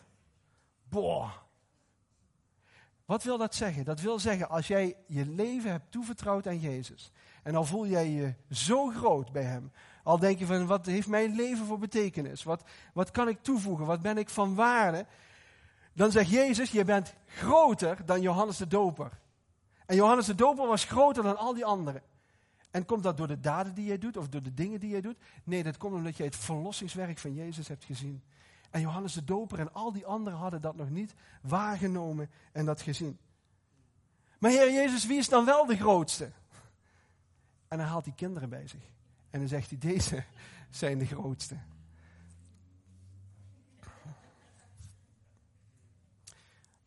Wat 3.06 3.24
wil 3.24 3.38
dat 3.38 3.56
zeggen? 3.56 3.84
Dat 3.84 4.02
wil 4.02 4.20
zeggen, 4.20 4.50
als 4.50 4.68
jij 4.68 4.96
je 5.08 5.26
leven 5.26 5.72
hebt 5.72 5.92
toevertrouwd 5.92 6.48
aan 6.48 6.60
Jezus. 6.60 7.12
En 7.44 7.56
al 7.56 7.66
voel 7.66 7.88
jij 7.88 8.10
je 8.10 8.34
zo 8.50 8.90
groot 8.90 9.32
bij 9.32 9.44
Hem. 9.44 9.72
Al 10.04 10.20
denk 10.20 10.40
je 10.40 10.46
van, 10.46 10.68
wat 10.68 10.86
heeft 10.86 11.08
mijn 11.08 11.36
leven 11.36 11.66
voor 11.66 11.80
betekenis? 11.80 12.44
Wat, 12.44 12.64
wat 12.94 13.12
kan 13.12 13.28
ik 13.28 13.42
toevoegen? 13.42 13.86
Wat 13.86 14.02
ben 14.02 14.18
ik 14.18 14.30
van 14.30 14.56
waarde? 14.56 15.06
Dan 15.94 16.12
zegt 16.12 16.30
Jezus, 16.30 16.72
je 16.72 16.86
bent 16.86 17.14
groter 17.26 18.06
dan 18.06 18.22
Johannes 18.22 18.58
de 18.58 18.68
Doper. 18.68 19.20
En 19.86 19.96
Johannes 19.96 20.26
de 20.26 20.36
Doper 20.36 20.68
was 20.68 20.84
groter 20.84 21.24
dan 21.24 21.38
al 21.38 21.54
die 21.54 21.66
anderen. 21.66 22.02
En 22.72 22.86
komt 22.86 23.04
dat 23.04 23.18
door 23.18 23.28
de 23.28 23.40
daden 23.40 23.74
die 23.74 23.86
jij 23.86 23.98
doet 23.98 24.18
of 24.18 24.28
door 24.28 24.44
de 24.44 24.54
dingen 24.54 24.80
die 24.80 24.90
jij 24.90 25.02
doet? 25.02 25.18
Nee, 25.44 25.64
dat 25.64 25.78
komt 25.78 25.94
omdat 25.94 26.18
jij 26.18 26.26
het 26.26 26.36
verlossingswerk 26.36 27.18
van 27.18 27.34
Jezus 27.34 27.68
hebt 27.68 27.84
gezien. 27.84 28.24
En 28.76 28.82
Johannes 28.82 29.14
de 29.14 29.24
Doper 29.24 29.60
en 29.60 29.74
al 29.74 29.92
die 29.92 30.06
anderen 30.06 30.40
hadden 30.40 30.62
dat 30.62 30.76
nog 30.76 30.90
niet 30.90 31.14
waargenomen 31.42 32.30
en 32.52 32.66
dat 32.66 32.82
gezien. 32.82 33.18
Maar 34.40 34.52
Heer 34.52 34.72
Jezus, 34.72 35.06
wie 35.06 35.18
is 35.18 35.30
dan 35.30 35.46
wel 35.46 35.66
de 35.66 35.76
grootste? 35.76 36.32
En 37.68 37.78
dan 37.78 37.88
haalt 37.88 38.06
hij 38.06 38.14
kinderen 38.14 38.50
bij 38.50 38.68
zich. 38.68 38.84
En 39.30 39.40
dan 39.40 39.48
zegt 39.48 39.70
hij, 39.70 39.78
deze 39.78 40.24
zijn 40.70 40.98
de 40.98 41.06
grootste. 41.06 41.58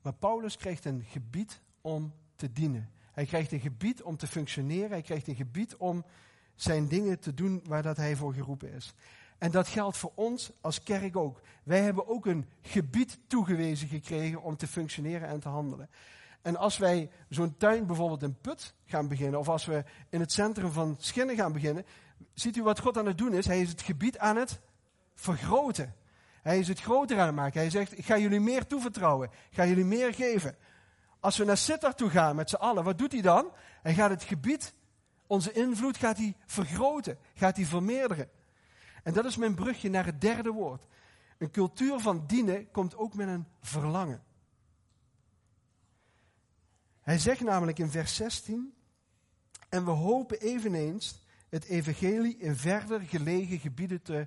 Maar 0.02 0.14
Paulus 0.18 0.56
krijgt 0.56 0.84
een 0.84 1.04
gebied 1.04 1.60
om 1.80 2.12
te 2.36 2.52
dienen. 2.52 2.90
Hij 3.12 3.26
krijgt 3.26 3.52
een 3.52 3.60
gebied 3.60 4.02
om 4.02 4.16
te 4.16 4.26
functioneren. 4.26 4.90
Hij 4.90 5.02
krijgt 5.02 5.28
een 5.28 5.36
gebied 5.36 5.76
om 5.76 6.04
zijn 6.54 6.88
dingen 6.88 7.18
te 7.18 7.34
doen 7.34 7.62
waar 7.64 7.82
dat 7.82 7.96
hij 7.96 8.16
voor 8.16 8.34
geroepen 8.34 8.72
is. 8.72 8.94
En 9.38 9.50
dat 9.50 9.68
geldt 9.68 9.96
voor 9.96 10.12
ons 10.14 10.50
als 10.60 10.82
kerk 10.82 11.16
ook. 11.16 11.40
Wij 11.62 11.80
hebben 11.80 12.08
ook 12.08 12.26
een 12.26 12.48
gebied 12.60 13.18
toegewezen 13.26 13.88
gekregen 13.88 14.42
om 14.42 14.56
te 14.56 14.66
functioneren 14.66 15.28
en 15.28 15.40
te 15.40 15.48
handelen. 15.48 15.90
En 16.42 16.56
als 16.56 16.78
wij 16.78 17.10
zo'n 17.28 17.56
tuin 17.56 17.86
bijvoorbeeld 17.86 18.22
in 18.22 18.36
Put 18.40 18.74
gaan 18.86 19.08
beginnen, 19.08 19.40
of 19.40 19.48
als 19.48 19.64
we 19.64 19.84
in 20.08 20.20
het 20.20 20.32
centrum 20.32 20.70
van 20.70 20.96
Schinnen 20.98 21.36
gaan 21.36 21.52
beginnen, 21.52 21.86
ziet 22.34 22.56
u 22.56 22.62
wat 22.62 22.78
God 22.80 22.98
aan 22.98 23.06
het 23.06 23.18
doen 23.18 23.32
is? 23.32 23.46
Hij 23.46 23.60
is 23.60 23.68
het 23.68 23.82
gebied 23.82 24.18
aan 24.18 24.36
het 24.36 24.60
vergroten. 25.14 25.94
Hij 26.42 26.58
is 26.58 26.68
het 26.68 26.80
groter 26.80 27.18
aan 27.20 27.26
het 27.26 27.34
maken. 27.34 27.60
Hij 27.60 27.70
zegt, 27.70 27.98
ik 27.98 28.04
ga 28.04 28.18
jullie 28.18 28.40
meer 28.40 28.66
toevertrouwen. 28.66 29.30
Ik 29.50 29.56
ga 29.56 29.66
jullie 29.66 29.84
meer 29.84 30.14
geven. 30.14 30.56
Als 31.20 31.36
we 31.36 31.44
naar 31.44 31.56
Sittard 31.56 31.96
toe 31.96 32.10
gaan 32.10 32.36
met 32.36 32.50
z'n 32.50 32.56
allen, 32.56 32.84
wat 32.84 32.98
doet 32.98 33.12
hij 33.12 33.20
dan? 33.20 33.50
Hij 33.82 33.94
gaat 33.94 34.10
het 34.10 34.22
gebied, 34.22 34.74
onze 35.26 35.52
invloed 35.52 35.96
gaat 35.96 36.16
hij 36.16 36.36
vergroten. 36.46 37.18
Gaat 37.34 37.56
hij 37.56 37.64
vermeerderen. 37.64 38.28
En 39.02 39.12
dat 39.12 39.24
is 39.24 39.36
mijn 39.36 39.54
brugje 39.54 39.90
naar 39.90 40.04
het 40.04 40.20
derde 40.20 40.50
woord. 40.50 40.86
Een 41.38 41.50
cultuur 41.50 42.00
van 42.00 42.26
dienen 42.26 42.70
komt 42.70 42.96
ook 42.96 43.14
met 43.14 43.28
een 43.28 43.46
verlangen. 43.60 44.22
Hij 47.00 47.18
zegt 47.18 47.40
namelijk 47.40 47.78
in 47.78 47.90
vers 47.90 48.14
16, 48.14 48.74
en 49.68 49.84
we 49.84 49.90
hopen 49.90 50.40
eveneens 50.40 51.26
het 51.48 51.64
evangelie 51.64 52.36
in 52.38 52.56
verder 52.56 53.00
gelegen 53.00 53.58
gebieden 53.58 54.02
te 54.02 54.26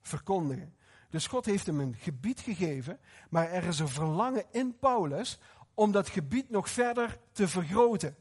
verkondigen. 0.00 0.74
Dus 1.10 1.26
God 1.26 1.44
heeft 1.44 1.66
hem 1.66 1.80
een 1.80 1.96
gebied 1.98 2.40
gegeven, 2.40 2.98
maar 3.30 3.50
er 3.50 3.64
is 3.64 3.78
een 3.78 3.88
verlangen 3.88 4.44
in 4.50 4.78
Paulus 4.78 5.38
om 5.74 5.92
dat 5.92 6.08
gebied 6.08 6.50
nog 6.50 6.70
verder 6.70 7.18
te 7.32 7.48
vergroten. 7.48 8.16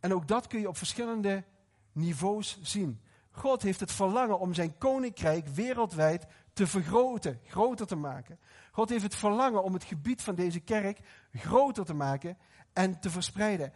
En 0.00 0.14
ook 0.14 0.28
dat 0.28 0.46
kun 0.46 0.60
je 0.60 0.68
op 0.68 0.76
verschillende 0.76 1.44
niveaus 1.92 2.58
zien. 2.62 3.00
God 3.30 3.62
heeft 3.62 3.80
het 3.80 3.92
verlangen 3.92 4.38
om 4.38 4.54
zijn 4.54 4.78
koninkrijk 4.78 5.48
wereldwijd 5.48 6.26
te 6.52 6.66
vergroten, 6.66 7.40
groter 7.46 7.86
te 7.86 7.96
maken. 7.96 8.38
God 8.72 8.88
heeft 8.88 9.02
het 9.02 9.14
verlangen 9.14 9.62
om 9.62 9.72
het 9.72 9.84
gebied 9.84 10.22
van 10.22 10.34
deze 10.34 10.60
kerk 10.60 11.00
groter 11.32 11.84
te 11.84 11.94
maken 11.94 12.38
en 12.72 13.00
te 13.00 13.10
verspreiden. 13.10 13.72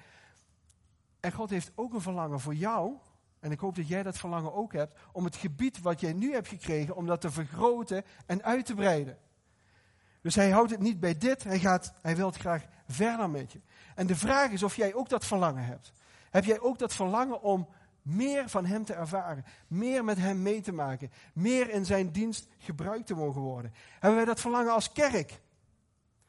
En 1.21 1.33
God 1.33 1.51
heeft 1.51 1.73
ook 1.75 1.95
een 1.95 2.01
verlangen 2.01 2.41
voor 2.41 2.55
jou, 2.55 2.97
en 3.41 3.51
ik 3.51 3.61
hoop 3.61 3.77
dat 3.77 3.89
jij 3.89 4.03
dat 4.03 4.19
verlangen 4.19 4.55
ook 4.55 4.73
hebt, 4.73 4.99
om 5.13 5.25
het 5.25 5.37
gebied 5.37 5.81
wat 5.81 6.01
jij 6.01 6.13
nu 6.13 6.33
hebt 6.33 6.49
gekregen, 6.49 6.97
om 6.97 7.07
dat 7.07 7.21
te 7.21 7.31
vergroten 7.31 8.05
en 8.27 8.43
uit 8.43 8.67
te 8.67 8.75
breiden. 8.75 9.19
Dus 10.21 10.35
hij 10.35 10.51
houdt 10.51 10.71
het 10.71 10.81
niet 10.81 11.01
bij 11.01 11.19
dit, 11.19 11.45
hij, 11.45 11.59
gaat, 11.59 11.93
hij 12.03 12.17
wil 12.17 12.27
het 12.27 12.37
graag 12.37 12.65
verder 12.89 13.31
met 13.31 13.53
je. 13.53 13.61
En 13.95 14.07
de 14.07 14.17
vraag 14.17 14.51
is 14.51 14.63
of 14.63 14.77
jij 14.77 14.95
ook 14.95 15.09
dat 15.09 15.25
verlangen 15.25 15.65
hebt. 15.65 15.93
Heb 16.31 16.45
jij 16.45 16.61
ook 16.61 16.79
dat 16.79 16.95
verlangen 16.95 17.43
om 17.43 17.69
meer 18.05 18.49
van 18.49 18.67
Hem 18.67 18.85
te 18.85 18.95
ervaren, 18.95 19.45
meer 19.67 20.05
met 20.05 20.19
Hem 20.19 20.43
mee 20.43 20.61
te 20.61 20.73
maken, 20.73 21.11
meer 21.33 21.71
in 21.71 21.85
Zijn 21.85 22.13
dienst 22.13 22.47
gebruikt 22.59 23.07
te 23.07 23.15
mogen 23.15 23.41
worden? 23.41 23.75
Hebben 23.93 24.15
wij 24.15 24.25
dat 24.25 24.41
verlangen 24.41 24.73
als 24.73 24.93
kerk? 24.93 25.41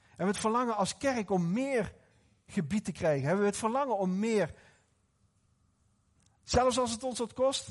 Hebben 0.07 0.25
we 0.25 0.31
het 0.31 0.37
verlangen 0.37 0.75
als 0.75 0.97
kerk 0.97 1.29
om 1.29 1.51
meer 1.51 1.93
gebied 2.45 2.85
te 2.85 2.91
krijgen? 2.91 3.23
Hebben 3.23 3.43
we 3.43 3.49
het 3.49 3.59
verlangen 3.59 3.97
om 3.97 4.19
meer, 4.19 4.53
zelfs 6.43 6.79
als 6.79 6.91
het 6.91 7.03
ons 7.03 7.19
wat 7.19 7.33
kost? 7.33 7.69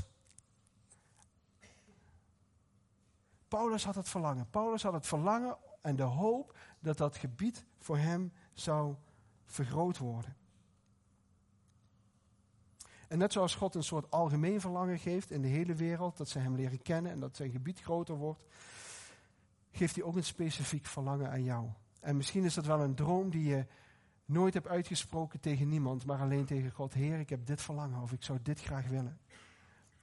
Paulus 3.49 3.85
had 3.85 3.95
het 3.95 4.09
verlangen. 4.09 4.51
Paulus 4.51 4.83
had 4.83 4.93
het 4.93 5.07
verlangen 5.07 5.57
en 5.81 5.97
de 5.97 6.03
hoop 6.03 6.57
dat 6.81 6.97
dat 6.97 7.17
gebied 7.17 7.65
voor 7.79 7.99
hem 7.99 8.33
zou 8.53 8.95
vergroot 9.45 9.99
worden. 9.99 10.37
En 13.09 13.19
net 13.19 13.33
zoals 13.33 13.55
God 13.55 13.75
een 13.75 13.83
soort 13.83 14.11
algemeen 14.11 14.61
verlangen 14.61 14.99
geeft 14.99 15.31
in 15.31 15.43
de 15.43 15.49
hele 15.49 15.75
wereld, 15.75 16.17
dat 16.17 16.29
ze 16.29 16.39
hem 16.39 16.55
leren 16.55 16.83
kennen 16.83 17.13
en 17.13 17.21
dat 17.21 17.37
zijn 17.37 17.51
gebied 17.51 17.81
groter 17.81 18.15
wordt, 18.15 18.45
geeft 19.73 19.95
hij 19.95 20.05
ook 20.05 20.17
een 20.17 20.25
specifiek 20.25 20.87
verlangen 20.87 21.31
aan 21.31 21.45
jou. 21.45 21.69
En 22.01 22.17
misschien 22.17 22.45
is 22.45 22.55
dat 22.55 22.67
wel 22.67 22.81
een 22.81 22.95
droom 22.95 23.31
die 23.31 23.45
je 23.49 23.67
nooit 24.25 24.55
hebt 24.55 24.69
uitgesproken 24.69 25.41
tegen 25.41 25.69
niemand, 25.69 26.07
maar 26.07 26.21
alleen 26.21 26.45
tegen 26.45 26.71
God. 26.71 26.95
Heer, 26.95 27.19
ik 27.19 27.29
heb 27.29 27.47
dit 27.47 27.63
verlangen 27.63 28.03
of 28.03 28.13
ik 28.13 28.23
zou 28.23 28.39
dit 28.43 28.61
graag 28.61 28.89
willen. 28.89 29.19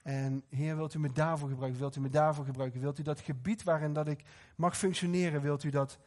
En 0.02 0.42
Heer, 0.48 0.76
wilt 0.76 0.94
u 0.94 0.98
me 0.98 1.12
daarvoor 1.12 1.48
gebruiken? 1.48 1.80
Wilt 1.80 1.96
u 1.96 2.00
me 2.00 2.08
daarvoor 2.08 2.44
gebruiken? 2.44 2.80
Wilt 2.80 2.98
u 2.98 3.02
dat 3.02 3.20
gebied 3.20 3.62
waarin 3.62 3.92
dat 3.92 4.08
ik 4.08 4.24
mag 4.56 4.76
functioneren, 4.76 5.42
wilt 5.42 5.64
u 5.64 5.70
dat 5.70 5.98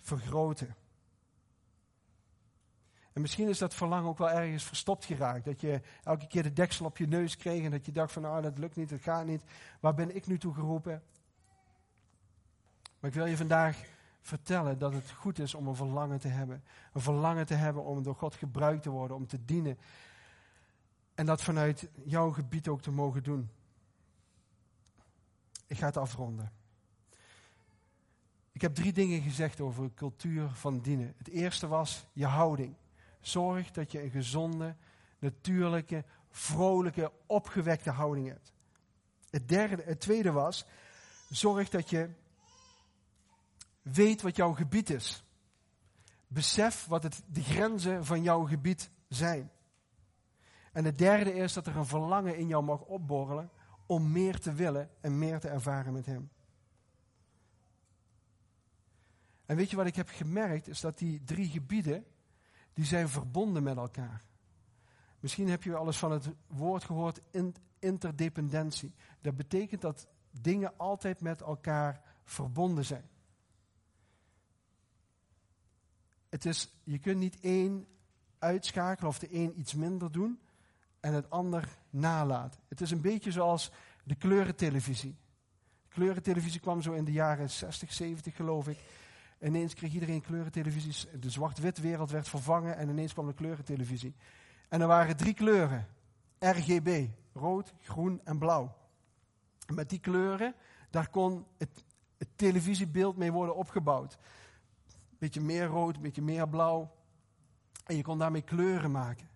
vergroten? 0.00 0.76
En 3.18 3.24
misschien 3.24 3.48
is 3.48 3.58
dat 3.58 3.74
verlangen 3.74 4.08
ook 4.08 4.18
wel 4.18 4.30
ergens 4.30 4.64
verstopt 4.64 5.04
geraakt. 5.04 5.44
Dat 5.44 5.60
je 5.60 5.80
elke 6.02 6.26
keer 6.26 6.42
de 6.42 6.52
deksel 6.52 6.86
op 6.86 6.98
je 6.98 7.06
neus 7.06 7.36
kreeg 7.36 7.64
en 7.64 7.70
dat 7.70 7.86
je 7.86 7.92
dacht 7.92 8.12
van 8.12 8.22
nou 8.22 8.42
dat 8.42 8.58
lukt 8.58 8.76
niet, 8.76 8.88
dat 8.88 9.00
gaat 9.00 9.26
niet. 9.26 9.42
Waar 9.80 9.94
ben 9.94 10.16
ik 10.16 10.26
nu 10.26 10.38
toe 10.38 10.54
geroepen? 10.54 11.02
Maar 13.00 13.10
ik 13.10 13.16
wil 13.16 13.26
je 13.26 13.36
vandaag 13.36 13.84
vertellen 14.20 14.78
dat 14.78 14.92
het 14.92 15.10
goed 15.10 15.38
is 15.38 15.54
om 15.54 15.66
een 15.66 15.74
verlangen 15.74 16.18
te 16.18 16.28
hebben. 16.28 16.64
Een 16.92 17.00
verlangen 17.00 17.46
te 17.46 17.54
hebben 17.54 17.84
om 17.84 18.02
door 18.02 18.14
God 18.14 18.34
gebruikt 18.34 18.82
te 18.82 18.90
worden, 18.90 19.16
om 19.16 19.26
te 19.26 19.44
dienen. 19.44 19.78
En 21.14 21.26
dat 21.26 21.42
vanuit 21.42 21.88
jouw 22.04 22.30
gebied 22.30 22.68
ook 22.68 22.82
te 22.82 22.90
mogen 22.90 23.22
doen. 23.22 23.50
Ik 25.66 25.78
ga 25.78 25.86
het 25.86 25.96
afronden. 25.96 26.52
Ik 28.52 28.60
heb 28.60 28.74
drie 28.74 28.92
dingen 28.92 29.22
gezegd 29.22 29.60
over 29.60 29.90
cultuur 29.94 30.48
van 30.48 30.80
dienen. 30.80 31.14
Het 31.16 31.28
eerste 31.28 31.66
was 31.66 32.06
je 32.12 32.26
houding. 32.26 32.76
Zorg 33.20 33.70
dat 33.70 33.92
je 33.92 34.02
een 34.02 34.10
gezonde, 34.10 34.76
natuurlijke, 35.18 36.04
vrolijke, 36.30 37.12
opgewekte 37.26 37.90
houding 37.90 38.28
hebt. 38.28 38.52
Het, 39.30 39.48
derde, 39.48 39.82
het 39.82 40.00
tweede 40.00 40.32
was, 40.32 40.66
zorg 41.30 41.68
dat 41.68 41.90
je 41.90 42.10
weet 43.82 44.22
wat 44.22 44.36
jouw 44.36 44.52
gebied 44.52 44.90
is. 44.90 45.24
Besef 46.26 46.86
wat 46.86 47.02
het, 47.02 47.22
de 47.26 47.42
grenzen 47.42 48.04
van 48.04 48.22
jouw 48.22 48.44
gebied 48.44 48.90
zijn. 49.08 49.50
En 50.72 50.84
het 50.84 50.98
derde 50.98 51.34
is 51.34 51.52
dat 51.52 51.66
er 51.66 51.76
een 51.76 51.86
verlangen 51.86 52.36
in 52.36 52.46
jou 52.46 52.64
mag 52.64 52.80
opborrelen 52.80 53.50
om 53.86 54.12
meer 54.12 54.40
te 54.40 54.52
willen 54.52 54.90
en 55.00 55.18
meer 55.18 55.40
te 55.40 55.48
ervaren 55.48 55.92
met 55.92 56.06
Hem. 56.06 56.30
En 59.46 59.56
weet 59.56 59.70
je 59.70 59.76
wat 59.76 59.86
ik 59.86 59.96
heb 59.96 60.08
gemerkt, 60.08 60.68
is 60.68 60.80
dat 60.80 60.98
die 60.98 61.24
drie 61.24 61.48
gebieden, 61.48 62.04
die 62.78 62.86
zijn 62.86 63.08
verbonden 63.08 63.62
met 63.62 63.76
elkaar. 63.76 64.22
Misschien 65.20 65.48
heb 65.48 65.62
je 65.62 65.70
wel 65.70 65.86
eens 65.86 65.98
van 65.98 66.10
het 66.10 66.28
woord 66.46 66.84
gehoord 66.84 67.20
interdependentie. 67.78 68.94
Dat 69.20 69.36
betekent 69.36 69.80
dat 69.80 70.06
dingen 70.30 70.76
altijd 70.76 71.20
met 71.20 71.40
elkaar 71.40 72.02
verbonden 72.24 72.84
zijn. 72.84 73.08
Het 76.28 76.44
is, 76.44 76.72
je 76.84 76.98
kunt 76.98 77.18
niet 77.18 77.40
één 77.40 77.86
uitschakelen 78.38 79.10
of 79.10 79.18
de 79.18 79.34
een 79.34 79.58
iets 79.58 79.74
minder 79.74 80.12
doen 80.12 80.40
en 81.00 81.12
het 81.12 81.30
ander 81.30 81.78
nalaten. 81.90 82.60
Het 82.68 82.80
is 82.80 82.90
een 82.90 83.00
beetje 83.00 83.32
zoals 83.32 83.70
de 84.04 84.14
kleurentelevisie. 84.14 85.16
De 85.82 85.94
kleurentelevisie 85.94 86.60
kwam 86.60 86.82
zo 86.82 86.92
in 86.92 87.04
de 87.04 87.12
jaren 87.12 87.50
60, 87.50 87.92
70 87.92 88.36
geloof 88.36 88.68
ik. 88.68 88.78
Ineens 89.40 89.74
kreeg 89.74 89.92
iedereen 89.92 90.20
kleurentelevisies. 90.20 91.06
De 91.20 91.30
zwart-wit 91.30 91.78
wereld 91.78 92.10
werd 92.10 92.28
vervangen 92.28 92.76
en 92.76 92.88
ineens 92.88 93.12
kwam 93.12 93.26
de 93.26 93.34
kleurentelevisie. 93.34 94.14
En 94.68 94.80
er 94.80 94.86
waren 94.86 95.16
drie 95.16 95.34
kleuren. 95.34 95.86
RGB. 96.38 97.06
Rood, 97.32 97.74
groen 97.80 98.20
en 98.24 98.38
blauw. 98.38 98.76
Met 99.66 99.90
die 99.90 99.98
kleuren, 99.98 100.54
daar 100.90 101.08
kon 101.08 101.46
het, 101.58 101.84
het 102.16 102.28
televisiebeeld 102.36 103.16
mee 103.16 103.32
worden 103.32 103.56
opgebouwd. 103.56 104.18
Beetje 105.18 105.40
meer 105.40 105.66
rood, 105.66 106.00
beetje 106.00 106.22
meer 106.22 106.48
blauw. 106.48 106.94
En 107.84 107.96
je 107.96 108.02
kon 108.02 108.18
daarmee 108.18 108.42
kleuren 108.42 108.90
maken. 108.90 109.28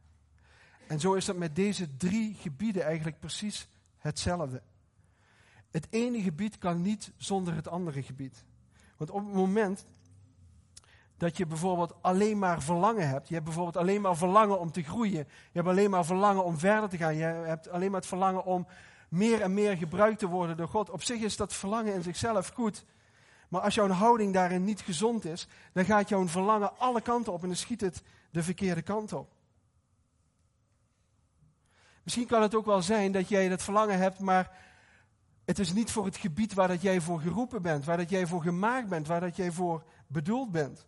En 0.86 1.00
zo 1.00 1.14
is 1.14 1.24
dat 1.24 1.36
met 1.36 1.56
deze 1.56 1.96
drie 1.96 2.34
gebieden 2.34 2.84
eigenlijk 2.84 3.20
precies 3.20 3.68
hetzelfde. 3.98 4.62
Het 5.70 5.86
ene 5.90 6.22
gebied 6.22 6.58
kan 6.58 6.82
niet 6.82 7.12
zonder 7.16 7.54
het 7.54 7.68
andere 7.68 8.02
gebied. 8.02 8.44
Want 9.02 9.14
op 9.14 9.24
het 9.26 9.34
moment 9.34 9.86
dat 11.16 11.36
je 11.36 11.46
bijvoorbeeld 11.46 11.94
alleen 12.00 12.38
maar 12.38 12.62
verlangen 12.62 13.08
hebt, 13.08 13.28
je 13.28 13.34
hebt 13.34 13.46
bijvoorbeeld 13.46 13.76
alleen 13.76 14.00
maar 14.00 14.16
verlangen 14.16 14.60
om 14.60 14.72
te 14.72 14.82
groeien, 14.82 15.18
je 15.18 15.26
hebt 15.52 15.68
alleen 15.68 15.90
maar 15.90 16.04
verlangen 16.04 16.44
om 16.44 16.58
verder 16.58 16.88
te 16.88 16.96
gaan, 16.96 17.14
je 17.14 17.22
hebt 17.24 17.68
alleen 17.68 17.90
maar 17.90 18.00
het 18.00 18.08
verlangen 18.08 18.44
om 18.44 18.66
meer 19.08 19.40
en 19.40 19.54
meer 19.54 19.76
gebruikt 19.76 20.18
te 20.18 20.26
worden 20.26 20.56
door 20.56 20.68
God. 20.68 20.90
Op 20.90 21.02
zich 21.02 21.20
is 21.20 21.36
dat 21.36 21.54
verlangen 21.54 21.94
in 21.94 22.02
zichzelf 22.02 22.48
goed. 22.48 22.84
Maar 23.48 23.60
als 23.60 23.74
jouw 23.74 23.88
houding 23.88 24.32
daarin 24.32 24.64
niet 24.64 24.80
gezond 24.80 25.24
is, 25.24 25.48
dan 25.72 25.84
gaat 25.84 26.08
jouw 26.08 26.28
verlangen 26.28 26.78
alle 26.78 27.00
kanten 27.00 27.32
op 27.32 27.42
en 27.42 27.48
dan 27.48 27.56
schiet 27.56 27.80
het 27.80 28.02
de 28.30 28.42
verkeerde 28.42 28.82
kant 28.82 29.12
op. 29.12 29.32
Misschien 32.02 32.26
kan 32.26 32.42
het 32.42 32.54
ook 32.54 32.66
wel 32.66 32.82
zijn 32.82 33.12
dat 33.12 33.28
jij 33.28 33.48
dat 33.48 33.62
verlangen 33.62 33.98
hebt, 33.98 34.18
maar 34.18 34.50
het 35.52 35.60
is 35.60 35.72
niet 35.72 35.90
voor 35.90 36.04
het 36.04 36.16
gebied 36.16 36.54
waar 36.54 36.68
dat 36.68 36.82
jij 36.82 37.00
voor 37.00 37.20
geroepen 37.20 37.62
bent, 37.62 37.84
waar 37.84 37.96
dat 37.96 38.10
jij 38.10 38.26
voor 38.26 38.42
gemaakt 38.42 38.88
bent, 38.88 39.06
waar 39.06 39.20
dat 39.20 39.36
jij 39.36 39.52
voor 39.52 39.84
bedoeld 40.06 40.50
bent. 40.50 40.86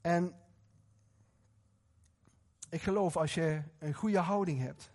En 0.00 0.34
ik 2.70 2.82
geloof 2.82 3.16
als 3.16 3.34
je 3.34 3.62
een 3.78 3.94
goede 3.94 4.18
houding 4.18 4.60
hebt. 4.60 4.90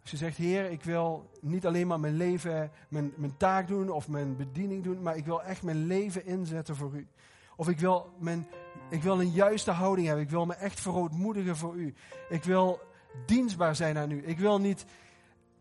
Als 0.00 0.10
je 0.10 0.16
zegt, 0.16 0.36
Heer, 0.36 0.70
ik 0.70 0.84
wil 0.84 1.30
niet 1.40 1.66
alleen 1.66 1.86
maar 1.86 2.00
mijn 2.00 2.16
leven, 2.16 2.70
mijn, 2.88 3.12
mijn 3.16 3.36
taak 3.36 3.68
doen 3.68 3.90
of 3.90 4.08
mijn 4.08 4.36
bediening 4.36 4.84
doen, 4.84 5.02
maar 5.02 5.16
ik 5.16 5.24
wil 5.24 5.42
echt 5.42 5.62
mijn 5.62 5.86
leven 5.86 6.26
inzetten 6.26 6.76
voor 6.76 6.94
u. 6.94 7.08
Of 7.56 7.68
ik 7.68 7.78
wil, 7.78 8.12
mijn, 8.18 8.46
ik 8.90 9.02
wil 9.02 9.20
een 9.20 9.30
juiste 9.30 9.70
houding 9.70 10.06
hebben. 10.06 10.24
Ik 10.24 10.30
wil 10.30 10.46
me 10.46 10.54
echt 10.54 10.80
verootmoedigen 10.80 11.56
voor 11.56 11.74
u. 11.74 11.94
Ik 12.28 12.44
wil 12.44 12.80
dienstbaar 13.26 13.76
zijn 13.76 13.98
aan 13.98 14.10
u. 14.10 14.22
Ik 14.26 14.38
wil 14.38 14.58
niet 14.58 14.84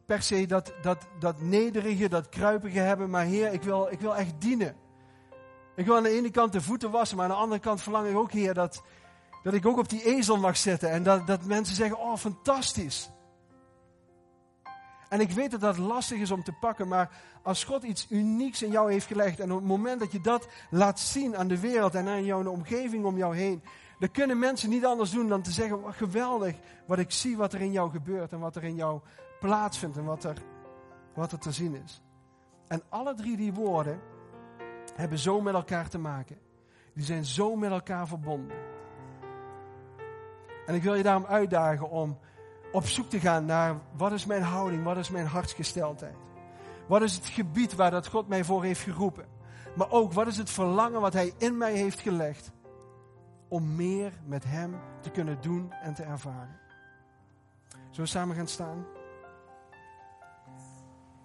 per 0.06 0.22
se 0.22 0.46
dat, 0.46 0.74
dat, 0.82 1.08
dat 1.20 1.42
nederige, 1.42 2.10
dat 2.10 2.30
kruipige 2.30 2.80
hebben, 2.80 3.10
maar 3.10 3.26
Heer, 3.26 3.54
ik 3.54 3.64
wil, 3.64 3.88
ik 3.92 4.00
wil 4.00 4.16
echt 4.16 4.34
dienen. 4.38 4.76
Ik 5.76 5.86
wil 5.86 5.96
aan 5.96 6.04
de 6.04 6.10
ene 6.10 6.32
kant 6.32 6.52
de 6.52 6.62
voeten 6.62 6.92
wassen, 6.92 7.18
maar 7.18 7.26
aan 7.26 7.32
de 7.32 7.38
andere 7.38 7.62
kant 7.62 7.82
verlang 7.82 8.08
ik 8.08 8.16
ook, 8.16 8.32
Heer, 8.32 8.54
dat, 8.54 8.84
dat 9.44 9.54
ik 9.54 9.66
ook 9.66 9.78
op 9.78 9.89
die 9.89 10.06
ezel 10.06 10.38
mag 10.38 10.58
zitten. 10.58 10.89
En 10.89 11.04
dat, 11.04 11.28
dat 11.28 11.44
mensen 11.44 11.76
zeggen, 11.76 12.00
oh 12.00 12.16
fantastisch. 12.16 13.10
En 15.12 15.20
ik 15.20 15.32
weet 15.32 15.51
dat 15.51 15.59
dat 15.62 15.78
lastig 15.78 16.20
is 16.20 16.32
om 16.32 16.43
te 16.43 16.51
pakken, 16.51 16.88
maar 16.88 17.09
als 17.41 17.64
God 17.64 17.84
iets 17.84 18.07
unieks 18.09 18.62
in 18.62 18.72
jou 18.72 18.91
heeft 18.91 19.05
gelegd 19.05 19.39
en 19.39 19.51
op 19.51 19.57
het 19.57 19.68
moment 19.68 19.99
dat 19.99 20.12
je 20.12 20.22
dat 20.22 20.47
laat 20.70 20.99
zien 20.99 21.38
aan 21.38 21.47
de 21.47 21.59
wereld 21.59 21.95
en 21.95 22.07
aan 22.07 22.26
jouw 22.26 22.45
omgeving 22.45 23.05
om 23.05 23.18
jou 23.18 23.36
heen, 23.36 23.64
dan 23.99 24.12
kunnen 24.12 24.39
mensen 24.39 24.70
niet 24.70 24.86
anders 24.86 25.12
doen 25.12 25.28
dan 25.28 25.41
te 25.41 25.51
zeggen, 25.51 25.82
wat 25.82 25.95
geweldig 25.95 26.55
wat 26.88 26.99
ik 26.99 27.12
zie 27.12 27.38
wat 27.38 27.53
er 27.53 27.62
in 27.62 27.72
jou 27.72 27.89
gebeurt 27.89 28.32
en 28.32 28.39
wat 28.39 28.55
er 28.55 28.64
in 28.64 28.76
jou 28.76 28.99
plaatsvindt 29.39 29.97
en 29.97 30.05
wat 30.05 30.24
er, 30.24 30.38
wat 31.14 31.32
er 31.32 31.39
te 31.39 31.51
zien 31.51 31.76
is. 31.84 32.01
En 32.68 32.82
alle 32.89 33.14
drie 33.14 33.38
die 33.38 33.53
woorden 33.53 33.99
hebben 34.95 35.20
zo 35.20 35.41
met 35.41 35.53
elkaar 35.53 35.89
te 35.89 35.99
maken. 35.99 36.38
Die 36.93 37.05
zijn 37.05 37.26
zo 37.26 37.55
met 37.55 37.72
elkaar 37.72 38.07
verbonden. 38.07 38.57
En 40.66 40.76
ik 40.76 40.84
wil 40.84 40.95
je 40.95 41.03
daarom 41.03 41.26
uitdagen 41.26 41.89
om 41.89 42.18
op 42.72 42.88
zoek 42.88 43.09
te 43.09 43.19
gaan 43.19 43.45
naar 43.45 43.76
wat 43.97 44.11
is 44.11 44.26
mijn 44.26 44.41
houding, 44.41 44.84
wat 44.84 44.97
is 44.97 45.09
mijn 45.09 45.26
hartsgesteldheid. 45.26 46.15
Wat 46.88 47.01
is 47.01 47.15
het 47.15 47.26
gebied 47.26 47.76
waar 47.76 47.91
dat 47.91 48.07
God 48.07 48.28
mij 48.28 48.43
voor 48.43 48.63
heeft 48.63 48.82
geroepen. 48.82 49.26
Maar 49.76 49.91
ook 49.91 50.13
wat 50.13 50.28
is 50.28 50.38
het 50.38 50.49
verlangen 50.49 51.01
wat 51.01 51.13
Hij 51.13 51.34
in 51.38 51.57
mij 51.57 51.74
heeft 51.74 51.99
gelegd 51.99 52.51
om 53.47 53.76
meer 53.76 54.11
met 54.26 54.43
Hem 54.43 54.80
te 55.01 55.09
kunnen 55.09 55.38
doen 55.41 55.72
en 55.72 55.93
te 55.93 56.03
ervaren. 56.03 56.59
Zullen 57.69 57.95
we 57.95 58.05
samen 58.05 58.36
gaan 58.36 58.47
staan? 58.47 58.86